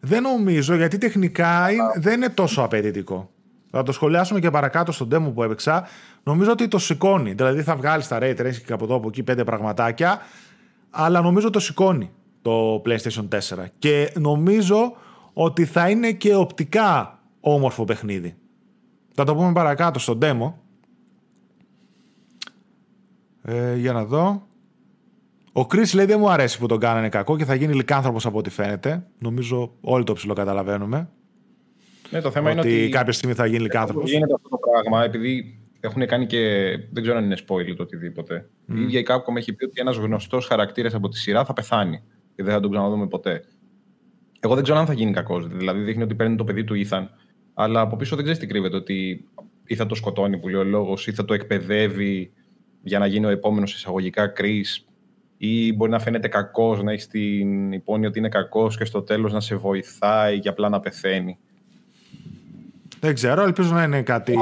[0.00, 3.30] Δεν νομίζω, γιατί τεχνικά δεν είναι τόσο απαιτητικό.
[3.70, 5.88] Θα το σχολιάσουμε και παρακάτω στον demo που έπαιξα.
[6.22, 7.32] Νομίζω ότι το σηκώνει.
[7.32, 10.18] Δηλαδή θα βγάλεις τα Ray Tracing και από εδώ από εκεί πέντε πραγματάκια.
[10.90, 12.10] Αλλά νομίζω το σηκώνει
[12.46, 13.64] το PlayStation 4.
[13.78, 14.96] Και νομίζω
[15.32, 18.36] ότι θα είναι και οπτικά όμορφο παιχνίδι.
[19.14, 20.52] Θα το πούμε παρακάτω στον demo.
[23.42, 24.46] Ε, για να δω.
[25.52, 28.38] Ο Chris λέει δεν μου αρέσει που τον κάνανε κακό και θα γίνει λικάνθρωπος από
[28.38, 29.06] ό,τι φαίνεται.
[29.18, 31.08] Νομίζω όλοι το ψηλό καταλαβαίνουμε.
[32.10, 32.88] Ναι, το θέμα ότι είναι ότι.
[32.88, 34.06] κάποια στιγμή θα γίνει λικάνθρωπο.
[34.06, 36.70] Γίνεται αυτό το πράγμα, επειδή έχουν κάνει και.
[36.90, 38.48] Δεν ξέρω αν είναι spoiler το οτιδήποτε.
[38.68, 38.74] Mm.
[38.74, 42.02] Η ίδια η Capcom έχει πει ότι ένας γνωστός χαρακτήρας από τη σειρά θα πεθάνει
[42.36, 43.44] και δεν θα τον ξαναδούμε ποτέ.
[44.40, 45.46] Εγώ δεν ξέρω αν θα γίνει κακός.
[45.48, 47.06] Δηλαδή δείχνει ότι παίρνει το παιδί του Ethan,
[47.54, 48.76] αλλά από πίσω δεν ξέρεις τι κρύβεται.
[48.76, 49.24] Ότι
[49.66, 52.32] ή θα το σκοτώνει που λέει ο λόγος, ή θα το εκπαιδεύει
[52.82, 54.64] για να γίνει ο επόμενος εισαγωγικά κρί,
[55.36, 59.32] ή μπορεί να φαίνεται κακός, να έχεις την υπόνοια ότι είναι κακός και στο τέλος
[59.32, 61.38] να σε βοηθάει και απλά να πεθαίνει.
[63.00, 64.34] Δεν ξέρω, ελπίζω να είναι κάτι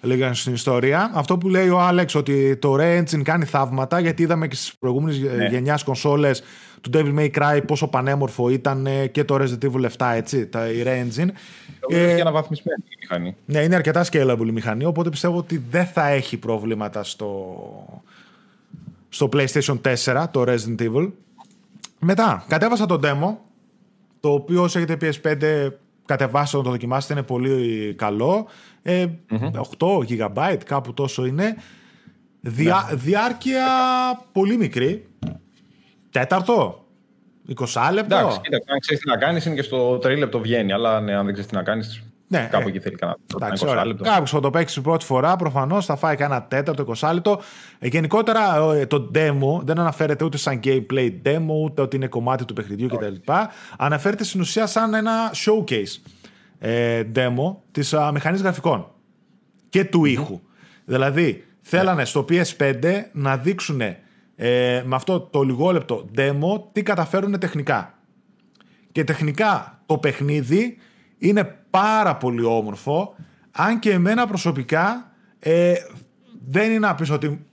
[0.00, 1.10] λίγα στην ιστορία.
[1.14, 5.18] Αυτό που λέει ο Άλεξ ότι το Re-Engine κάνει θαύματα γιατί είδαμε και στις προηγούμενες
[5.18, 5.46] ναι.
[5.46, 6.42] γενιάς κονσόλες
[6.80, 10.82] του Devil May Cry πόσο πανέμορφο ήταν και το Resident Evil 7, έτσι, τα, η
[10.84, 11.28] Re-Engine.
[11.88, 13.36] Ε, είναι και αναβαθμισμένη η μηχανή.
[13.44, 18.02] Ναι, είναι αρκετά scalable η μηχανή, οπότε πιστεύω ότι δεν θα έχει προβλήματα στο,
[19.08, 21.10] στο PlayStation 4, το Resident Evil.
[21.98, 23.36] Μετά, κατέβασα το demo,
[24.20, 25.70] το οποίο όσο έχετε PS5
[26.08, 28.46] κατεβάσετε να το δοκιμάσετε, είναι πολύ καλό.
[28.82, 29.06] Ε,
[29.78, 31.56] 8 GB, κάπου τόσο είναι.
[32.40, 32.96] Διά, ναι.
[32.96, 33.66] Διάρκεια
[34.32, 35.07] πολύ μικρή.
[36.10, 36.84] Τέταρτο;
[37.48, 38.16] 20 λεπτό.
[38.16, 40.72] Εντάξει, κοίτα, αν ξέρεις τι να κάνεις, είναι και στο 3 λεπτό βγαίνει.
[40.72, 43.18] Αλλά ναι, αν δεν ξέρεις τι να κάνεις, ναι, κάπου ε, εκεί θέλει κανένα.
[43.34, 44.04] Εντάξει, 20 λεπτό.
[44.04, 47.40] Κάποιος θα το παίξει πρώτη φορά, προφανώς θα φάει κανένα τέταρτο, 20 λεπτό.
[47.78, 52.44] Ε, γενικότερα ε, το demo δεν αναφέρεται ούτε σαν gameplay demo, ούτε ότι είναι κομμάτι
[52.44, 53.32] του παιχνιδιού κτλ.
[53.78, 56.12] Αναφέρεται στην ουσία σαν ένα showcase
[56.58, 58.90] ε, demo της μηχανής γραφικών
[59.68, 60.40] και του ήχου.
[60.84, 63.80] Δηλαδή, θέλανε στο PS5 να δείξουν
[64.40, 67.98] ε, με αυτό το λιγόλεπτο demo τι καταφέρουν τεχνικά.
[68.92, 70.76] Και τεχνικά το παιχνίδι
[71.18, 73.14] είναι πάρα πολύ όμορφο,
[73.50, 75.74] αν και εμένα προσωπικά ε,
[76.48, 77.46] δεν είναι να πεις ότι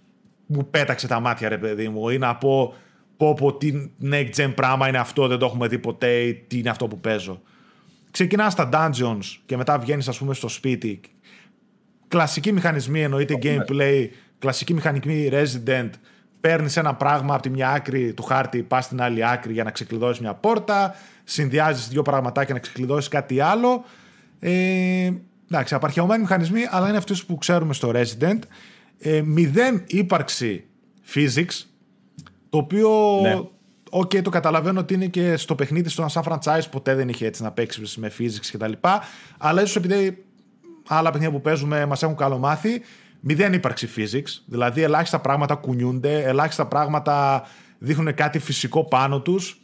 [0.45, 2.73] μου πέταξε τα μάτια ρε παιδί μου ή να πω
[3.17, 6.57] πω πω τι next gen πράγμα είναι αυτό, δεν το έχουμε δει ποτέ ή τι
[6.57, 7.41] είναι αυτό που παίζω.
[8.11, 10.99] Ξεκινάς στα dungeons και μετά βγαίνεις ας πούμε στο σπίτι.
[12.07, 14.07] Κλασικοί μηχανισμοί εννοείται gameplay,
[14.39, 15.89] κλασική μηχανική resident,
[16.45, 19.71] παίρνεις ένα πράγμα από τη μια άκρη του χάρτη, πας στην άλλη άκρη για να
[19.71, 23.83] ξεκλειδώσεις μια πόρτα, συνδυάζεις δύο πραγματάκια να ξεκλειδώσεις κάτι άλλο.
[24.39, 25.11] Ε,
[25.51, 28.39] εντάξει, απαρχαιωμένοι μηχανισμοί, αλλά είναι αυτούς που ξέρουμε στο Resident.
[28.99, 30.65] Ε, μηδέν ύπαρξη
[31.13, 31.65] physics,
[32.49, 33.19] το οποίο.
[33.21, 33.33] Ναι.
[33.89, 37.25] Ok, okay, το καταλαβαίνω ότι είναι και στο παιχνίδι, στο σαν franchise ποτέ δεν είχε
[37.25, 38.71] έτσι να παίξει με physics κτλ.
[39.37, 40.25] Αλλά ίσως επειδή
[40.87, 42.81] άλλα παιχνίδια που παίζουμε μας έχουν καλομάθει,
[43.27, 44.41] μηδέν ύπαρξη physics.
[44.45, 47.43] Δηλαδή, ελάχιστα πράγματα κουνιούνται, ελάχιστα πράγματα
[47.77, 49.59] δείχνουν κάτι φυσικό πάνω τους.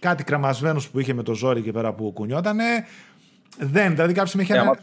[0.00, 2.64] Κάτι κρεμασμένο που είχε με το ζόρι και πέρα που κουνιότανε.
[3.58, 4.54] Δεν, δηλαδή κάποια στιγμή είχε.
[4.54, 4.76] Ναι, ένα...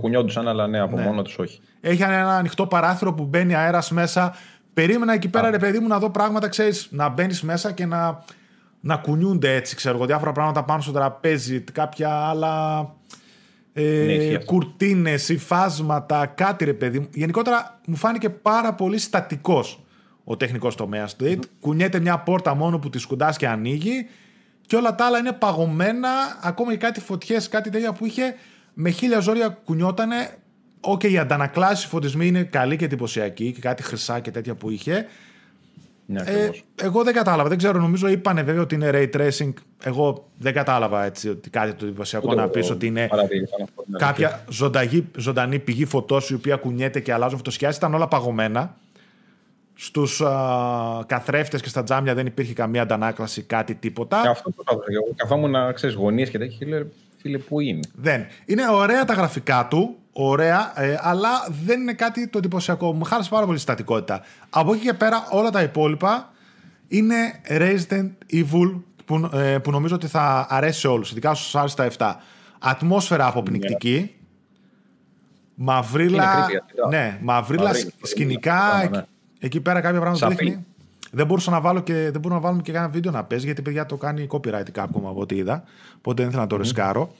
[0.00, 1.02] κουνιόντουσαν, αλλά ναι, από ναι.
[1.02, 1.60] μόνο τους όχι.
[1.80, 4.34] Έχει ένα ανοιχτό παράθυρο που μπαίνει αέρας μέσα.
[4.74, 8.24] Περίμενα εκεί πέρα, ρε παιδί μου, να δω πράγματα, ξέρεις, να μπαίνεις μέσα και να,
[8.80, 12.94] να κουνιούνται έτσι, ξέρω εγώ, διάφορα πράγματα πάνω στο τραπέζι, κάποια άλλα
[13.72, 17.08] ε, κουρτίνες, υφάσματα, κάτι ρε παιδί μου.
[17.14, 19.84] Γενικότερα μου φάνηκε πάρα πολύ στατικός
[20.24, 21.24] ο τεχνικός τομέας του.
[21.24, 21.38] Mm.
[21.60, 24.06] Κουνιέται μια πόρτα μόνο που τη σκουντάς και ανοίγει
[24.66, 26.08] και όλα τα άλλα είναι παγωμένα.
[26.42, 28.34] Ακόμα και κάτι φωτιές, κάτι τέτοια που είχε
[28.74, 30.34] με χίλια ζόρια κουνιότανε.
[30.80, 34.70] Ok, okay, οι αντανακλάσεις, φωτισμοί είναι καλοί και εντυπωσιακοί και κάτι χρυσά και τέτοια που
[34.70, 35.06] είχε.
[36.12, 36.50] Ναι, ε,
[36.82, 37.48] εγώ δεν κατάλαβα.
[37.48, 39.52] Δεν ξέρω, νομίζω είπανε βέβαια ότι είναι ray tracing.
[39.84, 43.08] Εγώ δεν κατάλαβα έτσι ότι κάτι το εντυπωσιακό να πεις ότι είναι
[43.98, 47.76] κάποια ζωντανή, ζωντανή πηγή φωτός η οποία κουνιέται και αλλάζουν φωτοσχέσει.
[47.76, 48.76] Ήταν όλα παγωμένα.
[49.74, 50.22] Στους
[51.06, 54.20] καθρέφτες και στα τζάμια δεν υπήρχε καμία αντανάκλαση, κάτι τίποτα.
[54.22, 54.82] Και αυτό το
[55.16, 56.86] καθόμουν να ξέρεις γωνίες και τέτοια.
[57.16, 58.26] Φίλε, πού είναι; Δεν.
[58.44, 61.30] Είναι ωραία τα γραφικά του ωραία, ε, αλλά
[61.64, 62.92] δεν είναι κάτι το εντυπωσιακό.
[62.92, 64.20] Μου χάλασε πάρα πολύ στατικότητα.
[64.50, 66.32] Από εκεί και πέρα, όλα τα υπόλοιπα
[66.88, 67.14] είναι
[67.48, 71.84] Resident Evil που, ε, που νομίζω ότι θα αρέσει σε όλους, ειδικά στους άρεσε τα
[71.84, 72.16] 7.
[72.58, 74.14] Ατμόσφαιρα αποπνικτική.
[75.54, 76.46] Μαυρίλα.
[76.88, 77.70] Ναι, μαυρίλα
[78.02, 78.88] σκηνικά.
[78.90, 79.02] Ναι.
[79.38, 80.64] Εκεί πέρα κάποια πράγματα δείχνει.
[81.10, 83.62] Δεν μπορούσα να βάλω και δεν μπορούσα να βάλουμε και ένα βίντεο να παίζει γιατί
[83.62, 85.62] παιδιά το κάνει copyright κάπου από ό,τι είδα.
[85.96, 87.14] Οπότε δεν ήθελα να το ρισκάρω.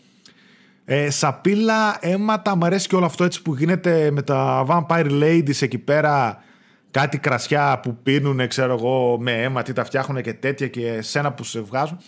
[0.93, 5.63] Ε, σαπίλα, αίματα, μου αρέσει και όλο αυτό έτσι που γίνεται με τα Vampire Ladies
[5.63, 6.43] εκεί πέρα.
[6.91, 11.33] Κάτι κρασιά που πίνουν, ξέρω εγώ, με αίμα, τι τα φτιάχνουν και τέτοια και σένα
[11.33, 11.99] που σε βγάζουν.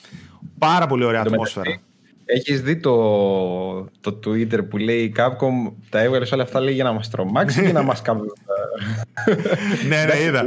[0.58, 1.80] Πάρα πολύ ωραία ατμόσφαιρα.
[2.24, 2.94] Έχεις δει το,
[4.00, 7.60] το Twitter που λέει η Capcom τα έβγαλες όλα αυτά λέει για να μας τρομάξεις
[7.60, 8.20] ή για να μας κάνει.
[9.88, 10.44] ναι, ναι, είδα.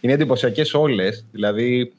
[0.00, 1.26] Είναι εντυπωσιακές όλες.
[1.30, 1.92] Δηλαδή,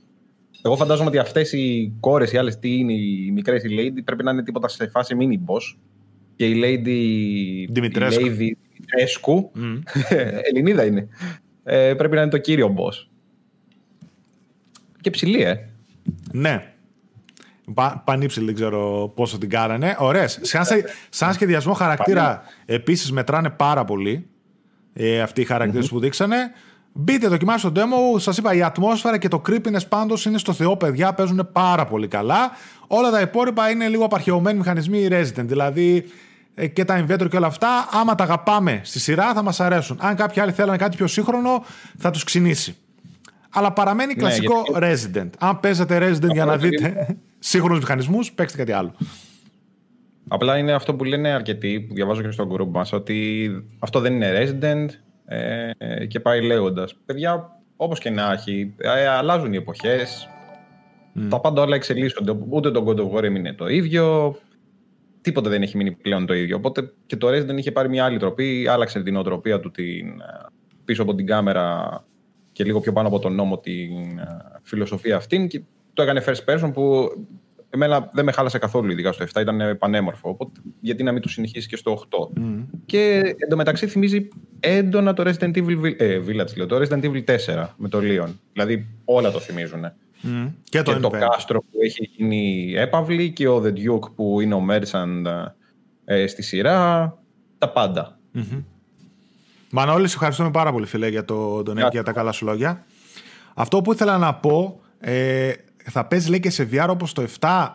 [0.65, 4.23] εγώ φαντάζομαι ότι αυτές οι κόρες, οι άλλες τι είναι, οι μικρές, η Lady, πρέπει
[4.23, 5.77] να είναι τίποτα σε φάση mini boss.
[6.35, 7.71] Και η Lady.
[7.73, 8.25] Δημητρέσκου.
[8.25, 9.51] Η Lady Δημητρέσκου.
[9.55, 9.81] Mm.
[10.49, 11.07] Ελληνίδα είναι.
[11.63, 13.07] Ε, πρέπει να είναι το κύριο boss.
[15.01, 15.69] Και ψηλή, ε.
[16.31, 16.73] Ναι.
[17.73, 19.95] Πα, πανύψηλη, δεν ξέρω πόσο την κάνανε.
[19.99, 20.39] Ωραίες.
[20.41, 20.65] Σαν,
[21.09, 24.27] σαν σχεδιασμό χαρακτήρα επίσης μετράνε πάρα πολύ
[24.93, 26.37] ε, αυτοί οι χαρακτηρε που δείξανε.
[26.93, 28.19] Μπείτε, δοκιμάστε το demo.
[28.19, 31.13] Σας είπα, η ατμόσφαιρα και το creepiness πάντως είναι στο Θεό, παιδιά.
[31.13, 32.51] Παίζουν πάρα πολύ καλά.
[32.87, 35.45] Όλα τα υπόλοιπα είναι λίγο απαρχαιωμένοι μηχανισμοί Resident.
[35.45, 36.05] Δηλαδή
[36.55, 37.87] ε, και τα inventor και όλα αυτά.
[37.91, 39.97] Άμα τα αγαπάμε στη σειρά, θα μας αρέσουν.
[40.01, 41.63] Αν κάποιοι άλλοι θέλουν κάτι πιο σύγχρονο,
[41.97, 42.75] θα τους ξυνήσει.
[43.49, 45.29] Αλλά παραμένει ναι, κλασικό Resident.
[45.39, 47.07] Αν παίζετε Resident για να δείτε
[47.39, 48.93] σύγχρονους μηχανισμούς, παίξτε κάτι άλλο.
[50.27, 54.13] Απλά είναι αυτό που λένε αρκετοί, που διαβάζω και στο group μας, ότι αυτό δεν
[54.13, 54.87] είναι Resident
[55.77, 56.95] ε, και πάει λέγοντας.
[57.05, 60.27] Παιδιά, όπως και να έχει, ε, αλλάζουν οι εποχές.
[61.15, 61.27] Mm.
[61.29, 62.37] Τα πάντα όλα εξελίσσονται.
[62.49, 64.35] Ούτε το God of War έμεινε το ίδιο.
[65.21, 66.55] Τίποτα δεν έχει μείνει πλέον το ίδιο.
[66.57, 70.45] Οπότε και το Resident είχε πάρει μια άλλη τροπή, άλλαξε την οτροπία του την, ε,
[70.85, 72.03] πίσω από την κάμερα
[72.51, 75.61] και λίγο πιο πάνω από τον νόμο την ε, φιλοσοφία αυτήν και
[75.93, 77.09] το έκανε first person που
[77.73, 80.29] εμένα δεν με χάλασε καθόλου ειδικά στο 7, ήταν πανέμορφο.
[80.29, 82.03] Οπότε γιατί να μην το συνεχίσεις και στο
[82.35, 82.39] 8.
[82.39, 82.65] Mm.
[82.85, 84.27] Και εντωμεταξύ θυμίζει
[84.59, 88.33] έντονα το Resident Evil ε, Village, λέω, το Resident Evil 4 με το Leon.
[88.53, 89.85] Δηλαδή όλα το θυμίζουν.
[90.23, 90.51] Mm.
[90.63, 94.53] Και το, και το κάστρο που έχει γίνει έπαυλη και ο The Duke που είναι
[94.53, 95.45] ο Merchant
[96.05, 97.17] ε, στη σειρά.
[97.57, 98.19] Τα πάντα.
[98.35, 98.63] Mm-hmm.
[99.71, 102.85] Μανώλη, σε ευχαριστούμε πάρα πολύ φίλε για το, τον για τα καλά σου λόγια.
[103.53, 105.51] Αυτό που ήθελα να πω, ε,
[105.89, 107.69] θα παίζει λέει και σε VR όπως το 7.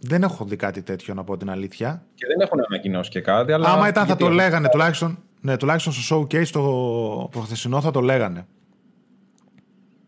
[0.00, 2.02] Δεν έχω δει κάτι τέτοιο να πω την αλήθεια.
[2.14, 3.52] Και δεν έχουν ανακοινώσει και κάτι.
[3.52, 8.00] Αλλά Άμα ήταν θα το λέγανε, τουλάχιστον, ναι, τουλάχιστον στο showcase το προχθεσινό θα το
[8.00, 8.46] λέγανε.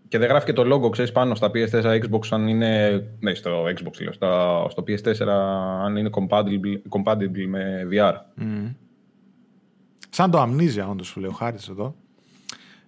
[0.08, 3.02] Και δεν γράφει και το logo, ξέρεις, πάνω στα PS4 Xbox αν είναι.
[3.20, 4.12] Ναι, στο Xbox λέω.
[4.70, 5.26] στο PS4
[5.84, 8.14] αν είναι compatible, compatible με VR.
[8.42, 8.74] Mm.
[10.10, 11.94] Σαν το Amnesia, όντως που λέει ο Χάρης εδώ.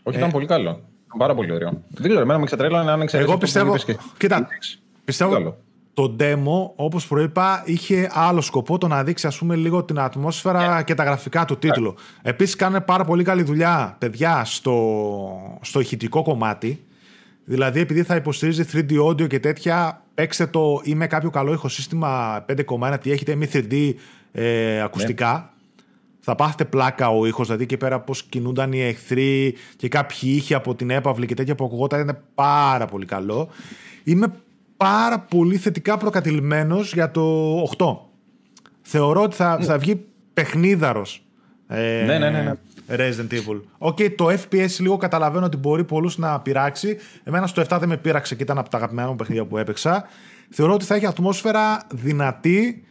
[0.03, 0.80] Όχι, ήταν ε, πολύ καλό.
[1.14, 1.70] Ήταν πάρα πολύ ωραίο.
[1.88, 3.28] Δεν ξέρω, εμένα με ξετρέλανε αν εξαιρέσει.
[3.28, 3.76] Εγώ πιστεύω.
[3.76, 3.96] Και...
[4.18, 4.48] Κοίτα,
[5.04, 5.56] πιστεύω.
[5.94, 10.80] Το demo, όπως προείπα, είχε άλλο σκοπό το να δείξει ας πούμε, λίγο την ατμόσφαιρα
[10.80, 10.84] yeah.
[10.84, 11.94] και τα γραφικά του τίτλου.
[11.96, 12.20] Yeah.
[12.22, 16.84] Επίσης, κάνουν πάρα πολύ καλή δουλειά, παιδιά, στο, στο ηχητικό κομμάτι.
[17.44, 22.44] Δηλαδή, επειδή θα υποστηρίζει 3D audio και τέτοια, παίξτε το ή με κάποιο καλό ηχοσύστημα
[22.48, 23.92] 5,1 τι έχετε, ή 3D
[24.32, 25.51] ε, ακουστικά
[26.24, 30.54] θα πάθετε πλάκα ο ήχος, δηλαδή και πέρα πώς κινούνταν οι εχθροί και κάποιοι ήχοι
[30.54, 33.48] από την έπαυλη και τέτοια που ακουγόταν είναι πάρα πολύ καλό.
[34.04, 34.32] Είμαι
[34.76, 37.96] πάρα πολύ θετικά προκατειλημμένος για το 8.
[38.82, 40.04] Θεωρώ ότι θα, θα βγει
[40.34, 41.24] παιχνίδαρος.
[41.68, 42.52] Ε, ναι, ναι, ναι, ναι.
[42.88, 43.60] Resident Evil.
[43.78, 46.96] Ok, okay, το FPS λίγο καταλαβαίνω ότι μπορεί πολλούς να πειράξει.
[47.24, 50.04] Εμένα στο 7 δεν με πείραξε και ήταν από τα αγαπημένα μου παιχνίδια που έπαιξα.
[50.50, 52.84] Θεωρώ ότι θα έχει ατμόσφαιρα δυνατή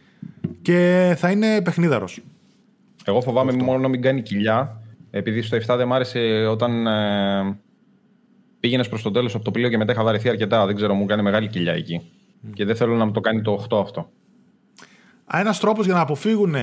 [0.62, 2.20] και θα είναι παιχνίδαρος.
[3.04, 3.64] Εγώ φοβάμαι Αυτό.
[3.64, 4.82] μόνο να μην κάνει κοιλιά.
[5.10, 7.58] Επειδή στο 7 δεν μ' άρεσε όταν ε,
[8.60, 10.66] πήγαινες προς το τέλος από το πλοίο και μετά είχα βαρεθεί αρκετά.
[10.66, 12.10] Δεν ξέρω, μου κάνει μεγάλη κοιλιά εκεί.
[12.54, 14.10] Και δεν θέλω να μου το κάνει το 8 αυτό.
[15.32, 16.54] Ένας τρόπος για να αποφύγουν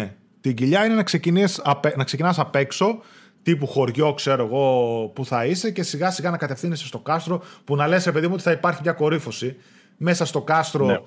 [0.41, 1.61] την κοιλιά είναι να ξεκινάς,
[1.95, 3.01] να ξεκινάς απ' έξω,
[3.43, 7.75] τύπου χωριό, ξέρω εγώ, που θα είσαι και σιγά σιγά να κατευθύνεσαι στο κάστρο που
[7.75, 9.55] να λες, παιδί μου, ότι θα υπάρχει μια κορύφωση.
[9.97, 10.99] Μέσα στο κάστρο ναι.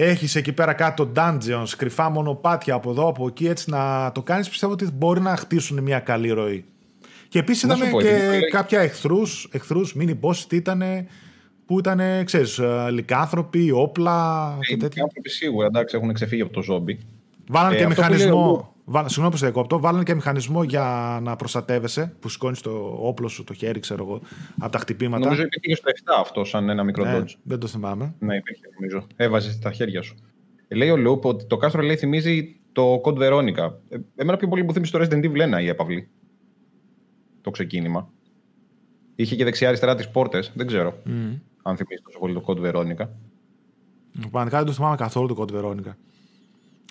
[0.00, 4.48] Έχεις εκεί πέρα κάτω dungeons, κρυφά μονοπάτια από εδώ, από εκεί, έτσι να το κάνεις,
[4.48, 6.64] πιστεύω ότι μπορεί να χτίσουν μια καλή ροή.
[7.28, 10.82] Και επίσης είδαμε και κάποια εχθρούς, εχθρούς mini boss, τι ήταν
[11.66, 14.88] που ήταν, ξέρεις, ε, λικάνθρωποι, όπλα και τέτοια.
[14.88, 16.98] Λικάνθρωποι σίγουρα, εντάξει, έχουν ξεφύγει από το ζόμπι.
[17.48, 18.74] Βάλανε ε, και μηχανισμό.
[18.90, 19.78] Βάλ, συγγνώμη που σε διακόπτω.
[19.78, 24.20] Βάλανε και μηχανισμό για να προστατεύεσαι, που σηκώνεις το όπλο σου, το χέρι, ξέρω εγώ,
[24.58, 25.24] από τα χτυπήματα.
[25.24, 27.32] Νομίζω ότι υπήρχε στο 7 αυτό, σαν ένα μικρό ναι, dodge.
[27.42, 28.14] Δεν το θυμάμαι.
[28.18, 29.06] Ναι, υπήρχε, νομίζω.
[29.16, 30.14] Έβαζε τα χέρια σου.
[30.68, 33.72] Λέει ο Λούπ ότι το κάστρο λέει θυμίζει το Code Veronica.
[33.88, 36.08] Ε, εμένα πιο πολύ μου θύμισε το Resident Evil 1 η έπαυλη.
[37.40, 38.10] Το ξεκίνημα.
[39.14, 40.52] Είχε και δεξιά-αριστερά τις πόρτες.
[40.54, 41.38] Δεν ξέρω mm.
[41.62, 43.08] αν θυμίζει τόσο πολύ το Code Veronica.
[44.20, 45.92] Πραγματικά δεν το θυμάμαι καθόλου το Code Veronica.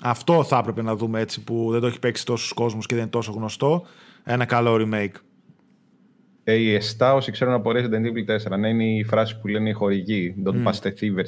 [0.03, 3.03] Αυτό θα έπρεπε να δούμε έτσι που δεν το έχει παίξει τόσους κόσμους και δεν
[3.03, 3.85] είναι τόσο γνωστό.
[4.23, 5.15] Ένα καλό remake.
[6.43, 9.69] Ε, η Εστά, όσοι ξέρουν από Resident Evil 4, να είναι η φράση που λένε
[9.69, 10.35] οι χορηγοί.
[10.45, 10.63] Don't mm.
[10.63, 11.23] pass the thiever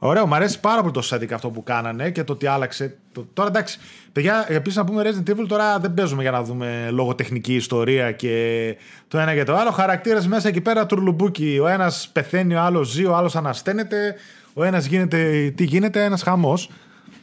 [0.00, 2.96] Ωραίο, μου αρέσει πάρα πολύ το setting αυτό που κάνανε και το ότι άλλαξε.
[3.32, 3.78] Τώρα εντάξει,
[4.12, 8.76] παιδιά, επίσης να πούμε Resident Evil τώρα δεν παίζουμε για να δούμε λογοτεχνική ιστορία και
[9.08, 9.70] το ένα και το άλλο.
[9.70, 11.58] Χαρακτήρες μέσα εκεί πέρα τουρλουμπούκι.
[11.62, 14.14] Ο ένας πεθαίνει, ο άλλος ζει, ο άλλος ανασταίνεται.
[14.58, 15.50] Ο ένας γίνεται.
[15.56, 16.70] Τι γίνεται, ένας χαμός.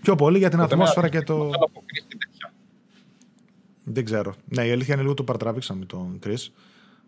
[0.01, 1.49] Πιο πολύ για την ατμόσφαιρα και το.
[3.83, 4.33] Δεν ξέρω.
[4.45, 6.35] Ναι, η αλήθεια είναι λίγο το παρατραβήξαμε τον Κρις.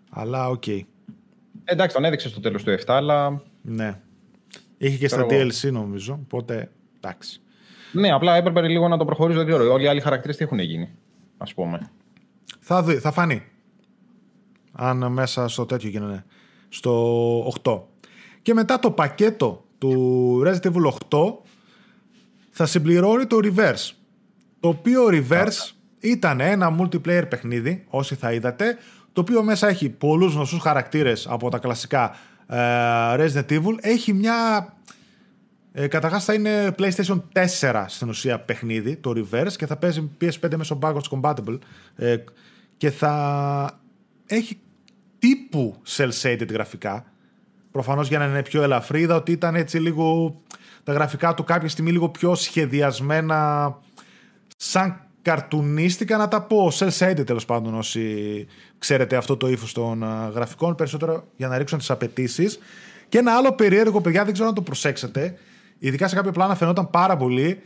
[0.10, 0.64] Αλλά ok.
[0.66, 0.80] Okay.
[1.64, 3.42] Εντάξει, τον έδειξε στο τέλος του 7, αλλά.
[3.62, 4.00] Ναι.
[4.78, 6.20] Είχε και στα DLC νομίζω.
[6.24, 7.42] Οπότε εντάξει.
[7.92, 9.44] Ναι, απλά έπρεπε λίγο να το προχωρήσει.
[9.44, 10.90] Δεν Όλοι οι άλλοι χαρακτήρες τι έχουν γίνει,
[11.38, 11.92] ας πούμε.
[12.60, 13.44] Θα, δει, θα φανεί.
[14.72, 16.26] Αν μέσα στο τέτοιο γίνανε.
[16.70, 17.82] Στο 8.
[18.42, 21.34] Και μετά το πακέτο του Resident Evil 8
[22.50, 23.92] θα συμπληρώνει το Reverse.
[24.60, 28.78] Το οποίο Reverse ήταν ένα multiplayer παιχνίδι, όσοι θα είδατε,
[29.14, 32.16] το οποίο μέσα έχει πολλούς γνωστούς χαρακτήρες από τα κλασικά
[32.48, 32.58] ε,
[33.16, 33.76] Resident Evil.
[33.82, 34.68] Έχει μια...
[35.72, 37.22] Ε, καταρχάς θα είναι PlayStation
[37.62, 41.58] 4 στην ουσία παιχνίδι, το Reverse, και θα παίζει PS5 μέσω backwards compatible.
[41.96, 42.18] Ε,
[42.78, 43.80] και θα
[44.26, 44.60] έχει
[45.20, 47.06] τύπου cel-shaded γραφικά.
[47.78, 50.36] Προφανώς για να είναι πιο ελαφρύ, είδα ότι ήταν έτσι λίγο
[50.84, 53.76] τα γραφικά του κάποια στιγμή λίγο πιο σχεδιασμένα
[54.58, 58.46] σαν καρτουνίστικα να τα πω, cel shaded τέλος πάντων όσοι
[58.78, 62.60] ξέρετε αυτό το ύφος των γραφικών, περισσότερο για να ρίξουν τις απαιτήσεις.
[63.10, 65.38] Και ένα άλλο περίεργο, παιδιά, δεν ξέρω αν το προσέξετε,
[65.80, 67.62] ειδικά σε κάποια πλάνα φαινόταν πάρα πολύ,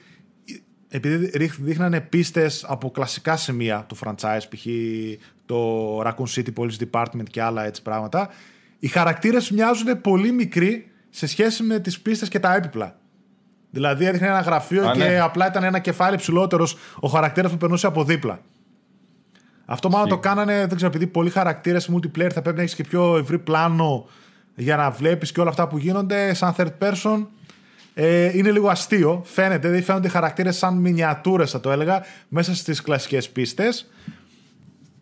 [0.88, 4.66] επειδή δείχνανε πίστες από κλασικά σημεία του franchise, π.χ.
[5.46, 8.30] το Raccoon City Police Department και άλλα έτσι πράγματα,
[8.82, 12.96] οι χαρακτήρες μοιάζουν πολύ μικροί σε σχέση με τις πίστες και τα έπιπλα.
[13.70, 15.20] Δηλαδή έδειχνε ένα γραφείο και ναι.
[15.20, 18.40] απλά ήταν ένα κεφάλι ψηλότερος ο χαρακτήρας που περνούσε από δίπλα.
[19.66, 22.84] Αυτό μάλλον το κάνανε, δεν ξέρω, επειδή πολλοί χαρακτήρες multiplayer θα πρέπει να έχεις και
[22.84, 24.08] πιο ευρύ πλάνο
[24.56, 26.34] για να βλέπεις και όλα αυτά που γίνονται.
[26.34, 27.26] Σαν third person
[27.94, 29.22] ε, είναι λίγο αστείο.
[29.26, 33.92] Φαίνεται, δηλαδή φαίνονται οι χαρακτήρες σαν μινιατούρες, θα το έλεγα, μέσα στις κλασικές πίστες.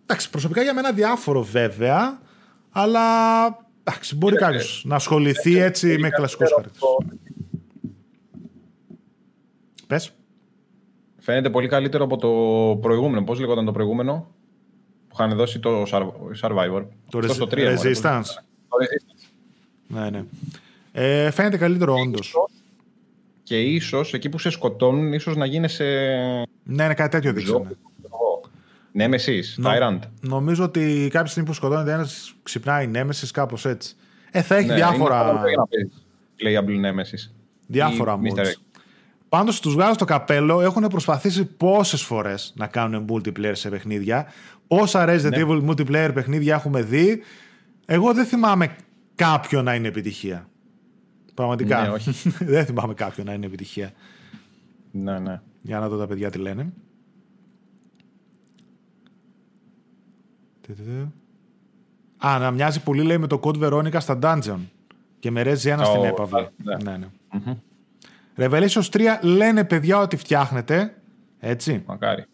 [0.04, 2.20] Εντάξει, προσωπικά για μένα διάφορο βέβαια,
[2.72, 3.02] αλλά
[3.90, 6.80] εντάξει, μπορεί κάποιος να ασχοληθεί έτσι με κλασικούς χαρακτήρες.
[9.88, 10.14] Πες.
[11.20, 12.30] Φαίνεται πολύ καλύτερο από το
[12.82, 13.24] προηγούμενο.
[13.24, 14.32] Πώς λέγονταν το προηγούμενο
[15.08, 15.84] που είχαν δώσει το
[16.42, 18.22] Survivor; Το, το 3, Resistance.
[19.88, 20.24] Ναι, ναι.
[20.92, 22.36] Ε, φαίνεται καλύτερο όντως.
[23.44, 25.84] Και ίσως εκεί που σε σκοτώνουν, ίσως να γίνει σε.
[26.64, 27.78] Ναι, ναι, κάτι τέτοιο δείξανε.
[28.98, 30.00] Nemesis, Tyrant.
[30.22, 33.96] Νομίζω ότι κάποια στιγμή που σκοτώνεται ένας ξυπνάει Nemesis, κάπως έτσι.
[34.32, 35.42] Ε, θα έχει ναι, διάφορα.
[36.40, 37.32] Playable Nemesis.
[37.68, 38.54] Διάφορα modes.
[39.30, 44.28] Πάντως τους βγάζω στο καπέλο, έχουν προσπαθήσει πόσες φορές να κάνουν multiplayer σε παιχνίδια.
[44.68, 45.44] Πόσα Resident ναι.
[45.46, 47.22] Evil multiplayer παιχνίδια έχουμε δει.
[47.86, 48.76] Εγώ δεν θυμάμαι
[49.16, 50.50] κάποιο να είναι επιτυχία.
[51.34, 51.82] Πραγματικά.
[51.82, 52.30] Ναι, όχι.
[52.54, 53.92] δεν θυμάμαι κάποιο να είναι επιτυχία.
[54.92, 55.42] Ναι, ναι.
[55.62, 56.74] Για να δω τα παιδιά τι λένε.
[62.18, 64.60] Α, να μοιάζει πολύ λέει με το Code Veronica στα Dungeon.
[65.20, 66.48] Και με Rezi 1 στην έπαυλη.
[66.64, 66.98] Ναι, ναι.
[66.98, 67.08] ναι.
[67.34, 67.56] Mm-hmm.
[68.38, 70.96] Revelations 3 λένε παιδιά ότι φτιάχνετε.
[71.40, 71.84] Έτσι.
[71.86, 72.26] Μακάρι.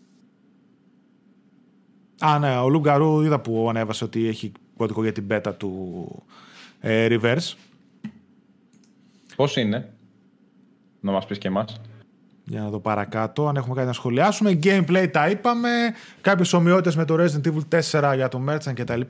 [2.20, 6.08] Α, ναι, ο Λουγκαρού είδα που ανέβασε ότι έχει κωδικό για την beta του
[6.80, 7.54] ε, Reverse.
[9.36, 9.94] Πώς είναι,
[11.00, 11.82] να μας πεις και εμάς.
[12.48, 14.60] Για να δω παρακάτω, αν έχουμε κάτι να σχολιάσουμε.
[14.64, 15.70] Gameplay τα είπαμε.
[16.22, 19.02] Κάποιες ομοιότητες με το Resident Evil 4 για το Merchant κτλ.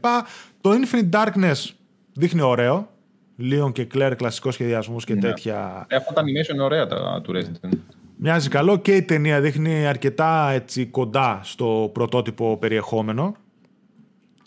[0.62, 1.72] Το Infinite Darkness
[2.14, 2.90] δείχνει ωραίο.
[3.38, 5.20] Λίον και Κλέρ, κλασικός σχεδιασμός και ναι.
[5.20, 5.88] τέτοια.
[5.92, 7.78] Αυτά τα animation είναι ωραία τα, του Resident.
[8.18, 13.36] Μοιάζει καλό και η ταινία δείχνει αρκετά έτσι, κοντά στο πρωτότυπο περιεχόμενο.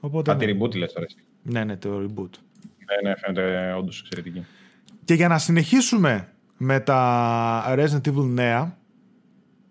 [0.00, 1.06] Οπότε, Α, τη reboot λες τώρα
[1.42, 2.30] Ναι, ναι, το reboot.
[2.86, 4.44] Ναι, ναι, φαίνεται όντως εξαιρετική.
[5.04, 8.77] Και για να συνεχίσουμε με τα Resident Evil νεα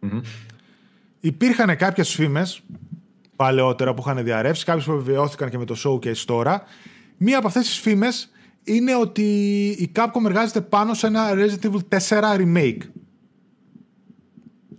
[0.01, 0.21] mm
[1.19, 2.61] υπήρχαν κάποιες φήμες
[3.35, 6.63] παλαιότερα που είχαν διαρρεύσει, κάποιες που επιβεβαιώθηκαν και με το showcase τώρα.
[7.17, 8.31] Μία από αυτές τις φήμες
[8.63, 9.23] είναι ότι
[9.67, 12.77] η Capcom εργάζεται πάνω σε ένα Resident Evil 4 remake.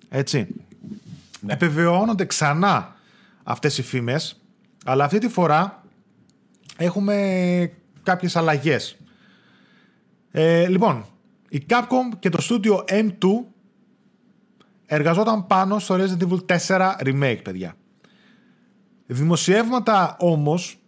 [0.08, 0.46] Έτσι.
[1.40, 1.52] Ναι.
[1.52, 2.96] Επιβεβαιώνονται ξανά
[3.42, 4.40] αυτές οι φήμες,
[4.84, 5.84] αλλά αυτή τη φορά
[6.76, 7.72] έχουμε
[8.02, 8.96] κάποιες αλλαγές.
[10.30, 11.04] Ε, λοιπόν,
[11.48, 13.28] η Capcom και το στούντιο M2
[14.90, 17.74] εργαζόταν πάνω στο Resident Evil 4 remake, παιδιά.
[19.06, 20.78] Δημοσιεύματα όμως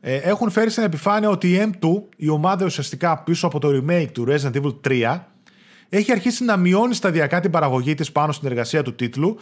[0.00, 4.08] ε, έχουν φέρει στην επιφάνεια ότι η M2, η ομάδα ουσιαστικά πίσω από το remake
[4.12, 5.20] του Resident Evil 3,
[5.88, 9.36] έχει αρχίσει να μειώνει σταδιακά την παραγωγή της πάνω στην εργασία του τίτλου,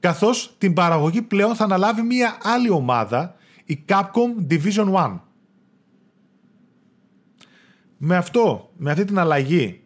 [0.00, 3.34] καθώς την παραγωγή πλέον θα αναλάβει μια άλλη ομάδα,
[3.64, 5.18] η Capcom Division 1.
[7.96, 9.81] Με αυτό, με αυτή την αλλαγή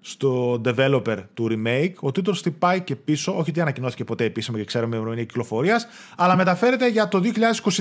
[0.00, 4.64] στο developer του remake, ο τίτλος χτυπάει και πίσω, όχι ότι ανακοινώθηκε ποτέ επίσημα και
[4.64, 7.22] ξέρουμε η ημερομηνία κυκλοφορίας, αλλά μεταφέρεται για το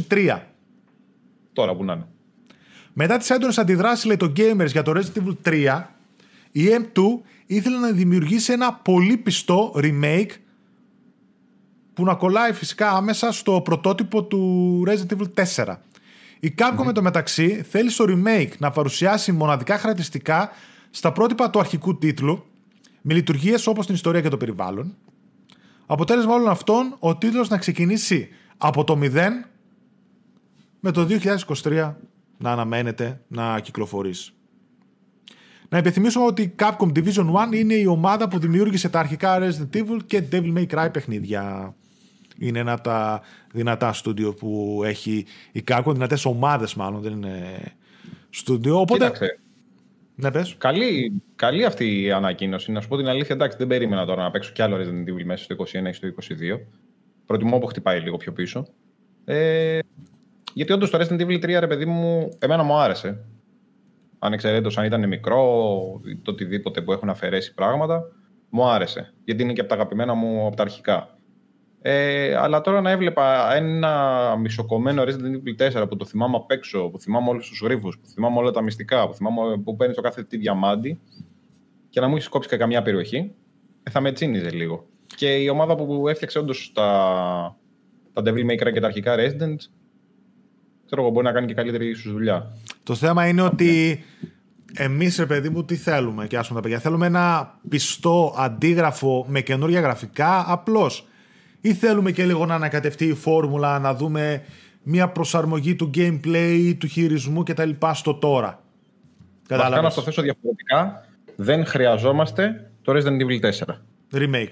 [0.09, 0.39] 2023.
[1.53, 2.07] Τώρα που να είναι.
[2.93, 5.83] Μετά τις έντονες αντιδράσεις, λέει το Gamers για το Resident Evil 3,
[6.51, 7.01] η M2
[7.45, 10.29] ήθελε να δημιουργήσει ένα πολύ πιστό remake
[11.93, 15.75] που να κολλάει φυσικά άμεσα στο πρωτότυπο του Resident Evil 4.
[16.39, 20.49] Η Capcom mm με το μεταξύ θέλει στο remake να παρουσιάσει μοναδικά χαρακτηριστικά
[20.89, 22.43] στα πρότυπα του αρχικού τίτλου,
[23.01, 24.95] με λειτουργίες όπως την ιστορία και το περιβάλλον.
[25.85, 29.11] Αποτέλεσμα όλων αυτών, ο τίτλος να ξεκινήσει από το 0
[30.79, 31.07] με το
[31.63, 31.93] 2023
[32.37, 34.31] να αναμένεται να κυκλοφορήσει.
[35.69, 39.75] Να επιθυμίσουμε ότι η Capcom Division 1 είναι η ομάδα που δημιούργησε τα αρχικά Resident
[39.77, 41.75] Evil και Devil May Cry παιχνίδια.
[42.39, 43.21] Είναι ένα από τα
[43.53, 47.59] δυνατά στούντιο που έχει η Capcom, δυνατές ομάδες μάλλον, δεν είναι
[48.29, 48.79] στούντιο.
[48.79, 49.03] Οπότε...
[49.05, 49.39] Κοίταξε.
[50.19, 50.55] Ναι, πες.
[50.57, 52.71] Καλή, καλή αυτή η ανακοίνωση.
[52.71, 55.23] Να σου πω την αλήθεια, εντάξει, δεν περίμενα τώρα να παίξω κι άλλο Resident Evil
[55.23, 56.13] μέσα στο 21 ή στο 22.
[57.25, 58.67] Προτιμώ που χτυπάει λίγο πιο πίσω.
[59.25, 59.79] Ε,
[60.53, 63.25] γιατί όντως το Resident Evil 3, ρε παιδί μου, εμένα μου άρεσε.
[64.19, 68.03] Ανεξαιρέτως αν ήταν μικρό ή το οτιδήποτε που έχουν αφαιρέσει πράγματα,
[68.49, 69.13] μου άρεσε.
[69.23, 71.16] Γιατί είναι και από τα αγαπημένα μου από τα αρχικά.
[71.89, 76.89] Ε, αλλά τώρα να έβλεπα ένα μισοκομμένο Resident Evil 4 που το θυμάμαι απ' έξω,
[76.89, 80.01] που θυμάμαι όλους τους γρήφου, που θυμάμαι όλα τα μυστικά, που θυμάμαι που παίρνει το
[80.01, 80.99] κάθε τι διαμάντι
[81.89, 83.31] και να μου έχεις κόψει και καμιά περιοχή,
[83.83, 84.85] ε, θα με τσίνιζε λίγο.
[85.15, 87.55] Και η ομάδα που έφτιαξε όντως τα,
[88.13, 89.55] τα Devil May Cry και τα αρχικά Resident,
[90.85, 92.57] ξέρω εγώ, μπορεί να κάνει και καλύτερη ίσως δουλειά.
[92.83, 94.03] Το θέμα είναι ότι
[94.73, 96.79] εμείς, ρε παιδί μου, τι θέλουμε και άσουμε τα παιδιά.
[96.79, 101.07] Θέλουμε ένα πιστό αντίγραφο με καινούργια γραφικά, απλώς.
[101.61, 104.43] Ή θέλουμε και λίγο να ανακατευτεί η φόρμουλα, να δούμε
[104.83, 107.69] μια προσαρμογή του gameplay, του χειρισμού κτλ.
[107.93, 108.63] στο τώρα.
[109.47, 109.83] Κατάλαβες.
[109.83, 111.05] να το θέσω διαφορετικά.
[111.35, 113.65] Δεν χρειαζόμαστε το Resident Evil 4.
[114.13, 114.51] Remake.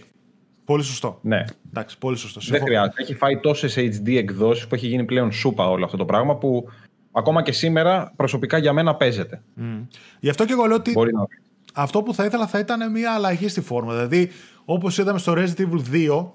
[0.65, 1.19] Πολύ σωστό.
[1.21, 1.43] Ναι.
[1.69, 2.39] Εντάξει, πολύ σωστό.
[2.43, 3.01] Δεν χρειάζεται.
[3.01, 6.69] Έχει φάει τόσες HD εκδόσεις που έχει γίνει πλέον σούπα όλο αυτό το πράγμα που
[7.11, 9.41] ακόμα και σήμερα προσωπικά για μένα παίζεται.
[9.59, 9.87] Mm.
[10.19, 11.27] Γι' αυτό και εγώ λέω ότι Μπορεί να...
[11.73, 13.93] αυτό που θα ήθελα θα ήταν μια αλλαγή στη φόρμα.
[13.93, 14.31] Δηλαδή,
[14.65, 16.25] όπως είδαμε στο Resident Evil 2,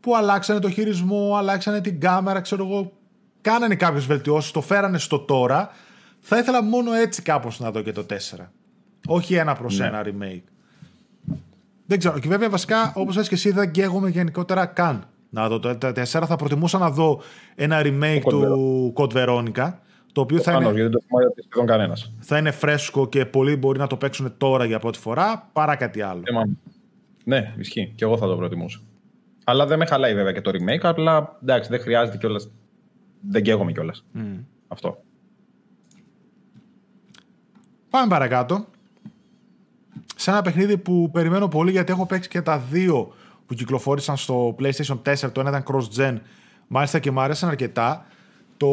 [0.00, 2.92] που αλλάξανε το χειρισμό, αλλάξανε την κάμερα, ξέρω εγώ,
[3.40, 5.70] κάνανε κάποιες βελτιώσεις, το φέρανε στο τώρα.
[6.20, 8.52] Θα ήθελα μόνο έτσι κάπως να δω και το 4.
[9.06, 9.86] Όχι ένα προς Ναι.
[9.86, 10.42] ένα remake.
[11.86, 12.18] Δεν ξέρω.
[12.18, 16.26] Και βέβαια βασικά, όπως λες και εσύ, δεν καίγομαι γενικότερα καν να δω το 4.
[16.26, 17.20] Θα προτιμούσα να δω
[17.54, 19.72] ένα remake Το Code του Code Veronica,
[20.12, 22.12] το οποίο θα Προφανώς, είναι, γιατί δεν το θυμάται σχεδόν κανένας.
[22.20, 26.02] θα είναι φρέσκο και πολλοί μπορεί να το παίξουν τώρα για πρώτη φορά, παρά κάτι
[26.02, 26.22] άλλο.
[27.24, 27.92] Ναι, ισχύει.
[27.96, 28.80] Και εγώ θα το προτιμούσα.
[29.50, 32.50] Αλλά δεν με χαλάει βέβαια και το remake, απλά εντάξει, δεν χρειάζεται κιόλας.
[33.20, 34.04] Δεν καίγομαι κιόλας.
[34.68, 35.02] Αυτό.
[37.90, 38.66] Πάμε παρακάτω.
[40.16, 43.12] Σε ένα παιχνίδι που περιμένω πολύ γιατί έχω παίξει και τα δύο
[43.46, 45.32] που κυκλοφόρησαν στο PlayStation 4.
[45.32, 46.16] Το ένα ήταν cross-gen,
[46.66, 48.06] μάλιστα και μου άρεσαν αρκετά.
[48.56, 48.68] Το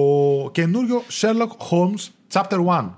[0.52, 2.90] καινούριο Sherlock Holmes Chapter 1.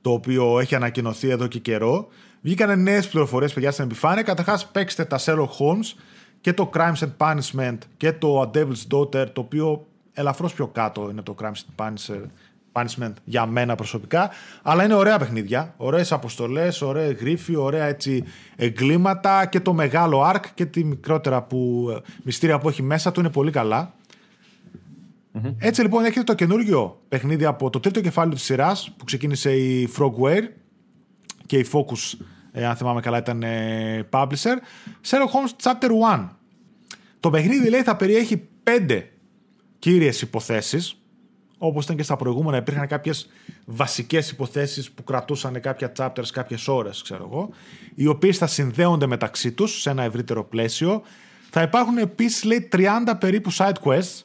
[0.00, 2.08] Το οποίο έχει ανακοινωθεί εδώ και καιρό.
[2.46, 4.22] Βγήκανε νέες πληροφορίες, παιδιά, στην επιφάνεια.
[4.22, 5.98] Καταρχάς, παίξτε τα Sherlock Holmes
[6.40, 11.08] και το Crimes and Punishment και το A Devil's Daughter, το οποίο ελαφρώς πιο κάτω
[11.10, 12.26] είναι το Crimes and Punisher-
[12.72, 14.30] Punishment για μένα προσωπικά.
[14.62, 15.74] Αλλά είναι ωραία παιχνίδια.
[15.76, 18.24] Ωραίες αποστολές, ωραία γρίφη, ωραία έτσι
[18.56, 23.20] εγκλήματα και το μεγάλο arc και τη μικρότερα που, ε, μυστήρια που έχει μέσα του
[23.20, 23.94] είναι πολύ καλά.
[25.58, 29.88] Έτσι λοιπόν έχετε το καινούργιο παιχνίδι από το τρίτο κεφάλαιο της σειράς που ξεκίνησε η
[29.98, 30.42] Frogware
[31.46, 32.18] και η Focus,
[32.58, 34.56] ε, αν θυμάμαι καλά, ήταν ε, publisher.
[35.06, 36.28] Sherlock Holmes Chapter 1.
[37.20, 39.10] Το παιχνίδι λέει θα περιέχει πέντε
[39.78, 41.00] κύριες υποθέσεις
[41.58, 43.28] όπως ήταν και στα προηγούμενα υπήρχαν κάποιες
[43.64, 47.50] βασικές υποθέσεις που κρατούσαν κάποια chapters κάποιες ώρες ξέρω εγώ
[47.94, 51.02] οι οποίες θα συνδέονται μεταξύ τους σε ένα ευρύτερο πλαίσιο
[51.50, 52.86] θα υπάρχουν επίσης λέει 30
[53.20, 54.22] περίπου side quests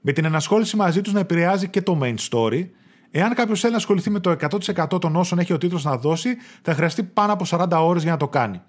[0.00, 2.68] με την ενασχόληση μαζί τους να επηρεάζει και το main story
[3.10, 6.36] Εάν κάποιος θέλει να ασχοληθεί με το 100% των όσων έχει ο τίτλος να δώσει,
[6.62, 8.60] θα χρειαστεί πάνω από 40 ώρες για να το κάνει.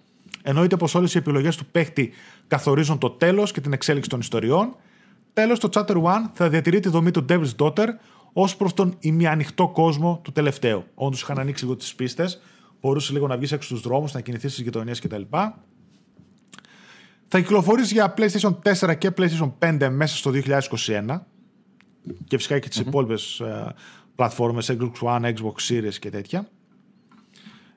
[0.43, 2.11] Εννοείται πως όλες οι επιλογές του παίχτη
[2.47, 4.75] καθορίζουν το τέλος και την εξέλιξη των ιστοριών.
[5.33, 6.01] Τέλος, το Chapter 1
[6.33, 7.87] θα διατηρεί τη δομή του Devil's Daughter
[8.33, 10.83] ως προς τον ημιανοιχτό κόσμο του τελευταίου.
[10.93, 12.41] Όντως είχαν ανοίξει λίγο τις πίστες,
[12.81, 15.21] μπορούσε λίγο να βγεις έξω στους δρόμους, να κινηθείς στις γειτονιές κτλ.
[17.27, 21.25] Θα κυκλοφορήσει για PlayStation 4 και PlayStation 5 μέσα στο 2021
[22.27, 22.87] και φυσικά και τις mm-hmm.
[22.87, 23.73] υπόλοιπες ε,
[24.17, 26.47] πλατφόρμες Xbox One, Xbox Series και τέτοια.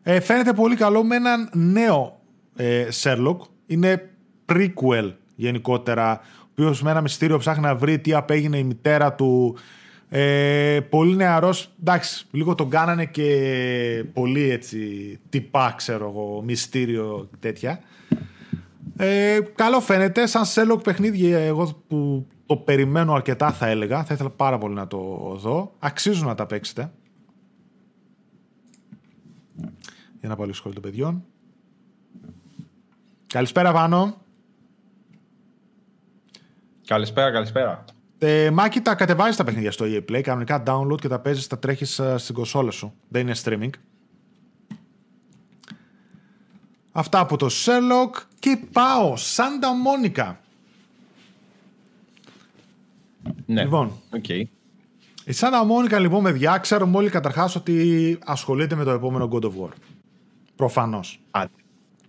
[0.02, 2.20] Ε, φαίνεται πολύ καλό με έναν νέο
[2.56, 3.36] ε, Sherlock.
[3.66, 4.10] Είναι
[4.52, 9.56] prequel γενικότερα, ο οποίος με ένα μυστήριο ψάχνει να βρει τι απέγινε η μητέρα του.
[10.08, 14.78] Ε, πολύ νεαρός, εντάξει, λίγο τον κάνανε και πολύ έτσι
[15.28, 17.80] τυπά, ξέρω εγώ, μυστήριο τέτοια.
[18.96, 24.31] Ε, καλό φαίνεται, σαν Sherlock παιχνίδι εγώ που το περιμένω αρκετά θα έλεγα, θα ήθελα
[24.31, 24.98] πάρα πολύ να το
[25.36, 25.74] δω.
[25.78, 26.93] Αξίζουν να τα παίξετε.
[30.20, 31.24] Για να πάω λίγο σχόλιο των παιδιών.
[33.27, 34.22] Καλησπέρα πάνω.
[36.86, 37.85] Καλησπέρα, καλησπέρα.
[38.18, 41.59] Ε, Μάκη τα κατεβάζεις τα παιχνίδια στο EA Play, κανονικά download και τα παίζεις, τα
[41.59, 42.94] τρέχεις ε, στην κονσόλα σου.
[43.09, 43.70] Δεν είναι streaming.
[46.93, 50.35] Αυτά από το Sherlock και πάω Santa Monica.
[53.47, 53.62] Ναι.
[53.62, 54.28] Λοιπόν, Οκ.
[55.24, 59.48] Η Santa Monica λοιπόν, παιδιά, ξέρουμε όλοι καταρχάς ότι ασχολείται με το επόμενο God of
[59.48, 59.72] War.
[60.56, 61.20] Προφανώς.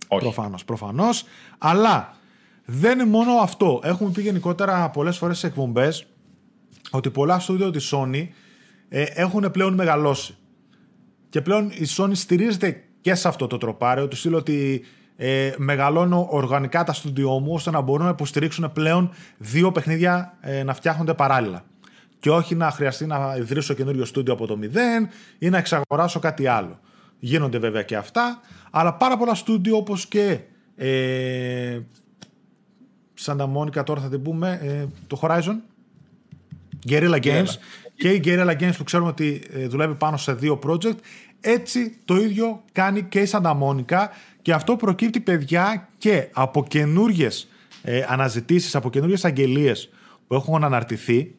[0.08, 1.24] Προφανώς, προφανώς.
[1.58, 2.16] Αλλά
[2.64, 3.80] δεν είναι μόνο αυτό.
[3.84, 6.06] Έχουμε πει γενικότερα πολλές φορές σε εκπομπές
[6.90, 8.28] ότι πολλά στούντιο της Sony
[8.88, 10.36] ε, έχουν πλέον μεγαλώσει.
[11.28, 14.84] Και πλέον η Sony στηρίζεται και σε αυτό το τροπάριο, του στείλω ότι
[15.16, 20.62] ε, μεγαλώνω οργανικά τα στούντιό μου ώστε να μπορούν να υποστηρίξουν πλέον δύο παιχνίδια ε,
[20.62, 21.64] να φτιάχνονται παράλληλα.
[22.20, 25.08] Και όχι να χρειαστεί να ιδρύσω καινούριο στούντιο από το μηδέν
[25.38, 26.80] ή να εξαγοράσω κάτι άλλο.
[27.18, 28.40] Γίνονται βέβαια και αυτά,
[28.70, 30.38] αλλά πάρα πολλά στούντιο όπως και
[30.76, 31.78] ε,
[33.24, 35.56] Santa Monica τώρα θα την πούμε, ε, το Horizon,
[36.88, 37.56] Guerrilla Games
[37.94, 40.96] και η Guerrilla Games που ξέρουμε ότι ε, δουλεύει πάνω σε δύο project,
[41.40, 44.06] έτσι το ίδιο κάνει και η Santa Monica
[44.42, 47.28] και αυτό προκύπτει παιδιά και από καινούριε
[47.82, 49.90] ε, αναζητήσεις, από καινούριε αγγελίες
[50.26, 51.34] που έχουν αναρτηθεί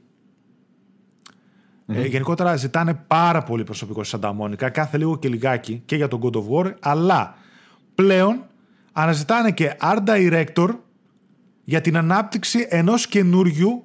[1.87, 6.07] ε, γενικότερα ζητάνε πάρα πολύ προσωπικό στη Santa Monica, κάθε λίγο και λιγάκι και για
[6.07, 7.35] τον God of War, αλλά
[7.95, 8.45] πλέον
[8.91, 10.69] αναζητάνε και art director
[11.63, 13.83] για την ανάπτυξη ενός καινούριου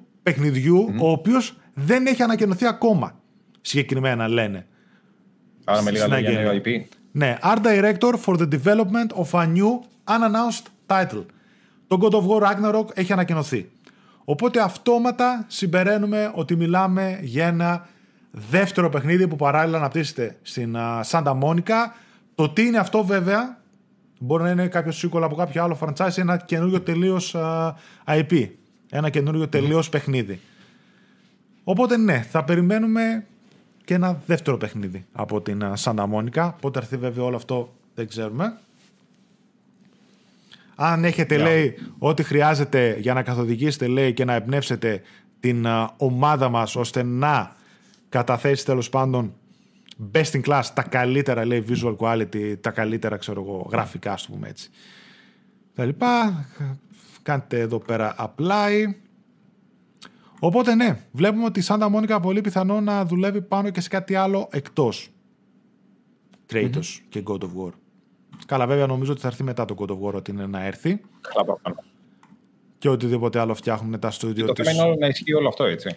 [0.99, 3.19] ο οποίος δεν έχει ανακοινωθεί ακόμα.
[3.61, 4.67] Συγκεκριμένα λένε.
[5.63, 6.81] Άρα με λίγα λόγια νέο IP.
[7.19, 11.25] Ναι, Art Director for the development of a new unannounced title.
[11.87, 13.69] Το God of War Ragnarok έχει ανακοινωθεί.
[14.23, 17.87] Οπότε αυτόματα συμπεραίνουμε ότι μιλάμε για ένα
[18.31, 20.75] δεύτερο παιχνίδι που παράλληλα αναπτύσσεται στην
[21.11, 21.91] Santa Monica.
[22.35, 23.57] Το τι είναι αυτό βέβαια,
[24.19, 27.35] μπορεί να είναι κάποιο sequel από κάποιο άλλο franchise ή ένα καινούριο τελείως
[28.05, 28.49] IP.
[28.89, 30.39] Ένα καινούριο τελείως παιχνίδι.
[31.63, 33.25] Οπότε ναι, θα περιμένουμε
[33.89, 36.51] και ένα δεύτερο παιχνίδι από την Santa Monica.
[36.61, 38.59] Πότε έρθει βέβαια όλο αυτό δεν ξέρουμε.
[40.75, 45.01] Αν έχετε λέει ό,τι χρειάζεται για να καθοδηγήσετε λέει και να εμπνεύσετε
[45.39, 45.65] την
[45.97, 47.55] ομάδα μας ώστε να
[48.09, 49.33] καταθέσει τέλος πάντων
[50.11, 54.47] best in class τα καλύτερα λέει visual quality, τα καλύτερα ξέρω εγώ γραφικά ας πούμε
[54.47, 54.69] έτσι.
[55.75, 56.45] Τα λοιπά,
[57.21, 58.93] κάντε εδώ πέρα apply
[60.39, 64.15] Οπότε ναι, βλέπουμε ότι η Santa Monica πολύ πιθανό να δουλεύει πάνω και σε κάτι
[64.15, 65.09] άλλο εκτός
[66.53, 67.71] Kratos και God of War.
[68.45, 71.01] Καλά, βέβαια νομίζω ότι θα έρθει μετά το God of War ότι είναι να έρθει.
[71.33, 71.75] Καλά,
[72.77, 74.65] Και οτιδήποτε άλλο φτιάχνουν τα στούντιο της.
[74.65, 75.95] Το θέμα είναι να ισχύει όλο αυτό, έτσι.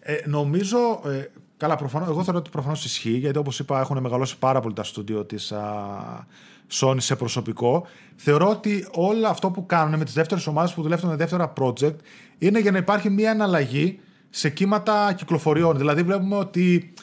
[0.00, 1.24] Ε, νομίζω, ε,
[1.56, 4.82] καλά, προφανώς, εγώ θεωρώ ότι προφανώς ισχύει, γιατί όπως είπα έχουν μεγαλώσει πάρα πολύ τα
[4.82, 6.26] στούντιο της α,
[6.72, 7.86] Sony σε προσωπικό.
[8.16, 11.96] Θεωρώ ότι όλο αυτό που κάνουν με τις δεύτερες ομάδες που δουλεύουν με δεύτερα project
[12.38, 14.00] είναι για να υπάρχει μια αναλλαγή
[14.30, 15.76] σε κύματα κυκλοφοριών.
[15.76, 16.94] Δηλαδή βλέπουμε ότι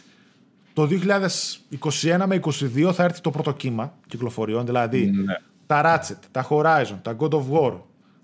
[0.74, 0.88] το
[1.92, 5.34] 2021 με 2022 θα έρθει το πρώτο κύμα κυκλοφοριών, δηλαδή ναι.
[5.66, 7.74] τα Ratchet, τα Horizon, τα God of War,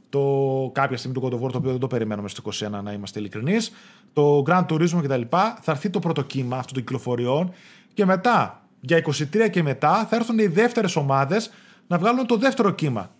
[0.09, 2.91] το κάποια στιγμή το God of War, το οποίο δεν το περιμένουμε στο 2021 να
[2.91, 3.71] είμαστε ειλικρινείς,
[4.13, 5.21] το Grand Turismo κτλ.
[5.61, 7.51] Θα έρθει το πρώτο κύμα αυτών των κυκλοφοριών
[7.93, 9.03] και μετά, για
[9.33, 11.51] 23 και μετά, θα έρθουν οι δεύτερες ομάδες
[11.87, 13.11] να βγάλουν το δεύτερο κύμα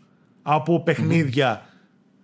[0.41, 0.83] από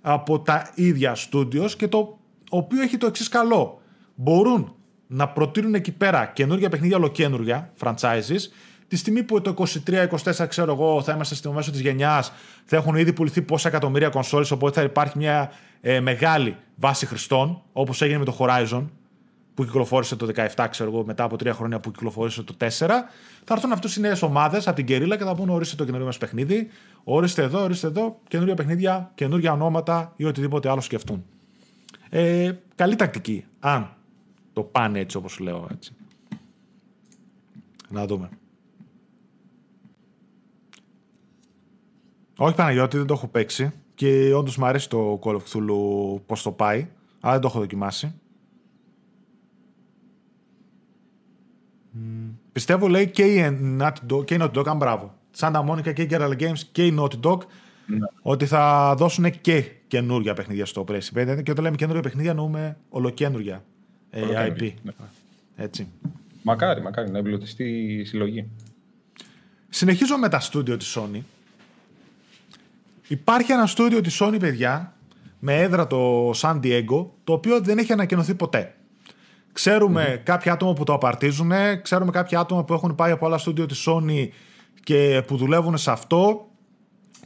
[0.02, 2.20] από τα ίδια studios και το
[2.50, 3.82] οποίο έχει το εξής καλό.
[4.16, 4.76] Μπορούν
[5.08, 8.40] να προτείνουν εκεί πέρα καινούργια παιχνίδια ολοκένουργια, franchises,
[8.88, 9.54] τη στιγμή που το
[9.86, 12.34] 23-24, ξέρω εγώ, θα είμαστε στο μέσο της γενιάς,
[12.66, 15.52] θα έχουν ήδη πουληθεί πόσα εκατομμύρια κονσόλε, οπότε θα υπάρχει μια
[15.82, 18.86] ε, μεγάλη βάση χρηστών, όπως έγινε με το Horizon,
[19.62, 22.68] που κυκλοφόρησε το 17, ξέρω εγώ, μετά από τρία χρόνια που κυκλοφόρησε το 4.
[23.44, 26.06] Θα έρθουν αυτέ οι νέες ομάδες από την Κερίλα και θα πούνε: Ορίστε το καινούριο
[26.06, 26.68] μας παιχνίδι,
[27.04, 31.26] ορίστε εδώ, ορίστε εδώ, καινούργια παιχνίδια, καινούργια ονόματα ή οτιδήποτε άλλο σκεφτούν.
[32.10, 33.94] Ε, καλή τακτική, αν
[34.54, 35.96] το πάνε έτσι όπως λέω έτσι.
[37.90, 38.30] Να δούμε.
[42.38, 46.42] Όχι Παναγιώτη, δεν το έχω παίξει και όντως μου αρέσει το Call of Cthulhu πώς
[46.42, 46.88] το πάει,
[47.20, 48.16] αλλά δεν το έχω δοκιμάσει.
[52.52, 55.16] Πιστεύω λέει και η Naughty Dog, και η Naughty Dog, αν μπράβο.
[55.38, 57.38] Santa Monica και η Guerrilla Games και η Naughty Dog
[57.86, 57.98] ναι.
[58.22, 63.64] ότι θα δώσουν και καινούργια παιχνίδια στο PlayStation Και όταν λέμε καινούργια παιχνίδια εννοούμε ολοκένουργια
[64.10, 64.74] ε, IP.
[64.82, 64.92] Ναι.
[65.56, 65.88] Έτσι.
[66.42, 68.48] Μακάρι, μακάρι να εμπλουτιστεί η συλλογή.
[69.70, 71.22] Συνεχίζω με τα στούντιο της Sony.
[73.08, 74.96] Υπάρχει ένα στούντιο της Sony, παιδιά,
[75.40, 78.76] με έδρα το San Diego, το οποίο δεν έχει ανακοινωθεί ποτέ.
[79.54, 81.52] Ξέρουμε κάποια άτομα που το απαρτίζουν,
[81.82, 84.28] ξέρουμε κάποια άτομα που έχουν πάει από άλλα στούντιο της Sony
[84.84, 86.50] και που δουλεύουν σε αυτό.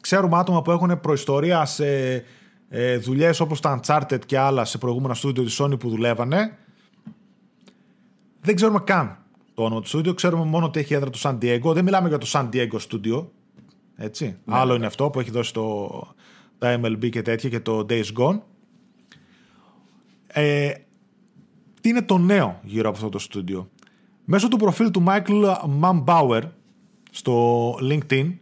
[0.02, 2.24] Ξέρουμε άτομα που έχουν προϊστορία σε
[2.70, 6.58] ε, δουλειές όπως τα Uncharted και άλλα σε προηγούμενα στούντιο της Sony που δουλεύανε.
[8.42, 9.18] Δεν ξέρουμε καν
[9.54, 10.14] το όνομα του στούντιο.
[10.14, 11.74] Ξέρουμε μόνο ότι έχει έδρα το San Diego.
[11.74, 13.26] Δεν μιλάμε για το San Diego Studio.
[13.96, 14.26] Έτσι.
[14.26, 14.78] Ναι, Άλλο ναι.
[14.78, 15.90] είναι αυτό που έχει δώσει το,
[16.58, 18.40] τα MLB και τέτοια και το Days Gone.
[20.28, 20.72] Ε,
[21.86, 23.70] τι είναι το νέο γύρω από αυτό το στούντιο;
[24.24, 26.42] Μέσω του προφίλ του Michael Mambauer
[27.12, 28.34] στο LinkedIn,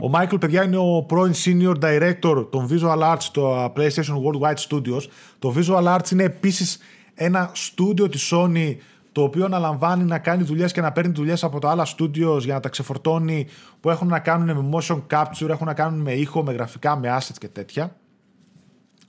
[0.00, 5.02] ο Michael, παιδιά, είναι ο πρώην Senior Director των Visual Arts στο PlayStation Worldwide Studios.
[5.38, 6.78] Το Visual Arts είναι επίσης
[7.14, 8.76] ένα στούντιο της Sony
[9.12, 12.54] το οποίο αναλαμβάνει να κάνει δουλειές και να παίρνει δουλειές από τα άλλα studios για
[12.54, 13.46] να τα ξεφορτώνει
[13.80, 17.18] που έχουν να κάνουν με motion capture, έχουν να κάνουν με ήχο, με γραφικά, με
[17.18, 17.96] assets και τέτοια.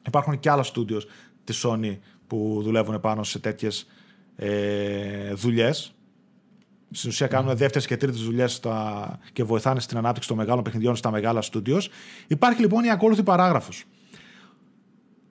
[0.07, 1.01] Υπάρχουν και άλλα studios
[1.43, 1.97] της Sony
[2.27, 3.87] που δουλεύουν πάνω σε τέτοιες
[4.35, 5.93] ε, δουλειές.
[6.91, 7.55] Στην ουσία κάνουν mm.
[7.55, 8.59] δεύτερες και τρίτες δουλειές
[9.33, 11.89] και βοηθάνε στην ανάπτυξη των μεγάλων παιχνιδιών στα μεγάλα στούντιος.
[12.27, 13.83] Υπάρχει λοιπόν η ακόλουθη παράγραφος.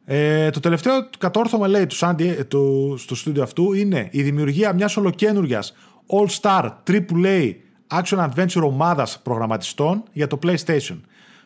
[0.04, 4.96] Ε, το τελευταίο κατόρθωμα λέει του, Sandy, του, στο στούντιο αυτού είναι η δημιουργία μιας
[4.96, 5.74] ολοκένουργιας
[6.06, 7.52] All-Star AAA
[7.88, 11.00] Action Adventure ομάδας προγραμματιστών για το PlayStation.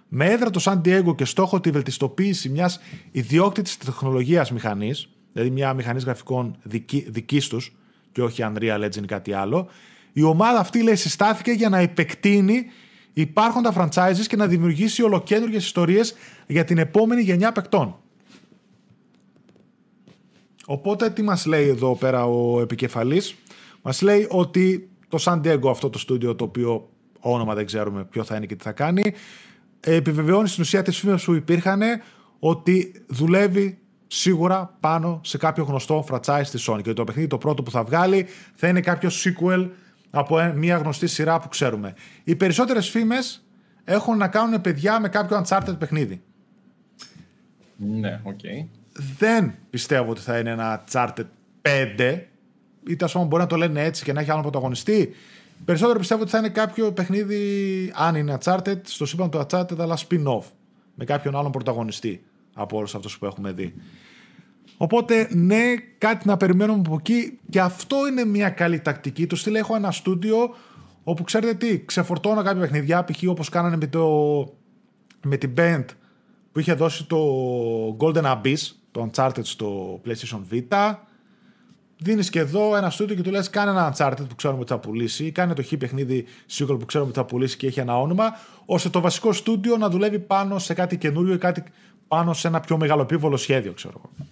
[0.09, 2.81] Με έδρα το San Diego και στόχο τη βελτιστοποίηση μιας
[3.11, 5.09] ιδιόκτητης τεχνολογίας μηχανής,
[5.39, 7.77] δηλαδή μια μηχανής γραφικών δική, δικής τους
[8.13, 9.69] και όχι Unreal Engine ή κάτι άλλο,
[10.13, 12.67] η ομάδα αυτή λέει συστάθηκε για να επεκτείνει
[13.13, 16.15] υπάρχοντα franchises και να δημιουργήσει ολοκένουργιες ιστορίες
[16.47, 17.97] για την επόμενη γενιά παικτών.
[20.67, 23.35] Οπότε τι μας λέει εδώ πέρα ο επικεφαλής;
[23.83, 26.89] Μας λέει ότι το San Diego αυτό το στούντιο το οποίο
[27.21, 29.15] όνομα δεν ξέρουμε ποιο θα είναι και τι θα κάνει
[29.81, 31.83] επιβεβαιώνει στην ουσία τις φήμες που υπήρχαν
[32.39, 33.79] ότι δουλεύει
[34.09, 37.85] σίγουρα πάνω σε κάποιο γνωστό franchise της Sony και το παιχνίδι το πρώτο που θα
[37.85, 39.69] βγάλει θα είναι κάποιο sequel
[40.11, 41.95] από μια γνωστή σειρά που ξέρουμε.
[42.25, 43.47] Οι περισσότερες φήμες
[43.85, 46.23] έχουν να κάνουν παιδιά με κάποιο Uncharted παιχνίδι.
[47.77, 48.39] Ναι, ok.
[48.43, 48.67] Okay.
[49.27, 51.27] Δεν πιστεύω ότι θα είναι ένα Uncharted
[51.99, 52.21] 5
[52.89, 55.15] είτε ας πούμε μπορεί να το λένε έτσι και να έχει άλλο πρωταγωνιστή.
[55.65, 59.97] Περισσότερο πιστεύω ότι θα είναι κάποιο παιχνίδι, αν είναι Uncharted, στο σύμπαν του Uncharted, αλλά
[59.97, 60.45] spin-off.
[60.95, 62.23] Με κάποιον άλλον πρωταγωνιστή
[62.59, 63.75] από όλους αυτούς που έχουμε δει.
[64.77, 67.39] Οπότε, ναι, κάτι να περιμένουμε από εκεί.
[67.51, 69.27] Και αυτό είναι μια καλή τακτική.
[69.27, 70.55] Το στυλ έχω ένα στούντιο
[71.05, 73.23] όπου ξέρετε τι, ξεφορτώνω κάποια παιχνίδια, π.χ.
[73.27, 74.09] όπως κάνανε με, το,
[75.25, 75.85] με την Band
[76.53, 77.19] που είχε δώσει το
[78.01, 80.95] Golden Abyss, το Uncharted στο PlayStation Vita.
[82.01, 84.79] Δίνεις και εδώ ένα στούντιο και του λες: Κάνε ένα Uncharted που ξέρουμε ότι θα
[84.79, 88.01] πουλήσει, ή κάνε το χ παιχνίδι sequel που ξέρουμε ότι θα πουλήσει και έχει ένα
[88.01, 88.25] όνομα,
[88.65, 91.63] ώστε το βασικό στούντιο να δουλεύει πάνω σε κάτι καινούριο ή κάτι
[92.09, 94.27] πάνω σε ένα πιο μεγαλοπίβολο σχέδιο, ξέρω εγώ.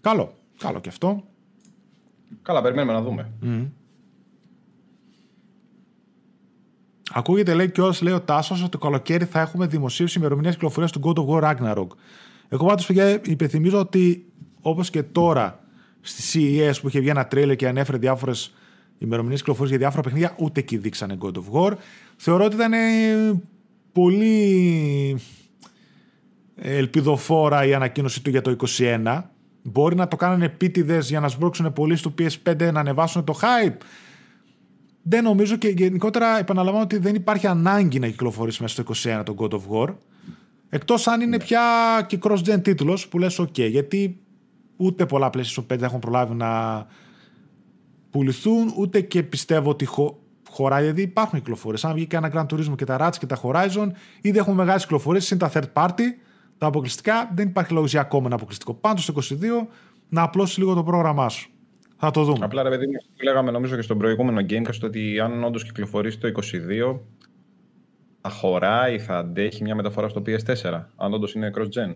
[0.00, 0.34] Καλό.
[0.58, 1.24] Καλό και αυτό.
[2.42, 3.30] Καλά, περιμένουμε να δούμε.
[3.42, 3.66] Mm.
[7.12, 11.00] Ακούγεται, λέει και λέει ο Τάσος, ότι το καλοκαίρι θα έχουμε δημοσίευση ημερομηνία κυκλοφορίας του
[11.04, 11.88] God of War Ragnarok.
[12.48, 14.24] Εγώ πάντως, παιδιά, υπενθυμίζω ότι
[14.60, 15.64] όπως και τώρα
[16.00, 18.54] στη CES που είχε βγει ένα τρέλερ και ανέφερε διάφορες
[18.98, 21.72] ημερομηνίες κυκλοφορίας για διάφορα παιχνίδια, ούτε εκεί δείξανε God of War.
[22.16, 22.72] Θεωρώ ότι ήταν
[23.92, 25.20] πολύ
[26.62, 29.22] ελπιδοφόρα η ανακοίνωση του για το 2021.
[29.62, 33.76] Μπορεί να το κάνουν επίτηδες για να σμπρώξουν πολύ στο PS5 να ανεβάσουν το hype.
[35.02, 39.34] Δεν νομίζω και γενικότερα επαναλαμβάνω ότι δεν υπάρχει ανάγκη να κυκλοφορήσει μέσα στο 2021 το
[39.38, 39.94] God of War.
[40.68, 41.44] Εκτός αν είναι ναι.
[41.44, 41.60] πια
[42.06, 44.20] και cross-gen τίτλος που λες: OK, γιατί
[44.76, 46.86] ούτε πολλά PlayStation 5 έχουν προλάβει να
[48.10, 50.18] πουληθούν, ούτε και πιστεύω ότι χω...
[50.50, 50.80] χωράει.
[50.80, 51.84] Δηλαδή υπάρχουν κυκλοφορίες.
[51.84, 53.88] Αν βγει και ένα Grand Turismo και τα Rats και τα Horizon,
[54.20, 55.30] ήδη έχουμε μεγάλες κυκλοφορίες.
[55.30, 56.02] Είναι τα third party
[56.60, 58.74] τα αποκλειστικά δεν υπάρχει λόγος για ακόμα ένα αποκλειστικό.
[58.74, 59.14] Πάντως στο
[59.62, 59.66] 22
[60.08, 61.50] να απλώσεις λίγο το πρόγραμμά σου.
[61.96, 62.44] Θα το δούμε.
[62.44, 62.92] Απλά ρε παιδί μου,
[63.22, 66.32] λέγαμε νομίζω και στον προηγούμενο Gamecast ότι αν όντως κυκλοφορήσει το
[66.92, 66.98] 22,
[68.20, 70.84] θα χωράει, θα αντέχει μια μεταφορά στο PS4.
[70.96, 71.94] Αν όντως είναι cross-gen.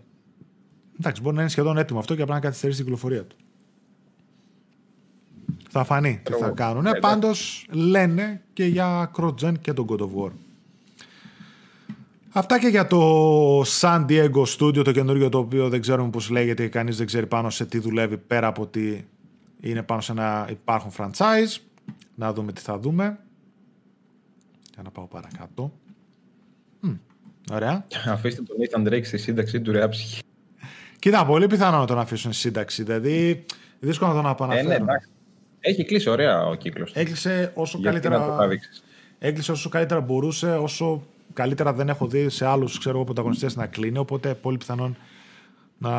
[0.99, 3.35] Εντάξει, μπορεί να είναι σχεδόν έτοιμο αυτό και απλά να καθυστερήσει την κυκλοφορία του.
[5.69, 6.85] Θα φανεί τι θα κάνουν.
[6.85, 10.31] Ε, Πάντως λένε και για cross-gen και τον God of War.
[12.37, 16.63] Αυτά και για το San Diego Studio, το καινούριο το οποίο δεν ξέρουμε πώς λέγεται
[16.63, 19.07] και κανείς δεν ξέρει πάνω σε τι δουλεύει πέρα από ότι
[19.61, 21.61] είναι πάνω σε ένα υπάρχουν franchise.
[22.15, 23.19] Να δούμε τι θα δούμε.
[24.73, 25.73] Για να πάω παρακάτω.
[26.79, 26.91] Μ,
[27.51, 27.87] ωραία.
[28.07, 30.21] Αφήστε τον Nathan Drake στη σύνταξη του ρε ψυχή.
[30.99, 32.83] Κοίτα, πολύ πιθανό να τον αφήσουν στη σύνταξη.
[32.83, 33.45] Δηλαδή,
[33.79, 34.71] δύσκολο να τον επαναφέρουν.
[34.71, 34.93] Ε, ναι,
[35.59, 36.91] Έχει κλείσει ωραία ο κύκλος.
[36.93, 38.37] Έκλεισε όσο καλύτερα...
[39.19, 41.03] Έκλεισε όσο καλύτερα μπορούσε, όσο
[41.35, 43.97] καλύτερα δεν έχω δει σε άλλους πρωταγωνιστές να κλείνει.
[43.97, 44.97] Οπότε πολύ πιθανόν
[45.77, 45.91] να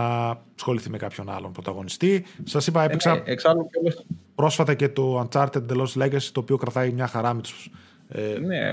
[0.56, 2.24] ασχοληθεί με κάποιον άλλον πρωταγωνιστή.
[2.44, 3.34] Σας είπα, έπαιξα ε,
[3.82, 3.92] ναι,
[4.34, 7.70] πρόσφατα και το Uncharted The Lost Legacy, το οποίο κρατάει μια χαρά με τους
[8.08, 8.72] ε, ναι.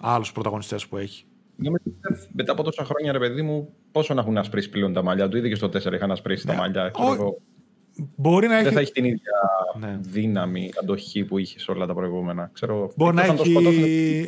[0.00, 1.24] άλλους πρωταγωνιστές που έχει.
[2.32, 5.36] μετά από τόσα χρόνια, ρε παιδί μου, πόσο να έχουν ασπρίσει πλέον τα μαλλιά του;
[5.36, 6.52] Ήδη και στο 4 είχαν ασπρίσει ναι.
[6.52, 6.90] τα μαλλιά.
[6.94, 7.40] Ο...
[8.16, 8.64] Μπορεί να έχει...
[8.64, 9.32] Δεν θα έχει την ίδια
[9.80, 9.98] ναι.
[10.00, 12.50] δύναμη, αντοχή που είχες σε όλα τα προηγούμενα.
[12.52, 14.26] Ξέρω, μπορεί να έχει...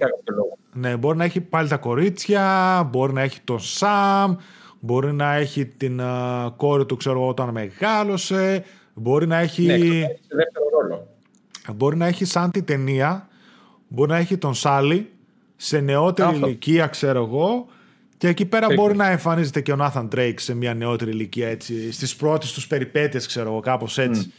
[0.72, 4.36] Ναι, μπορεί να έχει πάλι τα κορίτσια, μπορεί να έχει τον Σαμ,
[4.80, 8.64] μπορεί να έχει την uh, κόρη του, ξέρω όταν μεγάλωσε.
[8.94, 9.66] Μπορεί να έχει.
[9.66, 11.06] Ναι, σε δεύτερο ρόλο.
[11.74, 13.28] Μπορεί να έχει σαν τη ταινία,
[13.88, 15.10] μπορεί να έχει τον Σάλι
[15.56, 16.46] σε νεότερη Αυτό.
[16.46, 17.66] ηλικία, ξέρω εγώ,
[18.16, 18.86] και εκεί πέρα Σίγουρα.
[18.86, 22.66] μπορεί να εμφανίζεται και ο Νάθαν Drake σε μια νεότερη ηλικία, έτσι, στις πρώτες τους
[22.66, 24.32] περιπέτειες, ξέρω εγώ, κάπως έτσι.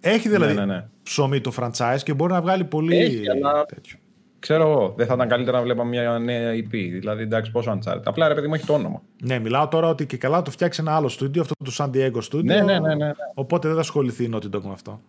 [0.00, 0.86] Έχει δηλαδή Ναι, ναι, ναι.
[1.02, 3.96] ψωμί το franchise και μπορεί να βγάλει πολύ Έχει, αλλά- τέτοιο.
[4.38, 6.70] Ξέρω εγώ, δεν θα ήταν καλύτερα να βλέπαμε μια νέα EP.
[6.70, 8.00] Δηλαδή, εντάξει, πόσο Uncharted.
[8.04, 9.02] Απλά ρε παιδί μου έχει το όνομα.
[9.22, 12.20] Ναι, μιλάω τώρα ότι και καλά το φτιάξει ένα άλλο στούντιο, αυτό του San Diego
[12.30, 12.44] Studio.
[12.44, 13.10] Ναι, ναι, ναι, ναι, ναι.
[13.34, 15.00] Οπότε δεν θα ασχοληθεί η Naughty Dog με αυτό.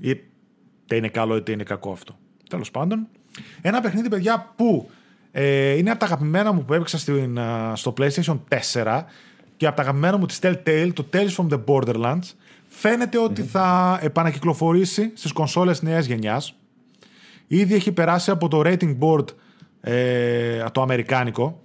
[0.00, 2.18] Είτε είναι καλό είτε είναι κακό αυτό.
[2.48, 3.08] Τέλος πάντων.
[3.60, 4.90] Ένα παιχνίδι, παιδιά, που
[5.30, 8.38] ε, είναι από τα αγαπημένα μου που έπαιξα στην, α, στο PlayStation
[8.72, 9.02] 4
[9.56, 12.32] και από τα αγαπημένα μου της Telltale, το Tales from the Borderlands.
[12.68, 16.54] Φαίνεται ότι θα επανακυκλοφορήσει στις κονσόλες νέας γενιάς.
[17.46, 19.24] Ήδη έχει περάσει από το rating board
[19.80, 21.62] ε, το αμερικάνικο,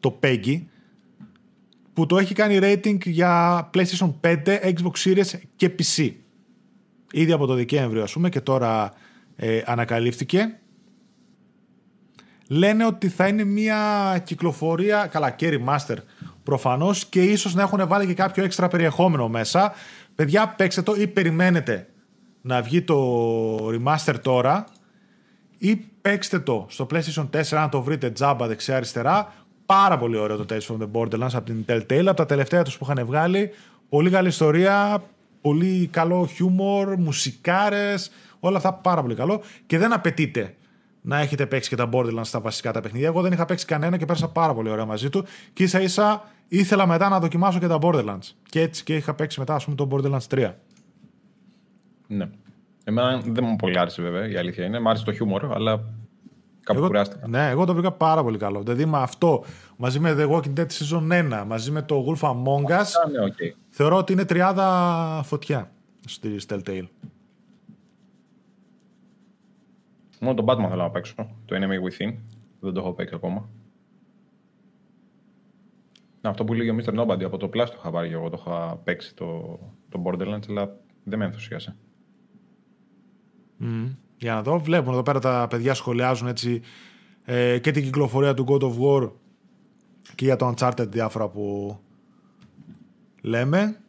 [0.00, 0.62] το PEGI,
[1.92, 6.10] που το έχει κάνει rating για PlayStation 5, Xbox Series και PC.
[7.12, 8.92] Ήδη από το Δεκέμβριο, ας πούμε, και τώρα
[9.36, 10.58] ε, ανακαλύφθηκε.
[12.50, 13.78] Λένε ότι θα είναι μια
[14.24, 15.96] κυκλοφορία, καλά και remaster
[16.42, 19.72] προφανώς και ίσως να έχουν βάλει και κάποιο έξτρα περιεχόμενο μέσα.
[20.14, 21.88] Παιδιά παίξτε το ή περιμένετε
[22.40, 24.64] να βγει το remaster τώρα
[25.58, 29.32] ή παίξτε το στο PlayStation 4 αν το βρείτε τζάμπα δεξιά αριστερά.
[29.66, 32.78] Πάρα πολύ ωραίο το Tales from the Borderlands από την Telltale, από τα τελευταία τους
[32.78, 33.50] που είχαν βγάλει.
[33.88, 35.02] Πολύ καλή ιστορία,
[35.40, 38.10] πολύ καλό χιούμορ, μουσικάρες,
[38.40, 40.54] όλα αυτά πάρα πολύ καλό και δεν απαιτείται
[41.02, 43.08] να έχετε παίξει και τα Borderlands στα βασικά τα παιχνίδια.
[43.08, 46.22] Εγώ δεν είχα παίξει κανένα και πέρασα πάρα πολύ ωραία μαζί του και ίσα ίσα
[46.48, 48.32] ήθελα μετά να δοκιμάσω και τα Borderlands.
[48.48, 50.52] Και έτσι και είχα παίξει μετά ας πούμε το Borderlands 3.
[52.06, 52.28] Ναι.
[52.84, 54.80] Εμένα δεν μου πολύ άρεσε βέβαια, η αλήθεια είναι.
[54.80, 55.80] Μ' άρεσε το χιούμορ, αλλά
[56.64, 57.28] κάπου κουράστηκα.
[57.28, 58.62] Ναι, εγώ το βρήκα πάρα πολύ καλό.
[58.62, 59.44] Δηλαδή με αυτό,
[59.76, 63.24] μαζί με The Walking Dead Season 1, μαζί με το Wolf Among Us, Α, ναι,
[63.24, 63.36] οκ.
[63.68, 65.70] θεωρώ ότι είναι τριάδα φωτιά
[66.06, 66.86] στη Telltale.
[70.20, 71.14] Μόνο τον Batman θέλω να παίξω.
[71.44, 72.14] Το Enemy Within.
[72.60, 73.48] Δεν το έχω παίξει ακόμα.
[76.20, 77.00] Ναι, αυτό που λέει ο Mr.
[77.00, 78.30] Nobody από το Plus το είχα πάρει και εγώ.
[78.30, 79.58] Το είχα παίξει το,
[79.88, 81.76] το Borderlands, αλλά δεν με ενθουσίασε.
[83.56, 83.88] Μμμ.
[84.16, 86.60] Για να δω, βλέπουν εδώ πέρα τα παιδιά σχολιάζουν έτσι
[87.24, 89.10] ε, και την κυκλοφορία του God of War
[90.14, 91.76] και για το Uncharted διάφορα που
[93.20, 93.80] λέμε.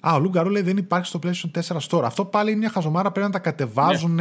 [0.00, 2.02] Α, ο Λουγκαρού λέει δεν υπάρχει στο PlayStation 4 Store.
[2.04, 4.20] Αυτό πάλι είναι μια χαζομάρα, πρέπει να τα κατεβάζουν.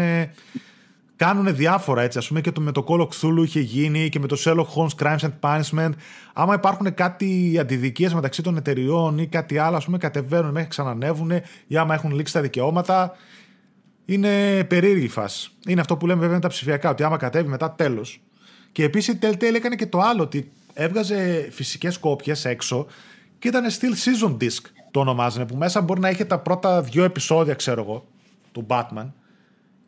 [1.16, 2.18] Κάνουν διάφορα έτσι.
[2.18, 4.66] Α πούμε και το, με το Call of Cthulhu είχε γίνει και με το Sherlock
[4.76, 5.92] Holmes Crimes and Punishment.
[6.34, 11.32] Άμα υπάρχουν κάτι αντιδικίες μεταξύ των εταιριών ή κάτι άλλο, ας πούμε, κατεβαίνουν μέχρι ξανανεύουν
[11.68, 13.16] ή άμα έχουν λήξει τα δικαιώματα.
[14.06, 15.52] Είναι περίεργη η φάση.
[15.68, 18.22] Είναι αυτό που λέμε βέβαια με τα ψηφιακά, ότι άμα κατέβει μετά τέλος.
[18.72, 22.86] Και επίσης η Telltale έκανε και το άλλο, ότι έβγαζε φυσικές κόπιες έξω
[23.40, 24.62] και ήταν still season disc
[24.92, 28.06] το ονομάζανε, που μέσα μπορεί να είχε τα πρώτα δύο επεισόδια, ξέρω εγώ,
[28.52, 29.06] του Batman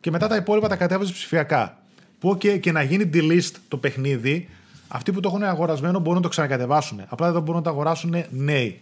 [0.00, 1.76] και μετά τα υπόλοιπα τα κατέβαζε ψηφιακά.
[2.18, 4.48] Που και, και να γίνει delist το παιχνίδι,
[4.88, 7.00] αυτοί που το έχουν αγορασμένο μπορούν να το ξανακατεβάσουν.
[7.08, 8.80] Απλά δεν μπορούν να το αγοράσουν νέοι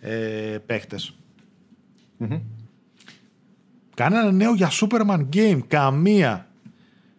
[0.00, 1.14] ε, παίχτες.
[3.94, 5.58] Κανένα νέο για Superman Game.
[5.66, 6.46] Καμία.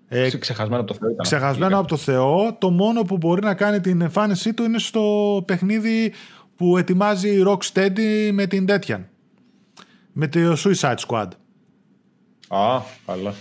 [0.07, 1.23] Ε, Ξεχασμένο από το Θεό ήταν.
[1.23, 2.55] ξεχασμένο από το Θεό.
[2.59, 6.13] Το μόνο που μπορεί να κάνει την εμφάνισή του είναι στο παιχνίδι
[6.55, 9.09] που ετοιμάζει η Rocksteady με την τέτοια.
[10.13, 11.27] Με το Suicide Squad.
[12.47, 13.33] Α, καλά.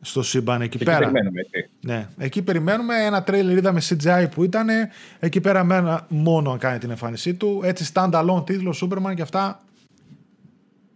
[0.00, 0.98] Στο σύμπαν εκεί Και εκεί πέρα.
[0.98, 1.70] περιμένουμε, έτσι.
[1.80, 4.68] Ναι, εκεί περιμένουμε ένα τρέιλερ είδαμε CGI που ήταν.
[5.18, 7.60] Εκεί πέρα μένα μόνο αν κάνει την εμφάνισή του.
[7.64, 9.62] Έτσι stand-alone τίτλος Superman και αυτά.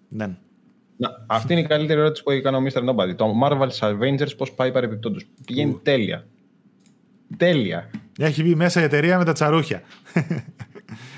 [0.09, 0.27] Ναι.
[0.97, 2.89] Να, αυτή είναι η καλύτερη ερώτηση που έχει κάνει ο Mr.
[2.89, 3.17] Nobody.
[3.17, 5.27] Το Marvel's Avengers πώς πάει παρεμπιπτόντως.
[5.47, 6.27] Πηγαίνει τέλεια.
[7.37, 7.91] Τέλεια.
[8.19, 9.83] Έχει μπει μέσα η εταιρεία με τα τσαρούχια.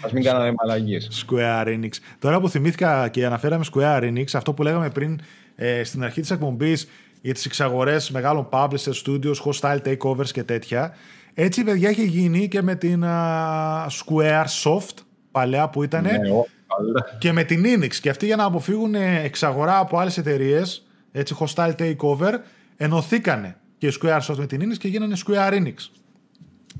[0.00, 1.24] Α μην κάνανε μαλαγίες.
[1.26, 1.90] Square Enix.
[2.18, 5.20] Τώρα που θυμήθηκα και αναφέραμε Square Enix, αυτό που λέγαμε πριν
[5.56, 6.88] ε, στην αρχή της εκπομπής
[7.20, 10.94] για τις εξαγορές μεγάλων publisher studios, hostile takeovers και τέτοια.
[11.34, 14.94] Έτσι, παιδιά, έχει γίνει και με την α, Square Soft,
[15.30, 16.46] παλαιά που ήταν, Ναι, ω,
[16.76, 17.16] καλά.
[17.18, 17.94] και με την Enix.
[17.94, 22.32] Και αυτοί για να αποφύγουν ε, εξαγορά από άλλες εταιρείες, έτσι, hostile takeover,
[22.76, 25.74] ενωθήκανε και η Square Soft με την Enix και γίνανε Square Enix.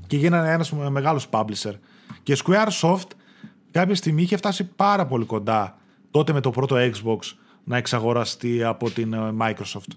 [0.07, 1.73] Και γίνανε ένας μεγάλος publisher.
[2.23, 3.07] Και η Square Soft
[3.71, 5.77] κάποια στιγμή είχε φτάσει πάρα πολύ κοντά
[6.11, 7.19] τότε με το πρώτο Xbox
[7.63, 9.91] να εξαγοραστεί από την ε, Microsoft.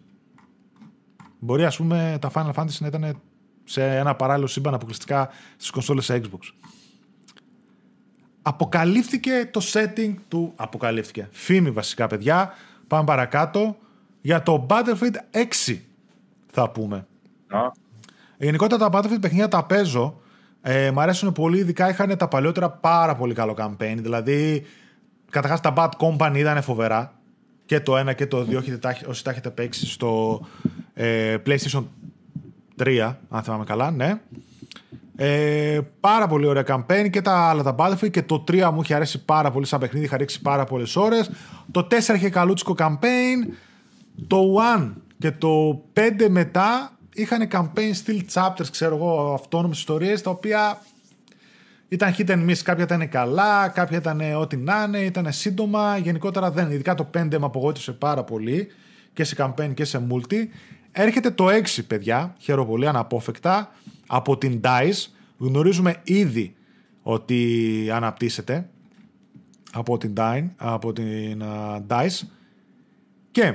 [1.38, 3.20] Μπορεί ας πούμε τα Final Fantasy να ήταν
[3.64, 6.52] σε ένα παράλληλο σύμπαν αποκλειστικά στις κονσόλες Xbox.
[8.42, 10.52] Αποκαλύφθηκε το setting του...
[10.56, 11.28] Αποκαλύφθηκε.
[11.30, 12.54] Φήμη βασικά παιδιά.
[12.86, 13.76] Πάμε παρακάτω.
[14.20, 15.16] Για το Battlefield
[15.68, 15.78] 6
[16.52, 17.06] θα πούμε.
[17.48, 17.58] Α,
[18.36, 20.20] Γενικότερα τα Battlefield παιχνίδια τα παίζω.
[20.62, 23.94] Ε, μ' αρέσουν πολύ, ειδικά είχαν τα παλιότερα πάρα πολύ καλό campaign.
[23.96, 24.66] Δηλαδή,
[25.30, 27.12] καταρχάς τα Bad Company ήταν φοβερά.
[27.66, 28.62] Και το ένα και το δύο,
[29.06, 30.40] όσοι τα έχετε παίξει στο
[30.94, 31.84] ε, PlayStation
[32.82, 34.20] 3, αν θυμάμαι καλά, ναι.
[35.16, 38.94] Ε, πάρα πολύ ωραία campaign και τα άλλα τα Battlefield και το 3 μου είχε
[38.94, 41.30] αρέσει πάρα πολύ σαν παιχνίδι, είχα ρίξει πάρα πολλές ώρες.
[41.70, 43.52] Το 4 είχε καλούτσικο campaign.
[44.26, 50.30] Το 1 και το 5 μετά είχαν campaign still chapters, ξέρω εγώ, αυτόνομες ιστορίες, τα
[50.30, 50.82] οποία
[51.88, 52.56] ήταν hit and miss.
[52.64, 55.96] Κάποια ήταν καλά, κάποια ήταν ό,τι να είναι, ήταν σύντομα.
[55.96, 56.70] Γενικότερα δεν.
[56.70, 58.68] Ειδικά το 5 με απογοήτευσε πάρα πολύ
[59.12, 60.46] και σε campaign και σε multi.
[60.92, 63.72] Έρχεται το 6, παιδιά, χαίρομαι πολύ, αναπόφευκτα,
[64.06, 65.06] από την DICE.
[65.38, 66.54] Γνωρίζουμε ήδη
[67.02, 68.68] ότι αναπτύσσεται
[69.72, 71.42] από την, DICE, από την
[71.88, 72.26] DICE
[73.30, 73.54] και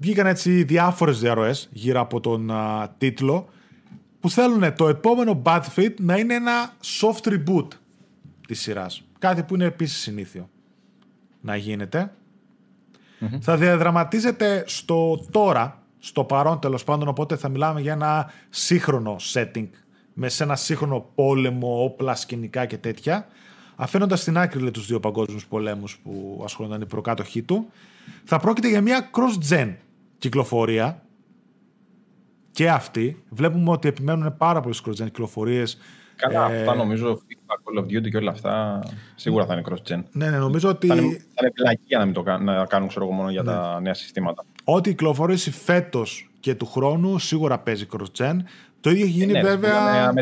[0.00, 2.50] βγήκαν έτσι διάφορες διαρροές γύρω από τον
[2.98, 3.48] τίτλο
[4.20, 7.68] που θέλουν το επόμενο Battlefield να είναι ένα soft reboot
[8.46, 9.02] της σειράς.
[9.18, 10.48] Κάτι που είναι επίσης συνήθιο
[11.40, 12.12] να γίνεται.
[13.40, 19.68] Θα διαδραματίζεται στο τώρα, στο παρόν τέλος πάντων, οπότε θα μιλάμε για ένα σύγχρονο setting
[20.14, 23.26] με σε ένα σύγχρονο πόλεμο, όπλα, σκηνικά και τέτοια.
[23.76, 27.70] Αφήνοντας στην άκρη λέει, τους δύο παγκόσμιους πολέμους που ασχολούνταν οι προκάτοχοί του,
[28.24, 29.74] θα πρόκειται για μια cross-gen
[30.20, 31.02] κυκλοφορία
[32.50, 33.22] και αυτή.
[33.28, 35.78] Βλέπουμε ότι επιμένουν πάρα πολλέ cross-gen κυκλοφορίες.
[36.16, 36.60] Καλά, ε...
[36.60, 38.82] αυτά νομίζω FIFA, Call of Duty και όλα αυτά
[39.14, 40.02] σίγουρα θα είναι cross-gen.
[40.12, 40.86] Ναι, ναι, νομίζω ότι.
[40.86, 43.50] Θα είναι, θα είναι πλακία να, μην το να κάνουν ξέρω, μόνο για ναι.
[43.50, 44.44] τα νέα συστήματα.
[44.64, 48.36] Ό,τι κυκλοφορήσει φέτος και του χρόνου σίγουρα παίζει cross-gen.
[48.80, 50.12] Το ίδιο έχει γίνει ε, ναι, βέβαια.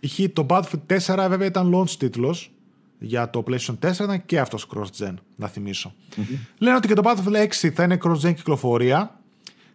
[0.00, 2.55] Είχε το Battlefield 4 βέβαια ήταν launch τίτλος
[2.98, 5.94] για το PlayStation 4 ήταν και αυτός cross-gen, να θυμισω
[6.58, 9.20] Λένε ότι και το Battlefield 6 θα είναι cross-gen κυκλοφορία.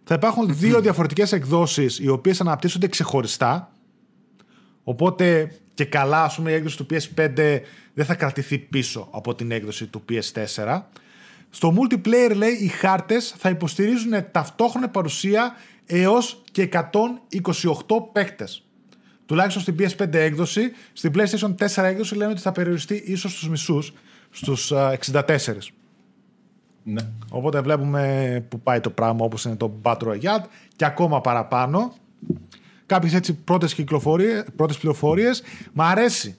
[0.04, 3.72] Θα υπάρχουν δύο διαφορετικές εκδόσεις οι οποίες αναπτύσσονται ξεχωριστά.
[4.84, 7.60] Οπότε και καλά, ας πούμε, η έκδοση του PS5
[7.94, 10.82] δεν θα κρατηθεί πίσω από την έκδοση του PS4.
[11.50, 18.66] Στο multiplayer, λέει, οι χάρτες θα υποστηρίζουν ταυτόχρονη παρουσία έως και 128 παίκτες.
[19.32, 20.62] Τουλάχιστον στην PS5 έκδοση.
[20.94, 23.94] Στην PlayStation 4 έκδοση λένε ότι θα περιοριστεί ίσως στους μισούς,
[24.30, 25.74] στους 64.
[26.84, 27.02] Ναι.
[27.32, 30.46] Οπότε βλέπουμε που πάει το πράγμα όπως είναι το Battle Royale
[30.76, 31.94] και ακόμα παραπάνω.
[32.86, 33.76] Κάποιες έτσι πρώτες,
[34.56, 35.44] πρώτες πληροφορίες.
[35.74, 36.38] Μ' αρέσει.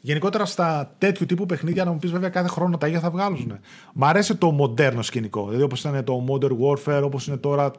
[0.00, 3.58] Γενικότερα στα τέτοιου τύπου παιχνίδια, να μου πεις βέβαια κάθε χρόνο τα ίδια θα βγάλουν.
[3.92, 5.44] Μ' αρέσει το μοντέρνο σκηνικό.
[5.44, 7.70] Δηλαδή όπως ήταν το Modern Warfare, όπως είναι τώρα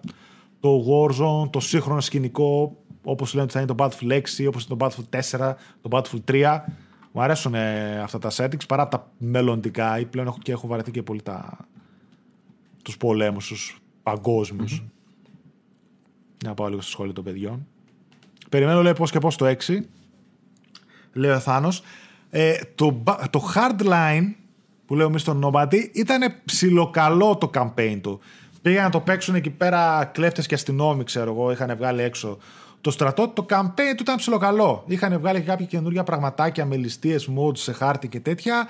[0.60, 4.78] το Warzone, το σύγχρονο σκηνικό όπως λένε ότι θα είναι το Battlefield 6, όπως είναι
[4.78, 6.60] το Battlefield 4, το Battlefield 3.
[7.12, 10.92] Μου αρέσουν ε, αυτά τα settings παρά τα μελλοντικά ή πλέον έχω, και έχω βαρεθεί
[10.92, 11.58] και πολύ τα,
[12.84, 14.82] τους πολέμους, τους παγκόσμιους.
[14.82, 14.90] Mm-hmm.
[16.46, 17.68] Να πάω λίγο στη σχόλια των παιδιών.
[18.50, 19.80] Περιμένω λέει πώς και πώς το 6.
[21.14, 21.84] Λέει ο Θάνος.
[22.30, 24.34] Ε, το, το Hardline
[24.86, 28.20] που λέω εμείς στον Nobody ήταν ψιλοκαλό το campaign του.
[28.62, 32.38] Πήγαν να το παίξουν εκεί πέρα κλέφτες και αστυνόμοι, ξέρω εγώ, είχαν βγάλει έξω
[32.84, 34.84] το στρατό, το campaign του ήταν ψιλοκαλό.
[34.88, 38.68] Είχαν βγάλει και κάποια καινούργια πραγματάκια με ληστείες, mods σε χάρτη και τέτοια.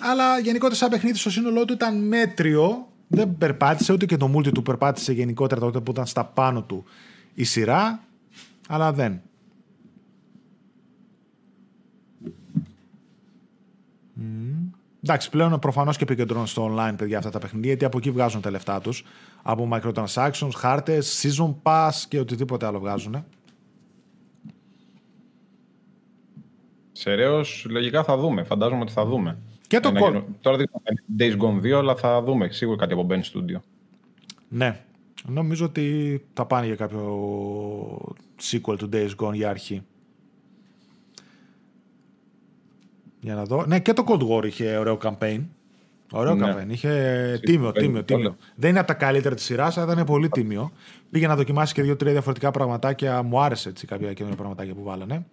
[0.00, 2.88] Αλλά γενικότερα σαν παιχνίδι στο σύνολό του ήταν μέτριο.
[3.08, 6.84] Δεν περπάτησε ούτε και το multi του περπάτησε γενικότερα τότε που ήταν στα πάνω του
[7.34, 8.00] η σειρά.
[8.68, 9.20] Αλλά δεν.
[15.08, 18.40] Εντάξει, πλέον προφανώς και επικεντρώνουν στο online παιδιά αυτά τα παιχνίδια, γιατί από εκεί βγάζουν
[18.40, 19.04] τα λεφτά τους.
[19.42, 23.24] Από microtransactions, χάρτες, season pass και οτιδήποτε άλλο βγάζουν.
[26.92, 28.44] Σεραίω, λογικά θα δούμε.
[28.44, 29.38] Φαντάζομαι ότι θα δούμε.
[29.66, 30.22] Και το κόλ.
[30.40, 33.60] Τώρα δείχνουμε Days Gone 2, αλλά θα δούμε σίγουρα κάτι από Ben Studio.
[34.48, 34.84] Ναι.
[35.26, 39.82] Νομίζω ότι θα πάνε για κάποιο sequel του Days Gone για αρχή.
[43.20, 43.64] Για να δω.
[43.66, 45.40] Ναι, και το Cold War είχε ωραίο campaign.
[46.12, 46.54] Ωραίο ναι.
[46.54, 46.68] campaign.
[46.68, 48.36] Είχε τίμιο, τίμιο, τίμιο.
[48.54, 50.72] Δεν είναι από τα καλύτερα της σειράς, αλλά ήταν πολύ τίμιο.
[51.10, 53.22] Πήγε να δοκιμάσει και δύο-τρία διαφορετικά πραγματάκια.
[53.22, 55.26] Μου άρεσε έτσι κάποια καινούργια πραγματάκια που βάλανε.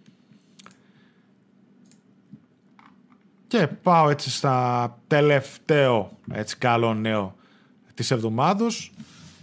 [3.48, 7.36] Και πάω έτσι στα τελευταίο έτσι καλό νέο
[7.94, 8.92] της εβδομάδος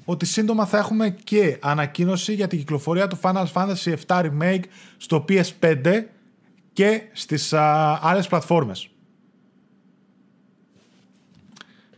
[0.04, 4.62] ότι σύντομα θα έχουμε και ανακοίνωση για την κυκλοφορία του Final Fantasy VII Remake
[4.96, 6.02] στο PS5
[6.72, 8.90] και στις α, άλλες πλατφόρμες.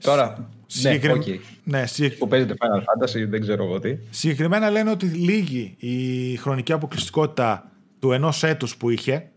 [0.01, 1.13] Τώρα, Συγκεκρι...
[1.13, 1.39] ναι, okay.
[1.65, 2.19] ναι, συγκεκρι...
[2.19, 3.97] Που παίζεται Final Fantasy, δεν ξέρω εγώ τι.
[4.11, 9.31] Συγκεκριμένα λένε ότι λίγη η χρονική αποκλειστικότητα του ενός έτους που είχε,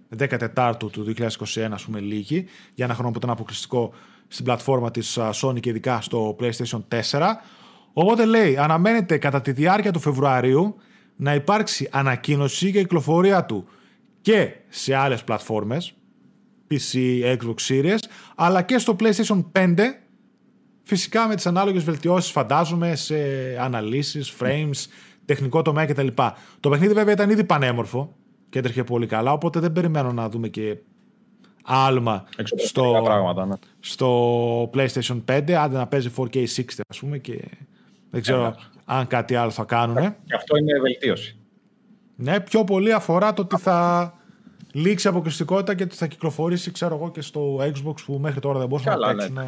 [0.55, 3.93] 14 του 2021 ας πούμε λίγη, για ένα χρόνο που ήταν αποκλειστικό
[4.27, 7.21] στην πλατφόρμα της Sony και ειδικά στο PlayStation 4.
[7.93, 10.75] Οπότε λέει, αναμένεται κατά τη διάρκεια του Φεβρουαρίου
[11.15, 13.67] να υπάρξει ανακοίνωση για κυκλοφορία του
[14.21, 15.93] και σε άλλες πλατφόρμες,
[16.71, 16.97] PC,
[17.37, 17.97] Xbox Series,
[18.35, 19.75] αλλά και στο PlayStation 5,
[20.83, 23.15] φυσικά με τις ανάλογες βελτιώσεις φαντάζομαι σε
[23.59, 24.85] αναλύσεις, frames,
[25.25, 26.07] τεχνικό τομέα κτλ.
[26.59, 28.15] Το παιχνίδι βέβαια ήταν ήδη πανέμορφο
[28.49, 30.77] και έτρεχε πολύ καλά, οπότε δεν περιμένω να δούμε και
[31.63, 32.25] άλμα
[32.55, 33.55] στο, πράγματα, ναι.
[33.79, 37.39] στο PlayStation 5, άντε να παίζει 4K 60 ας πούμε και
[38.09, 39.95] δεν ξέρω αν κάτι άλλο θα κάνουν.
[39.95, 41.36] Και αυτό είναι βελτίωση.
[42.19, 44.13] Ναι, πιο πολύ αφορά το ότι θα
[44.71, 48.67] λήξει αποκλειστικότητα και ότι θα κυκλοφορήσει, ξέρω εγώ, και στο Xbox που μέχρι τώρα δεν
[48.67, 49.33] μπορούσαν να παίξουν.
[49.33, 49.47] Ναι,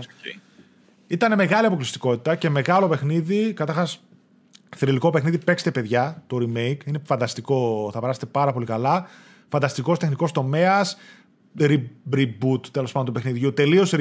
[1.08, 3.54] Ήταν μεγάλη αποκλειστικότητα και μεγάλο παιχνίδι.
[3.54, 4.04] Καταρχάς,
[4.76, 5.38] θρηλυκό παιχνίδι.
[5.38, 6.86] Παίξτε, παιδιά, το remake.
[6.86, 7.90] Είναι φανταστικό.
[7.94, 9.08] Θα περάσετε πάρα πολύ καλά.
[9.50, 10.98] Φανταστικός τεχνικός τομέας.
[12.12, 13.54] reboot τέλος πάντων του παιχνιδιού.
[13.54, 13.94] Τελείως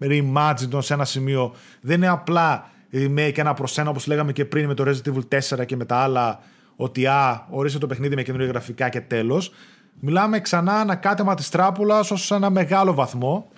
[0.00, 1.54] reimagined σε ένα σημείο.
[1.80, 5.40] Δεν είναι απλά remake ένα προς ένα όπως λέγαμε και πριν με το Resident Evil
[5.58, 6.40] 4 και με τα άλλα.
[6.82, 9.52] Ότι α, ορίστε το παιχνίδι με καινούργια γραφικά και τέλος.
[10.00, 13.48] Μιλάμε ξανά ένα κάτεμα της τράπουλας ως σε ένα μεγάλο βαθμό.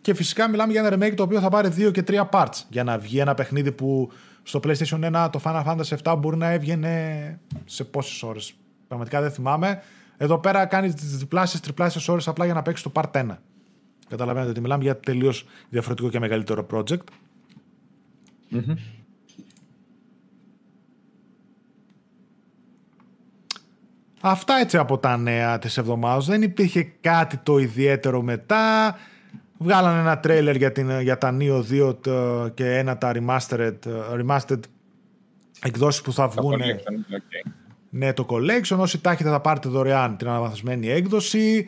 [0.00, 2.84] Και φυσικά μιλάμε για ένα remake το οποίο θα πάρει δύο και τρία parts για
[2.84, 4.10] να βγει ένα παιχνίδι που
[4.42, 8.54] στο PlayStation 1 το Final Fantasy 7 μπορεί να έβγαινε σε πόσες ώρες.
[8.88, 9.82] Πραγματικά δεν θυμάμαι.
[10.16, 13.26] Εδώ πέρα κάνει διπλάσιες, τριπλάσιες ώρες απλά για να παίξει το Part 1.
[14.08, 16.96] Καταλαβαίνετε ότι μιλάμε για τελείως διαφορετικό και μεγαλύτερο project.
[18.52, 18.76] Mm-hmm.
[24.24, 26.26] Αυτά έτσι από τα νέα της εβδομάδας.
[26.26, 28.96] Δεν υπήρχε κάτι το ιδιαίτερο μετά.
[29.58, 31.62] Βγάλανε ένα τρέιλερ για, την, για τα Neo
[32.04, 33.78] 2 και ένα τα remastered,
[34.20, 34.60] remastered
[35.62, 36.60] εκδόσεις που θα βγουν.
[37.90, 38.76] Ναι, το collection.
[38.78, 41.66] Όσοι τάχετε θα πάρετε δωρεάν την αναβαθμισμένη έκδοση.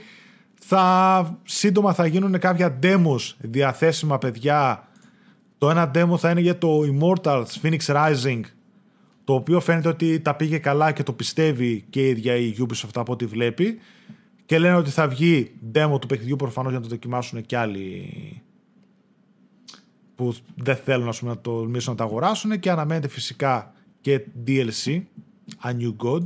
[0.61, 4.89] Θα, σύντομα θα γίνουν κάποια demos διαθέσιμα παιδιά.
[5.59, 8.41] Το ένα demo θα είναι για το Immortals Phoenix Rising
[9.25, 12.95] το οποίο φαίνεται ότι τα πήγε καλά και το πιστεύει και η ίδια η Ubisoft
[12.95, 13.79] από ό,τι βλέπει.
[14.47, 18.13] Και λένε ότι θα βγει demo του παιχνιδιού προφανώς για να το δοκιμάσουν και άλλοι
[20.15, 25.03] που δεν θέλουν πούμε, να το μίσουν να το αγοράσουν και αναμένεται φυσικά και DLC
[25.63, 26.23] A New God.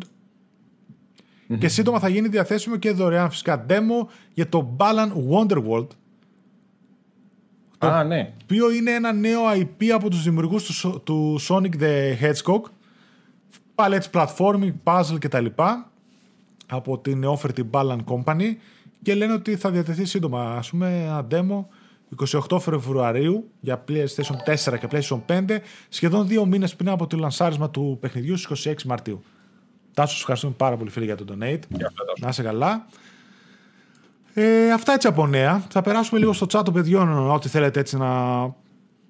[1.58, 5.86] Και σύντομα θα γίνει διαθέσιμο και δωρεάν φυσικά demo για το Balan Wonderworld.
[7.78, 8.32] Το ναι.
[8.42, 12.60] οποίο είναι ένα νέο IP από τους δημιουργούς του, του Sonic the Hedgehog
[13.78, 15.46] πάλι έτσι platforming, puzzle κτλ.
[16.66, 18.55] από την νεόφερτη Balan Company
[19.02, 20.56] και λένε ότι θα διατεθεί σύντομα.
[20.56, 21.64] Ας πούμε ένα demo
[22.48, 27.70] 28 Φεβρουαρίου για PlayStation 4 και PlayStation 5 σχεδόν δύο μήνες πριν από το λανσάρισμα
[27.70, 29.22] του παιχνιδιού στις 26 Μαρτίου.
[29.94, 31.60] Τάσο, σου ευχαριστούμε πάρα πολύ φίλοι για το donate.
[32.20, 32.86] Να είσαι καλά.
[34.34, 35.64] Ε, αυτά έτσι από νέα.
[35.70, 38.10] Θα περάσουμε λίγο στο chat των παιδιών, ό,τι θέλετε έτσι να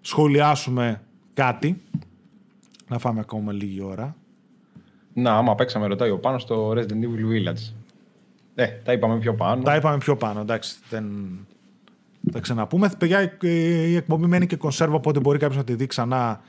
[0.00, 1.02] σχολιάσουμε
[1.34, 1.82] κάτι.
[2.88, 4.16] Να φάμε ακόμα λίγη ώρα.
[5.20, 7.72] Να, άμα παίξαμε, ρωτάει ο πάνω στο Resident Evil Village.
[8.54, 9.62] Ε, τα είπαμε πιο πάνω.
[9.62, 10.76] Τα είπαμε πιο πάνω, εντάξει.
[10.88, 11.06] Δεν...
[12.32, 12.90] Θα ξαναπούμε.
[12.98, 16.40] Παιδιά, η εκπομπή μένει και κονσέρβα, οπότε μπορεί κάποιος να τη δει ξανά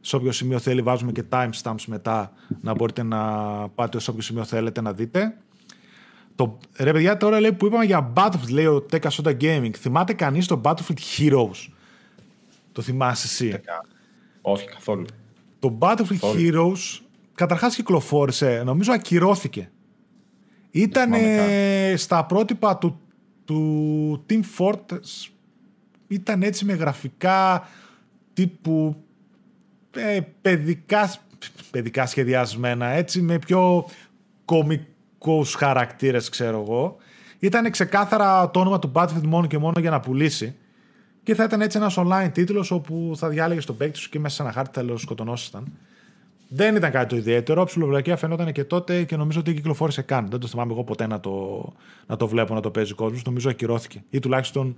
[0.00, 0.82] σε όποιο σημείο θέλει.
[0.82, 3.18] Βάζουμε και timestamps μετά να μπορείτε να
[3.68, 5.36] πάτε σε όποιο σημείο θέλετε να δείτε.
[6.34, 6.58] Το...
[6.78, 9.70] Ρε παιδιά, τώρα λέει που είπαμε για Battlefield, λέει ο Tekka Soda Gaming.
[9.76, 11.72] Θυμάται κανείς το Battlefield Heroes;
[12.72, 13.60] Το θυμάσαι εσύ;
[14.40, 15.04] Όχι, καθόλου.
[15.58, 17.01] Το Battlefield Heroes
[17.34, 19.70] καταρχάς κυκλοφόρησε, νομίζω ακυρώθηκε.
[20.70, 21.12] Ήταν
[21.96, 23.00] στα πρότυπα του,
[23.44, 25.30] του Team Fortress,
[26.08, 27.68] ήταν έτσι με γραφικά
[28.32, 28.96] τύπου
[29.96, 31.14] ε, παιδικά,
[31.70, 33.86] παιδικά σχεδιασμένα, έτσι με πιο
[34.44, 36.96] κομικούς χαρακτήρες ξέρω εγώ.
[37.38, 40.56] Ήταν ξεκάθαρα το όνομα του Battlefield μόνο και μόνο για να πουλήσει.
[41.22, 44.34] Και θα ήταν έτσι ένας online τίτλος όπου θα διάλεγες τον παίκτη σου και μέσα
[44.34, 45.72] σε ένα χάρτη θα σκοτωνόσασταν.
[46.54, 47.64] Δεν ήταν κάτι το ιδιαίτερο.
[47.64, 50.28] Ψιλοβρακία φαινόταν και τότε και νομίζω ότι κυκλοφόρησε καν.
[50.30, 51.64] Δεν το θυμάμαι εγώ ποτέ να το,
[52.06, 53.24] να το βλέπω να το παίζει ο κόσμος.
[53.24, 54.04] Νομίζω ακυρώθηκε.
[54.10, 54.76] Ή τουλάχιστον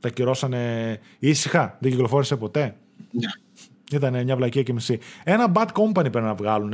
[0.00, 1.76] τα ακυρώσανε ήσυχα.
[1.80, 2.76] Δεν κυκλοφόρησε ποτέ.
[3.12, 3.92] Yeah.
[3.92, 4.98] Ήταν μια βλακία και μισή.
[5.24, 6.70] Ένα Bad Company πρέπει να βγάλουν.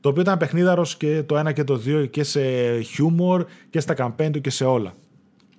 [0.00, 2.40] Το οποίο ήταν παιχνίδαρος και το ένα και το δύο και σε
[2.78, 4.94] humor και στα campaign και σε όλα.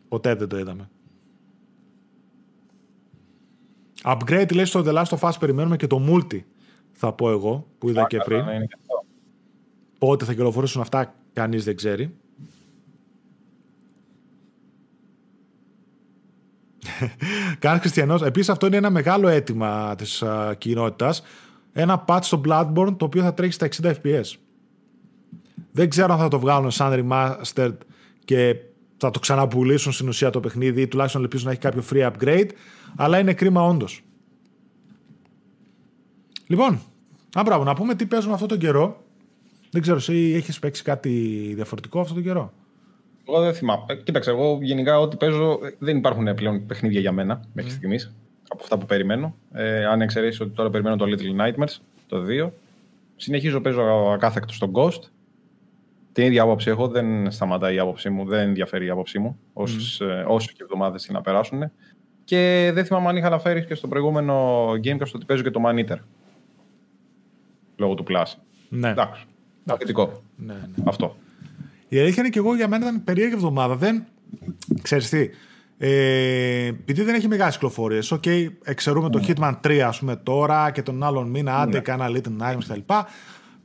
[0.10, 0.90] Ποτέ δεν το είδαμε.
[4.04, 6.40] Upgrade λέει στο The Last of Us περιμένουμε και το multi
[6.96, 8.44] θα πω εγώ, που είδα και πριν.
[9.98, 12.16] Πότε θα κυκλοφορήσουν αυτά, κανείς δεν ξέρει.
[17.60, 18.22] Κάνει Χριστιανός.
[18.22, 21.24] Επίσης αυτό είναι ένα μεγάλο αίτημα της uh, κοινότητας.
[21.74, 24.34] Ένα patch στο Bloodborne το οποίο θα τρέχει στα 60 fps.
[25.72, 27.78] Δεν ξέρω αν θα το βγάλουν σαν remastered
[28.26, 28.56] και
[28.98, 32.50] θα το ξαναπουλήσουν στην ουσία το παιχνίδι ή τουλάχιστον ελπίζουν να έχει κάποιο free upgrade,
[32.96, 34.02] αλλά είναι κρίμα όντως.
[36.48, 36.82] Λοιπόν,
[37.34, 39.04] α, μπράβο, να πούμε τι παίζουμε αυτόν τον καιρό.
[39.72, 41.10] Δεν ξέρω, εσύ έχεις παίξει κάτι
[41.56, 42.54] διαφορετικό αυτό το καιρό;
[43.28, 43.84] Εγώ δεν θυμάμαι.
[43.88, 47.76] Ε, κοίταξε, εγώ γενικά ό,τι παίζω δεν υπάρχουν πλέον παιχνίδια για μένα μέχρι mm.
[47.76, 48.14] στιγμής
[48.48, 49.36] από αυτά που περιμένω.
[49.54, 51.76] Ε, αν εξαιρέσεις ότι τώρα περιμένω το Little Nightmares,
[52.08, 52.50] το 2.
[53.16, 53.82] Συνεχίζω παίζω
[54.14, 55.00] ακάθεκτο στον Ghost.
[56.12, 60.02] Την ίδια άποψη έχω, δεν σταματάει η άποψή μου, δεν ενδιαφέρει η άποψή μου, όσες,
[60.02, 60.26] mm.
[60.28, 61.72] όσο και εβδομάδες να περάσουν.
[62.24, 65.80] Και δεν θυμάμαι αν είχα αναφέρει και στο προηγούμενο Gamecast ότι παίζω και το Man
[65.80, 65.98] Eater.
[67.76, 68.34] Λόγω του Plus.
[68.70, 68.90] Ναι.
[68.90, 69.24] Εντάξει.
[69.66, 70.22] Αρκετικό.
[70.36, 70.84] Ναι, ναι.
[70.86, 71.16] Αυτό.
[71.88, 73.76] Η αλήθεια είναι και εγώ για μένα ήταν περίεργη εβδομάδα.
[73.76, 74.06] Δεν.
[74.82, 75.30] Ξέρεις τι.
[75.78, 80.82] Ε, επειδή δεν έχει μεγάλες κυκλοφορίες, okay, εξαιρούμε το Hitman 3 ας πούμε, τώρα και
[80.82, 81.80] τον άλλον μήνα, άντε, ναι.
[81.80, 82.80] κάνα Little Nightmares κτλ.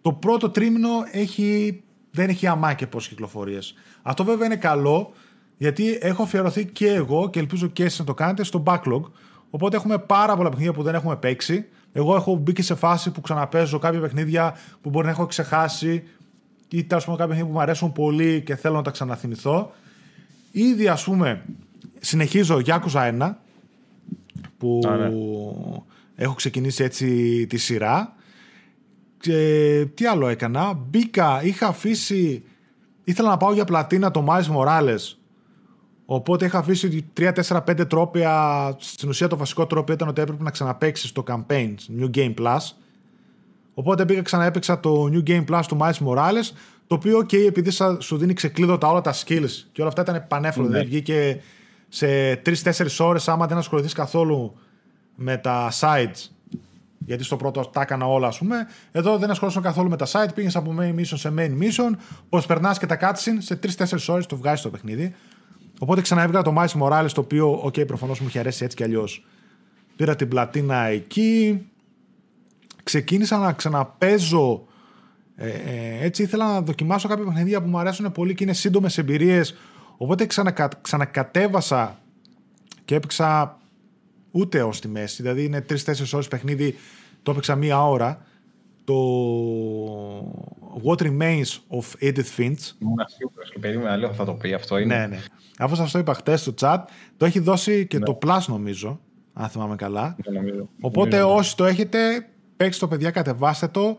[0.02, 3.74] Το πρώτο τρίμηνο έχει, δεν έχει αμάκια πόσες κυκλοφορίες.
[4.02, 5.12] Αυτό βέβαια είναι καλό,
[5.56, 9.02] γιατί έχω αφιερωθεί και εγώ και ελπίζω και εσείς να το κάνετε στο backlog.
[9.50, 11.66] Οπότε έχουμε πάρα πολλά παιχνίδια που δεν έχουμε παίξει.
[11.92, 16.02] Εγώ έχω μπει και σε φάση που ξαναπέζω κάποια παιχνίδια που μπορεί να έχω ξεχάσει
[16.68, 19.72] ή τέλος πάντων κάποια παιχνίδια που μου αρέσουν πολύ και θέλω να τα ξαναθυμηθώ.
[20.52, 21.44] Ήδη ας πούμε
[22.00, 23.34] συνεχίζω Yakuza 1
[24.58, 25.10] που ναι.
[26.14, 28.14] έχω ξεκινήσει έτσι τη σειρά.
[29.20, 30.72] Και τι άλλο έκανα.
[30.72, 32.44] Μπήκα, είχα αφήσει.
[33.04, 35.19] Ήθελα να πάω για πλατίνα το Miles Morales.
[36.12, 38.76] Οπότε είχα αφήσει 3-4-5 τρόπια.
[38.78, 42.58] Στην ουσία το βασικό τρόπιο ήταν ότι έπρεπε να ξαναπέξει το campaign New Game Plus.
[43.74, 46.54] Οπότε πήγα ξαναέπαιξα το New Game Plus του Miles Morales.
[46.86, 50.62] Το οποίο, ok, επειδή σου δίνει ξεκλείδωτα όλα τα skills και όλα αυτά ήταν πανέφλο.
[50.62, 50.68] Ναι.
[50.68, 51.40] Δηλαδή βγήκε
[51.88, 52.50] σε 3-4
[52.98, 54.54] ώρες, άμα δεν ασχοληθείς καθόλου
[55.14, 56.28] με τα sides.
[56.98, 58.56] Γιατί στο πρώτο τα έκανα όλα, ας πούμε.
[58.92, 60.34] Εδώ δεν ασχολούσαν καθόλου με τα side.
[60.34, 61.96] Πήγες από main mission σε main mission.
[62.28, 65.14] Πώ περνάς και τα cutscene σε 3-4 ώρες το βγάζεις το παιχνίδι.
[65.82, 68.82] Οπότε ξαναέβγαλα το Miles Morales το οποίο, ok, okay, προφανώς μου είχε αρέσει έτσι κι
[68.82, 69.26] αλλιώς.
[69.96, 71.66] Πήρα την πλατίνα εκεί.
[72.82, 74.64] Ξεκίνησα να ξαναπαίζω.
[75.36, 78.98] Ε, ε, έτσι ήθελα να δοκιμάσω κάποια παιχνίδια που μου αρέσουν πολύ και είναι σύντομες
[78.98, 79.54] εμπειρίες
[80.02, 81.98] Οπότε ξανακα, ξανακατέβασα
[82.84, 83.58] και έπαιξα
[84.30, 85.22] ούτε ω τη μέση.
[85.22, 85.74] Δηλαδή είναι 3-4
[86.12, 86.74] ώρες παιχνίδι,
[87.22, 88.26] το έπαιξα μία ώρα.
[88.84, 88.94] Το
[90.84, 92.72] What Remains of Edith Finch.
[92.78, 94.78] Ήμουν σίγουρος και περίμενα λέω θα το πει αυτό.
[94.78, 94.96] Είναι.
[94.96, 95.18] Ναι, ναι.
[95.58, 96.78] Αφού σας το είπα χτες στο chat,
[97.16, 98.04] το έχει δώσει και ναι.
[98.04, 99.00] το Plus νομίζω,
[99.32, 100.16] αν θυμάμαι καλά.
[100.26, 100.68] Ναι, νομίζω.
[100.80, 101.98] Οπότε νομίζω, όσοι το έχετε,
[102.56, 103.98] παίξτε το παιδιά, κατεβάστε το.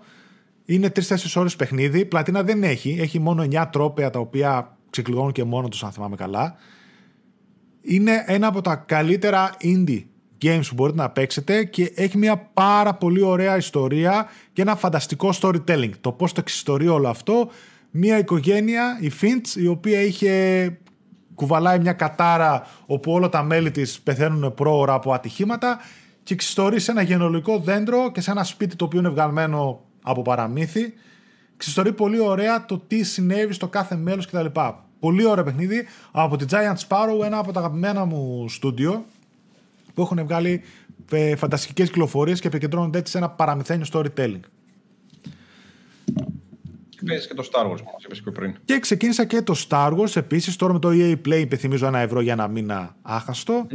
[0.65, 1.01] Είναι 3-4
[1.35, 2.05] ώρες παιχνίδι.
[2.05, 2.97] Πλατίνα δεν έχει.
[2.99, 6.55] Έχει μόνο 9 τρόπια τα οποία ξεκλειδώνουν και μόνο τους αν θυμάμαι καλά.
[7.81, 10.03] Είναι ένα από τα καλύτερα indie
[10.41, 15.29] games που μπορείτε να παίξετε και έχει μια πάρα πολύ ωραία ιστορία και ένα φανταστικό
[15.41, 15.91] storytelling.
[16.01, 17.49] Το πώς το εξιστορεί όλο αυτό.
[17.91, 20.77] Μια οικογένεια, η Finch, η οποία είχε
[21.35, 25.79] κουβαλάει μια κατάρα όπου όλα τα μέλη της πεθαίνουν πρόωρα από ατυχήματα
[26.23, 30.21] και εξιστορεί σε ένα γενολογικό δέντρο και σε ένα σπίτι το οποίο είναι βγαλμένο από
[30.21, 30.93] παραμύθι
[31.61, 34.45] ξιστορεί πολύ ωραία το τι συνέβη στο κάθε μέλος κτλ.
[34.99, 39.05] Πολύ ωραίο παιχνίδι από τη Giant Sparrow, ένα από τα αγαπημένα μου στούντιο
[39.93, 40.61] που έχουν βγάλει
[41.11, 44.39] ε, φανταστικές κυκλοφορίες και επικεντρώνονται έτσι σε ένα παραμυθένιο storytelling.
[46.89, 48.55] Και και το Star Wars, μας είπες πιο πριν.
[48.65, 52.21] Και ξεκίνησα και το Star Wars επίσης, τώρα με το EA Play υπενθυμίζω ένα ευρώ
[52.21, 53.67] για ένα μήνα άχαστο.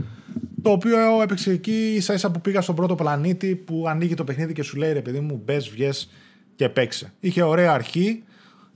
[0.62, 4.52] Το οποίο έπαιξε εκεί ίσα ίσα που πήγα στον πρώτο πλανήτη που ανοίγει το παιχνίδι
[4.52, 6.10] και σου λέει ρε παιδί μου μπες, βγες
[6.54, 7.12] και παίξε.
[7.20, 8.22] Είχε ωραία αρχή.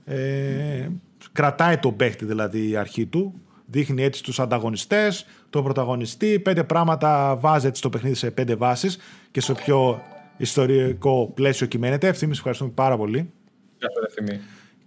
[0.05, 0.87] Ε,
[1.31, 3.41] κρατάει τον παίχτη δηλαδή η αρχή του.
[3.71, 6.39] Δείχνει έτσι τους ανταγωνιστές, τον πρωταγωνιστή.
[6.39, 8.97] Πέντε πράγματα βάζει έτσι το παιχνίδι σε πέντε βάσεις
[9.31, 10.01] και σε πιο
[10.37, 12.07] ιστορικό πλαίσιο κυμαίνεται.
[12.07, 13.31] Ευθύμης, ευχαριστούμε πάρα πολύ.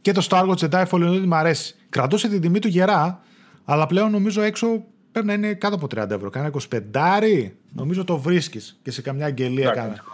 [0.01, 1.75] Και το Star Wars Jedi Fallen Order μου αρέσει.
[1.89, 3.21] Κρατούσε την τιμή του γερά,
[3.65, 6.31] αλλά πλέον νομίζω έξω πρέπει να είναι κάτω από 30 ευρώ.
[6.31, 6.51] Κάνα
[6.93, 10.05] 25, νομίζω το βρίσκεις και σε καμιά αγγελία κάνα.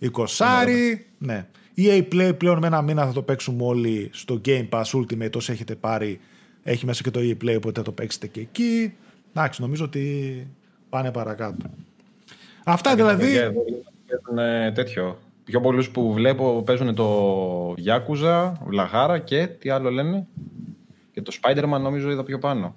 [0.00, 1.46] 20, ναι.
[1.76, 5.52] EA Play πλέον με ένα μήνα θα το παίξουμε όλοι στο Game Pass Ultimate όσο
[5.52, 6.20] έχετε πάρει.
[6.70, 8.94] Έχει μέσα και το EA Play οπότε θα το παίξετε και εκεί.
[9.34, 10.46] Εντάξει, νομίζω ότι
[10.88, 11.70] πάνε παρακάτω.
[12.64, 13.32] Αυτά δηλαδή...
[14.06, 15.18] Παίζουν τέτοιο.
[15.44, 20.26] Πιο πολλούς που βλέπω παίζουν το Yakuza, Βλαχάρα και τι άλλο λένε.
[21.12, 22.74] Και το Spider-Man νομίζω είδα πιο πάνω.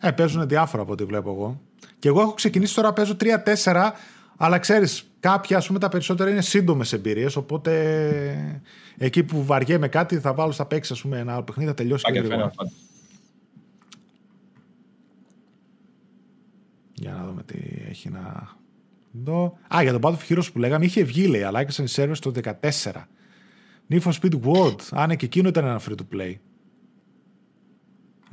[0.00, 1.60] Ε, παίζουν διάφορα από ό,τι βλέπω εγώ.
[1.98, 3.16] Και εγώ έχω ξεκινήσει τώρα, παίζω
[3.64, 3.90] 3-4
[4.36, 7.36] αλλά ξέρεις, κάποια ας πούμε τα περισσότερα είναι σύντομες εμπειρίες.
[7.36, 8.62] Οπότε
[8.98, 12.18] εκεί που βαριέμαι κάτι θα βάλω στα παίξεις πούμε, ένα άλλο παιχνίδι, θα τελειώσει και
[12.18, 12.52] γρήγορα.
[17.50, 18.56] Για να δούμε τι έχει να
[19.12, 19.58] δω.
[19.76, 22.32] Α, για τον Battlefield Heroes που λέγαμε, είχε βγει λέει, αλλά έκλεισαν οι servers το
[22.60, 23.08] 14.
[23.88, 24.80] Need for Speed World.
[24.90, 26.34] Α, ναι, και εκείνο ήταν ένα free to play.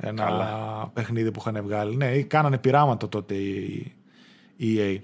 [0.02, 0.90] Ένα Καλά.
[0.92, 1.96] παιχνίδι που είχαν βγάλει.
[1.96, 3.94] Ναι, κάνανε πειράματα τότε η
[4.60, 4.98] EA.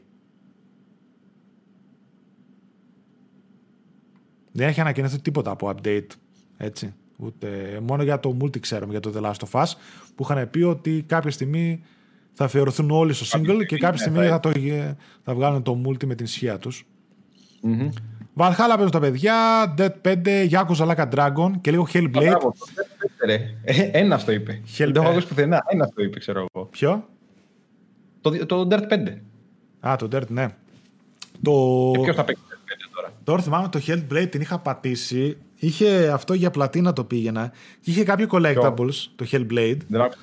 [4.52, 6.06] Δεν έχει ανακοινωθεί τίποτα από update.
[6.56, 6.94] Έτσι.
[7.16, 9.72] Ούτε, μόνο για το multi ξέρουμε, για το The Last of Us,
[10.14, 11.82] που είχαν πει ότι κάποια στιγμή
[12.36, 14.50] θα αφιερωθούν όλοι στο single και κάποια στιγμή θα, το,
[15.22, 16.84] θα βγάλουν το multi με την ισχύα τους.
[17.62, 17.88] Mm-hmm.
[18.36, 19.34] Valhalla παίζουν τα παιδιά,
[19.78, 22.36] Dead 5, Yakuza Like a Dragon και λίγο Hellblade.
[23.64, 24.60] Ε, ένας το είπε.
[24.76, 25.64] Δεν το έχω ακούσει πουθενά.
[25.68, 26.66] Ένας το είπε, ξέρω εγώ.
[26.66, 27.08] Ποιο;
[28.20, 29.16] Το, το Dirt 5.
[29.80, 30.48] Α, το Dirt, ναι.
[31.42, 31.90] Το...
[31.92, 35.36] Και ποιος θα παίξει το Dirt 5 τώρα; Τώρα θυμάμαι το Hellblade την είχα πατήσει.
[35.56, 37.52] Είχε αυτό για πλατίνα το πήγαινα.
[37.80, 39.78] Και είχε κάποιο collectables, το Hellblade.
[39.88, 40.18] Δεν άκουσα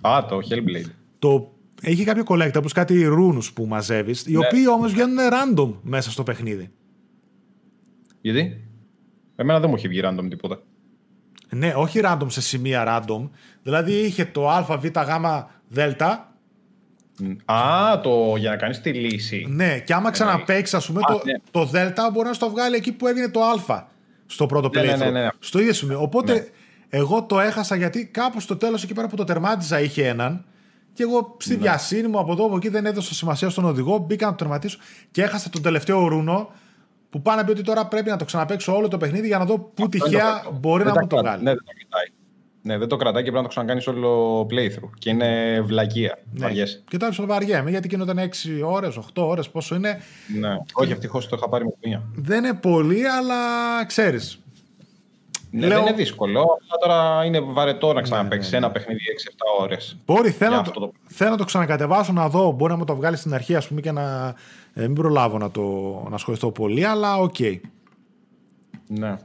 [0.00, 0.90] Α, το Hellblade.
[1.18, 1.52] Το...
[1.82, 4.46] Είχε κάποιο collectables, κάτι runes που μαζεύεις, οι ναι.
[4.46, 6.70] οποίοι όμως βγαίνουν random μέσα στο παιχνίδι.
[8.20, 8.68] Γιατί;
[9.36, 10.62] Εμένα δεν μου έχει βγει random τίποτα.
[11.50, 13.28] Ναι, όχι random σε σημεία random.
[13.62, 14.90] Δηλαδή είχε το α, β, γ,
[15.68, 15.78] δ.
[17.44, 19.46] Α, το για να κάνεις τη λύση.
[19.48, 21.32] Ναι, και άμα ξαναπέξει, ας πούμε, το, ναι.
[21.50, 21.76] το δ
[22.12, 23.86] μπορεί να στο βγάλει εκεί που έγινε το α
[24.26, 24.98] στο πρώτο ναι, playthrough.
[24.98, 26.02] Ναι, ναι, ναι, στο ίδιο σημείο.
[26.02, 26.48] Οπότε
[26.88, 30.44] εγώ το έχασα γιατί κάπου στο τέλος εκεί πέρα που το τερμάτιζα είχε έναν.
[30.98, 31.60] Και εγώ στη ναι.
[31.60, 33.98] βιασύνη μου από εδώ από εκεί δεν έδωσα σημασία στον οδηγό.
[33.98, 34.78] Μπήκα να το τερματίσω
[35.10, 36.50] και έχασα τον τελευταίο ρούνο
[37.10, 39.44] που πάνε να πει ότι τώρα πρέπει να το ξαναπέξω όλο το παιχνίδι για να
[39.44, 41.42] δω πού τυχαία μπορεί να μου το βγάλει.
[41.42, 42.06] Ναι, δεν το κρατάει.
[42.62, 44.90] Ναι, δεν το κρατάει και πρέπει να το ξανακάνεις όλο playthrough.
[44.98, 46.18] Και είναι βλακεία.
[46.32, 46.50] Ναι.
[46.88, 50.00] Και τώρα ψιλοβαριέμαι γιατί γίνονταν 6 ώρες, 8 ώρες, πόσο είναι.
[50.38, 52.02] Ναι, όχι ευτυχώς το είχα πάρει με μία.
[52.14, 53.36] Δεν είναι πολύ, αλλά
[53.86, 54.40] ξέρεις.
[55.50, 55.78] Ναι, Λέω...
[55.78, 56.40] δεν είναι δύσκολο.
[56.40, 58.66] Αλλά τώρα είναι βαρετό να ξαναπέξει ναι, ναι, ναι.
[58.66, 59.00] ένα παιχνίδι
[59.58, 59.96] 6-7 ώρες.
[60.06, 60.70] Μπορεί, θέλω, το...
[60.70, 60.92] το...
[61.06, 62.50] θέλω να το ξανακατεβάσω να δω.
[62.50, 64.34] Μπορεί να μου το βγάλει στην αρχή, ας πούμε, και να
[64.74, 65.62] ε, μην προλάβω να, το,
[66.08, 67.34] να ασχοληθώ πολύ, αλλά ok.
[67.38, 67.60] Okay.
[68.86, 69.16] Ναι.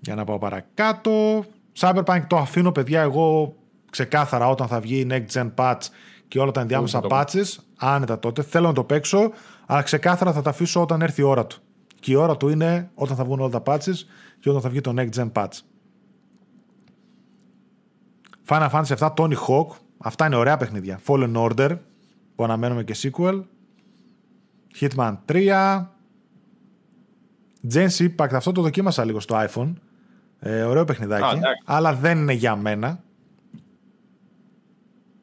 [0.00, 1.44] Για να πάω παρακάτω.
[1.78, 3.54] Cyberpunk το αφήνω, παιδιά, εγώ
[3.90, 5.80] ξεκάθαρα όταν θα βγει η Next Gen Patch
[6.28, 8.42] και όλα τα ενδιάμεσα patches, άνετα τότε.
[8.42, 9.30] Θέλω να το παίξω,
[9.66, 11.56] αλλά ξεκάθαρα θα τα αφήσω όταν έρθει η ώρα του.
[12.00, 14.06] Και η ώρα του είναι όταν θα βγουν όλα τα patches
[14.38, 15.60] και όταν θα βγει το Next Gen Patch.
[18.48, 19.66] Final Fantasy 7, Tony Hawk.
[19.98, 21.00] Αυτά είναι ωραία παιχνίδια.
[21.06, 21.78] Fallen Order,
[22.34, 23.42] που αναμένουμε και sequel.
[24.80, 25.84] Hitman 3.
[27.72, 29.72] Genshin Impact, αυτό το δοκίμασα λίγο στο iPhone.
[30.38, 33.00] Ε, ωραίο παιχνιδάκι, αλλά δεν είναι για μένα.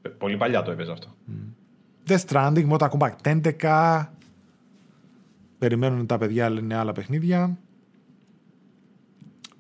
[0.02, 1.08] Ε, πολύ παλιά το έπαιζε αυτό.
[1.28, 1.54] Mm.
[2.12, 4.06] The Stranding, Mortal Kombat 11.
[5.58, 7.58] Περιμένουν τα παιδιά, λένε άλλα παιχνίδια.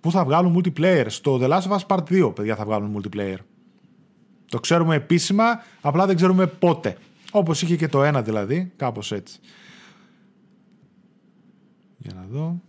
[0.04, 3.38] Πού θα βγάλουν multiplayer; Στο The Last of Us Part 2, παιδιά, θα βγάλουν multiplayer.
[4.46, 5.44] Το ξέρουμε επίσημα,
[5.82, 6.98] απλά δεν ξέρουμε πότε.
[7.32, 9.40] Όπως είχε και το ένα δηλαδή, κάπως έτσι.
[11.98, 12.62] Για να δω.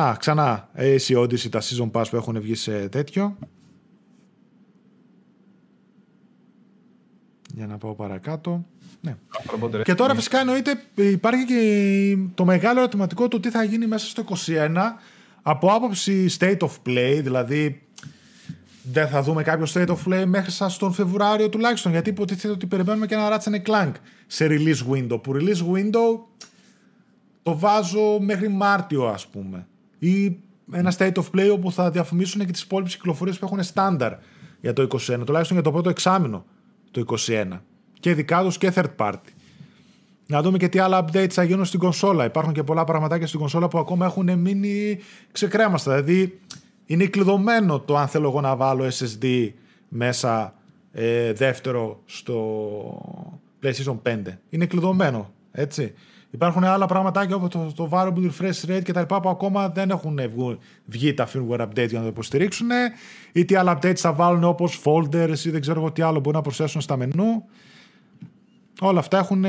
[0.00, 3.36] Α, ξανά AC Odyssey, τα Season Pass που έχουν βγει σε τέτοιο.
[7.54, 8.64] Για να πάω παρακάτω.
[9.00, 9.16] Ναι.
[9.82, 14.24] Και τώρα φυσικά εννοείται υπάρχει και το μεγάλο ερωτηματικό του τι θα γίνει μέσα στο
[14.46, 14.76] 21
[15.46, 17.82] από άποψη state of play, δηλαδή
[18.82, 22.66] δεν θα δούμε κάποιο state of play μέχρι σας τον Φεβρουάριο τουλάχιστον γιατί υποτίθεται ότι
[22.66, 23.92] περιμένουμε και ένα Ratchet Clank
[24.26, 26.20] σε release window που release window
[27.42, 29.66] το βάζω μέχρι Μάρτιο ας πούμε
[29.98, 30.36] ή
[30.72, 34.12] ένα state of play όπου θα διαφημίσουν και τις υπόλοιπες κυκλοφορίες που έχουν στάνταρ
[34.60, 34.86] για το 21,
[35.24, 36.44] τουλάχιστον για το πρώτο εξάμεινο
[36.90, 37.60] το 21
[38.00, 39.33] και δικά τους και third party.
[40.26, 42.24] Να δούμε και τι άλλα updates θα γίνουν στην κονσόλα.
[42.24, 44.98] Υπάρχουν και πολλά πραγματάκια στην κονσόλα που ακόμα έχουν μείνει
[45.32, 46.02] ξεκρέμαστα.
[46.02, 46.38] Δηλαδή
[46.86, 49.50] είναι κλειδωμένο το αν θέλω εγώ να βάλω SSD
[49.88, 50.54] μέσα
[50.92, 52.36] ε, δεύτερο στο
[53.62, 54.18] PlayStation 5.
[54.50, 55.94] Είναι κλειδωμένο, έτσι.
[56.30, 59.90] Υπάρχουν άλλα πραγματάκια όπως το, το variable refresh rate και τα λοιπά που ακόμα δεν
[59.90, 60.18] έχουν
[60.84, 62.68] βγει, τα firmware updates για να το υποστηρίξουν
[63.32, 66.36] ή τι άλλα updates θα βάλουν όπως folders ή δεν ξέρω εγώ τι άλλο μπορεί
[66.36, 67.44] να προσθέσουν στα μενού.
[68.80, 69.44] Όλα αυτά έχουν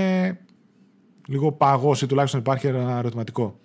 [1.28, 3.60] λίγο παγώσει, τουλάχιστον υπάρχει ένα ερωτηματικό.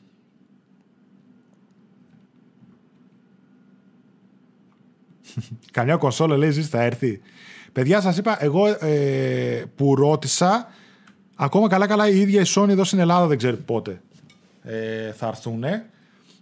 [5.71, 7.21] Καμιά κονσόλα λέει ζήσει θα έρθει.
[7.73, 10.69] Παιδιά σας είπα, εγώ ε, που ρώτησα
[11.43, 14.01] Ακόμα καλά καλά η ίδια η Sony εδώ στην Ελλάδα δεν ξέρει πότε
[14.63, 15.65] ε, θα έρθουν.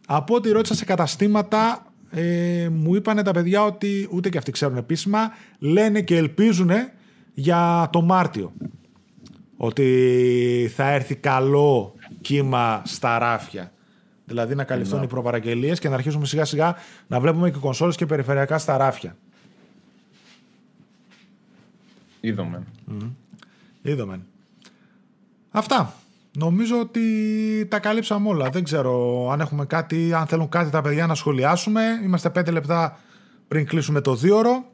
[0.06, 4.76] Από ό,τι ρώτησα σε καταστήματα ε, μου είπανε τα παιδιά ότι ούτε και αυτοί ξέρουν
[4.76, 6.70] επίσημα λένε και ελπίζουν
[7.34, 8.52] για το Μάρτιο
[9.60, 13.72] ότι θα έρθει καλό κύμα στα ράφια.
[14.24, 16.76] Δηλαδή να καλυφθούν οι προπαραγγελίες και να αρχίσουμε σιγά σιγά
[17.06, 19.16] να βλέπουμε και κονσόλες και περιφερειακά στα ράφια.
[22.20, 22.62] Είδαμε.
[23.82, 24.20] Είδαμε.
[25.50, 25.94] Αυτά.
[26.32, 27.02] Νομίζω ότι
[27.66, 28.50] τα καλύψαμε όλα.
[28.50, 31.82] Δεν ξέρω αν έχουμε κάτι, αν θέλουν κάτι τα παιδιά να σχολιάσουμε.
[32.04, 32.98] Είμαστε πέντε λεπτά
[33.48, 34.64] πριν κλείσουμε το δίωρο.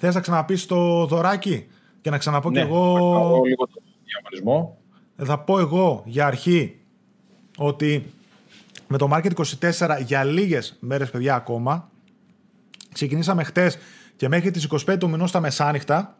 [0.00, 1.66] Θες να ξαναπείς το δωράκι;
[2.06, 2.82] Και να ξαναπώ ναι, και εγώ...
[3.46, 4.78] λίγο το διαγωνισμό.
[5.16, 6.78] Θα πω εγώ για αρχή
[7.56, 8.12] ότι
[8.88, 9.30] με το Market
[9.78, 11.90] 24 για λίγες μέρες, παιδιά, ακόμα.
[12.92, 13.78] Ξεκινήσαμε χτες
[14.16, 16.16] και μέχρι τις 25 του μηνός τα μεσάνυχτα,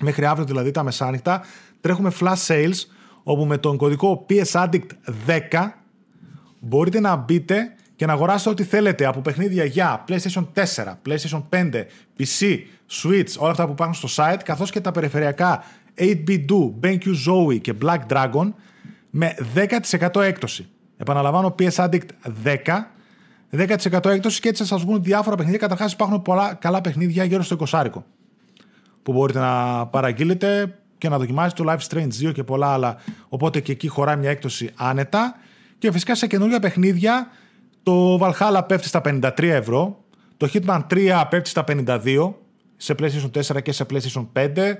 [0.00, 1.42] μέχρι αύριο δηλαδή τα μεσάνυχτα,
[1.80, 2.76] τρέχουμε flash sales,
[3.22, 5.70] όπου με τον κωδικό PSAddict10
[6.60, 10.64] μπορείτε να μπείτε και να agorάσετε ό,τι θέλετε από παιχνίδια για PlayStation 4,
[11.06, 11.84] PlayStation 5,
[12.18, 12.58] PC,
[12.90, 15.64] Switch, όλα αυτά που υπάρχουν στο site, καθώς και τα περιφερειακά
[15.98, 18.52] 8B2, BenQ Zoe και Black Dragon
[19.10, 19.34] με
[20.10, 20.68] 10% έκπτωση.
[20.96, 22.06] Επαναλαμβάνω, PS Addict
[22.44, 22.56] 10,
[23.50, 25.60] 10% έκπτωση και έτσι θα σας βγουν διάφορα παιχνίδια.
[25.60, 27.84] Καταρχάς υπάρχουν πολλά καλά παιχνίδια γύρω στο 20
[29.02, 32.96] που μπορείτε να παραγγείλετε και να δοκιμάσετε το Life Strange 2 και πολλά άλλα.
[33.28, 35.36] Οπότε και εκεί χωράει μια έκπτωση άνετα.
[35.78, 37.30] Και φυσικά σε καινούργια παιχνίδια
[37.82, 40.04] το Valhalla πέφτει στα 53 ευρώ,
[40.36, 42.32] το Hitman 3 πέφτει στα 52
[42.76, 44.74] σε PlayStation 4 και σε PlayStation 5,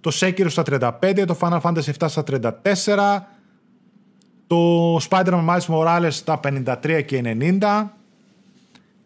[0.00, 0.62] το Sekiro στα
[1.02, 2.24] 35, το Final Fantasy 7 στα
[2.62, 3.18] 34,
[4.46, 7.22] το Spider-Man Miles Morales στα 53 και
[7.60, 7.84] 90.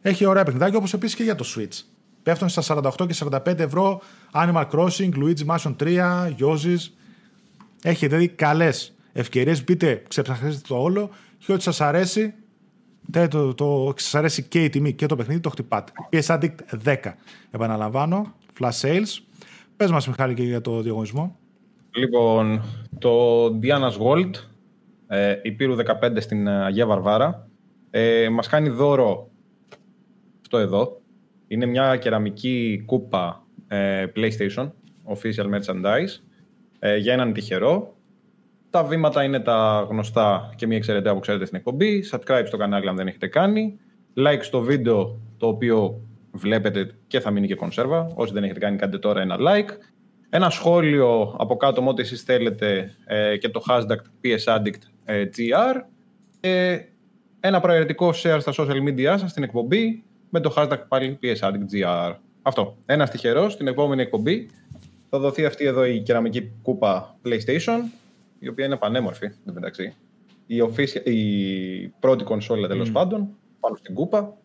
[0.02, 1.82] Έχει ωραία παιχνιδάκια όπως επίσης και για το Switch.
[2.22, 2.62] Πέφτουν στα
[2.98, 4.00] 48 και 45 ευρώ
[4.32, 6.90] Animal Crossing, Luigi Mansion 3, Yoshi's.
[7.82, 9.64] Έχει δηλαδή καλές ευκαιρίες.
[9.64, 12.34] Μπείτε, ξεψαχνίστε το όλο και ό,τι σας αρέσει
[13.10, 15.92] το, το, το, σας αρέσει και η τιμή και το παιχνίδι, το χτυπάτε.
[16.12, 16.54] PS Addict
[16.84, 17.12] 10.
[17.50, 19.20] Επαναλαμβάνω, flash sales.
[19.76, 21.36] Πες μας Μιχάλη και για το διαγωνισμό.
[21.90, 22.62] Λοιπόν,
[22.98, 24.30] το Diana's Gold,
[25.06, 27.48] ε, Υπήρου 15 στην ε, Αγία Βαρβάρα,
[27.90, 29.30] ε, μας κάνει δώρο
[30.40, 31.00] αυτό εδώ.
[31.48, 34.70] Είναι μια κεραμική κούπα ε, PlayStation,
[35.04, 36.20] official merchandise,
[36.78, 37.95] ε, για έναν τυχερό.
[38.76, 42.04] Τα βήματα είναι τα γνωστά και μία εξαιρετικά που ξέρετε στην εκπομπή.
[42.12, 43.78] Subscribe στο κανάλι αν δεν έχετε κάνει.
[44.16, 46.00] Like στο βίντεο το οποίο
[46.32, 48.10] βλέπετε και θα μείνει και κονσέρβα.
[48.14, 49.68] Όσοι δεν έχετε κάνει κάντε τώρα ένα like.
[50.30, 55.82] Ένα σχόλιο από κάτω με ό,τι εσείς θέλετε ε, και το hashtag PSAddict.gr
[56.40, 56.84] και
[57.40, 62.14] ένα προαιρετικό share στα social media σας στην εκπομπή με το hashtag πάλι PSAddict.gr.
[62.42, 62.76] Αυτό.
[62.86, 64.50] Ένας τυχερός στην επόμενη εκπομπή
[65.10, 68.05] θα δοθεί αυτή εδώ η κεραμική κούπα PlayStation
[68.46, 69.94] η οποία είναι πανέμορφη, εν μεταξύ.
[70.46, 72.92] Η, official, η πρώτη κονσόλα τέλος mm.
[72.92, 73.28] πάντων,
[73.60, 74.36] πάνω στην κούπα.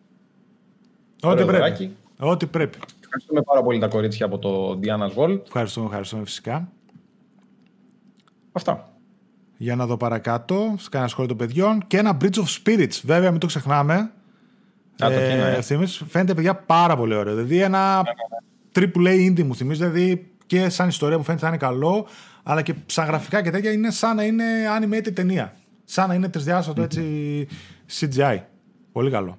[1.22, 1.96] Ό,τι πρέπει.
[2.18, 2.78] Ό,τι πρέπει.
[3.00, 5.40] Ευχαριστούμε πάρα πολύ τα κορίτσια από το Diana's World.
[5.46, 6.72] Ευχαριστούμε, ευχαριστούμε φυσικά.
[8.52, 8.92] Αυτά.
[9.56, 11.86] Για να δω παρακάτω, κάνα σχόλιο των παιδιών.
[11.86, 13.94] Και ένα Bridge of Spirits, βέβαια, μην το ξεχνάμε.
[13.94, 14.10] Α,
[14.96, 15.86] το ε, ε.
[15.86, 17.34] Φαίνεται, παιδιά, πάρα πολύ ωραίο.
[17.34, 18.02] Δηλαδή, ένα
[18.74, 19.80] triple A indie μου θυμίζει.
[19.80, 22.06] Δηλαδή, και σαν ιστορία μου φαίνεται θα είναι καλό
[22.42, 24.44] αλλά και σαν γραφικά και τέτοια είναι σαν να είναι
[24.80, 25.56] animated ταινία.
[25.84, 27.46] Σαν να είναι τρισδιάστατο έτσι
[28.00, 28.38] CGI.
[28.92, 29.38] Πολύ καλό.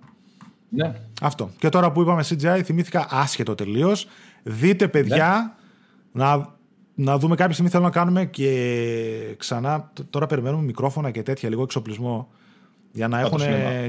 [0.70, 0.94] Ναι.
[1.22, 1.50] Αυτό.
[1.58, 4.08] Και τώρα που είπαμε CGI, θυμήθηκα άσχετο τελείως.
[4.44, 5.56] Δείτε, παιδιά,
[6.12, 6.24] ναι.
[6.24, 6.56] να,
[6.94, 9.92] να δούμε κάποια στιγμή θέλω να κάνουμε και ξανά.
[10.10, 12.30] Τώρα περιμένουμε μικρόφωνα και τέτοια, λίγο εξοπλισμό.
[12.92, 13.40] Για να έχουν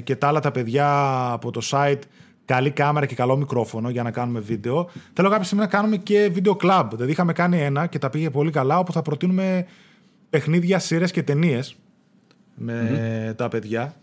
[0.04, 0.88] και τα άλλα τα παιδιά
[1.32, 2.00] από το site
[2.44, 4.90] καλή κάμερα και καλό μικρόφωνο για να κάνουμε βίντεο.
[5.12, 6.88] Θέλω κάποια στιγμή να κάνουμε και βίντεο club.
[6.92, 9.66] Δηλαδή είχαμε κάνει ένα και τα πήγε πολύ καλά όπου θα προτείνουμε
[10.30, 11.76] παιχνίδια, σειρές και ταινίες
[12.54, 13.94] με τα παιδιά.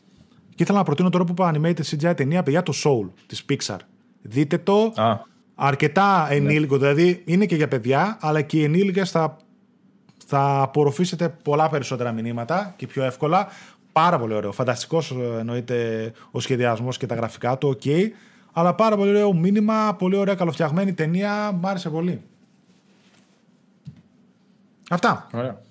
[0.55, 3.77] Και ήθελα να προτείνω τώρα που είπα animated CGI ταινία, παιδιά, το Soul της Pixar.
[4.21, 4.93] Δείτε το.
[5.55, 6.35] Αρκετά ναι.
[6.35, 9.37] ενήλικο, δηλαδή είναι και για παιδιά, αλλά και οι ενήλικες θα,
[10.25, 13.47] θα απορροφήσετε πολλά περισσότερα μηνύματα και πιο εύκολα.
[13.91, 14.51] Πάρα πολύ ωραίο.
[14.51, 17.77] Φανταστικός ε, εννοείται ο σχεδιασμός και τα γραφικά του.
[17.83, 17.89] OK.
[18.51, 21.51] Αλλά πάρα πολύ ωραίο μήνυμα, πολύ ωραία καλοφτιαγμένη ταινία.
[21.51, 22.21] Μ' άρεσε πολύ.
[24.89, 25.27] Αυτά.
[25.33, 25.61] Ωραία.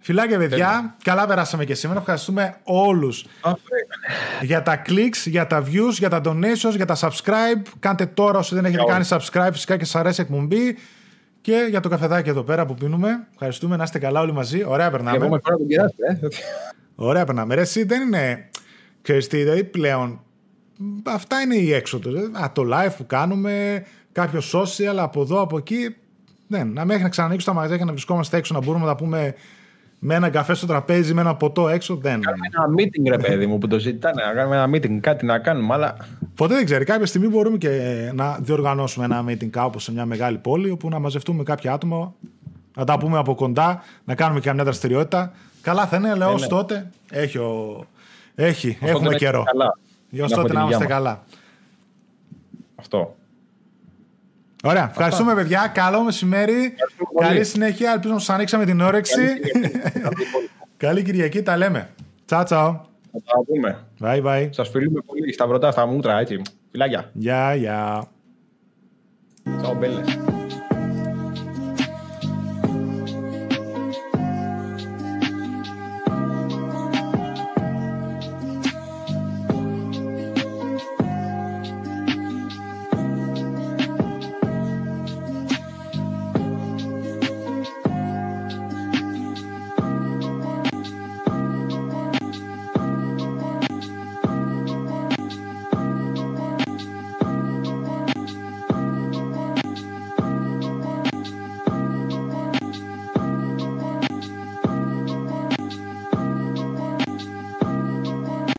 [0.00, 0.96] Φιλάκια, παιδιά.
[1.02, 2.00] Καλά περάσαμε και σήμερα.
[2.00, 3.26] Ευχαριστούμε όλους
[4.42, 7.62] για τα clicks, για τα views, για τα donations, για τα subscribe.
[7.78, 10.76] Κάντε τώρα όσοι δεν έχετε κάνει subscribe, φυσικά και σα αρέσει εκπομπή.
[11.40, 13.26] Και για το καφεδάκι εδώ πέρα που πίνουμε.
[13.32, 14.64] Ευχαριστούμε να είστε καλά όλοι μαζί.
[14.64, 15.26] Ωραία, περνάμε.
[15.26, 16.28] Ε.
[16.94, 17.54] Ωραία, περνάμε.
[17.54, 18.48] Ρε, εσύ δεν είναι.
[19.02, 20.20] Ξέρεις τι, δηλαδή πλέον
[21.04, 22.10] αυτά είναι οι έξοδο.
[22.10, 25.96] Α, το live που κάνουμε, κάποιο social από εδώ, από εκεί.
[26.46, 26.72] Δεν.
[26.72, 29.34] Να μέχρι να ξανανοίξουν τα μαγαζιά και να βρισκόμαστε έξω, να μπορούμε να πούμε
[29.98, 31.96] με ένα καφέ στο τραπέζι, με ένα ποτό έξω.
[31.96, 32.20] Δεν.
[32.20, 34.22] Κάνουμε ένα meeting, ρε παιδί μου, που το ζητάνε.
[34.24, 35.96] Να κάνουμε ένα meeting, κάτι να κάνουμε, αλλά.
[36.34, 36.84] Ποτέ δεν ξέρει.
[36.84, 37.70] Κάποια στιγμή μπορούμε και
[38.14, 42.14] να διοργανώσουμε ένα meeting κάπου σε μια μεγάλη πόλη, όπου να μαζευτούμε κάποια άτομα,
[42.76, 45.32] να τα πούμε από κοντά, να κάνουμε και μια δραστηριότητα.
[45.60, 46.46] Καλά θα είναι, λέω, ε, ναι.
[46.46, 47.84] τότε έχει, ο...
[48.34, 49.42] έχει έχουμε καιρό.
[49.42, 49.78] Καλά.
[50.10, 51.24] Για όσο τότε να είμαστε καλά.
[52.74, 53.16] Αυτό.
[54.64, 54.88] Ωραία.
[54.90, 55.70] Ευχαριστούμε, παιδιά.
[55.74, 56.74] Καλό μεσημέρι.
[57.20, 57.92] Καλή συνέχεια.
[57.92, 59.40] Ελπίζω να σας ανοίξαμε την όρεξη.
[60.76, 61.42] Καλή Κυριακή.
[61.48, 61.90] Τα λέμε.
[62.24, 62.80] Τσάου, τσάου.
[63.12, 63.86] Θα τα πούμε.
[64.00, 64.48] Bye, bye.
[64.50, 66.42] Σας φιλούμε πολύ στα βρωτά, στα μούτρα, έτσι.
[66.70, 67.10] Φιλάκια.
[67.12, 68.08] Γεια, γεια.
[69.60, 70.18] Τσαου, μπέλες.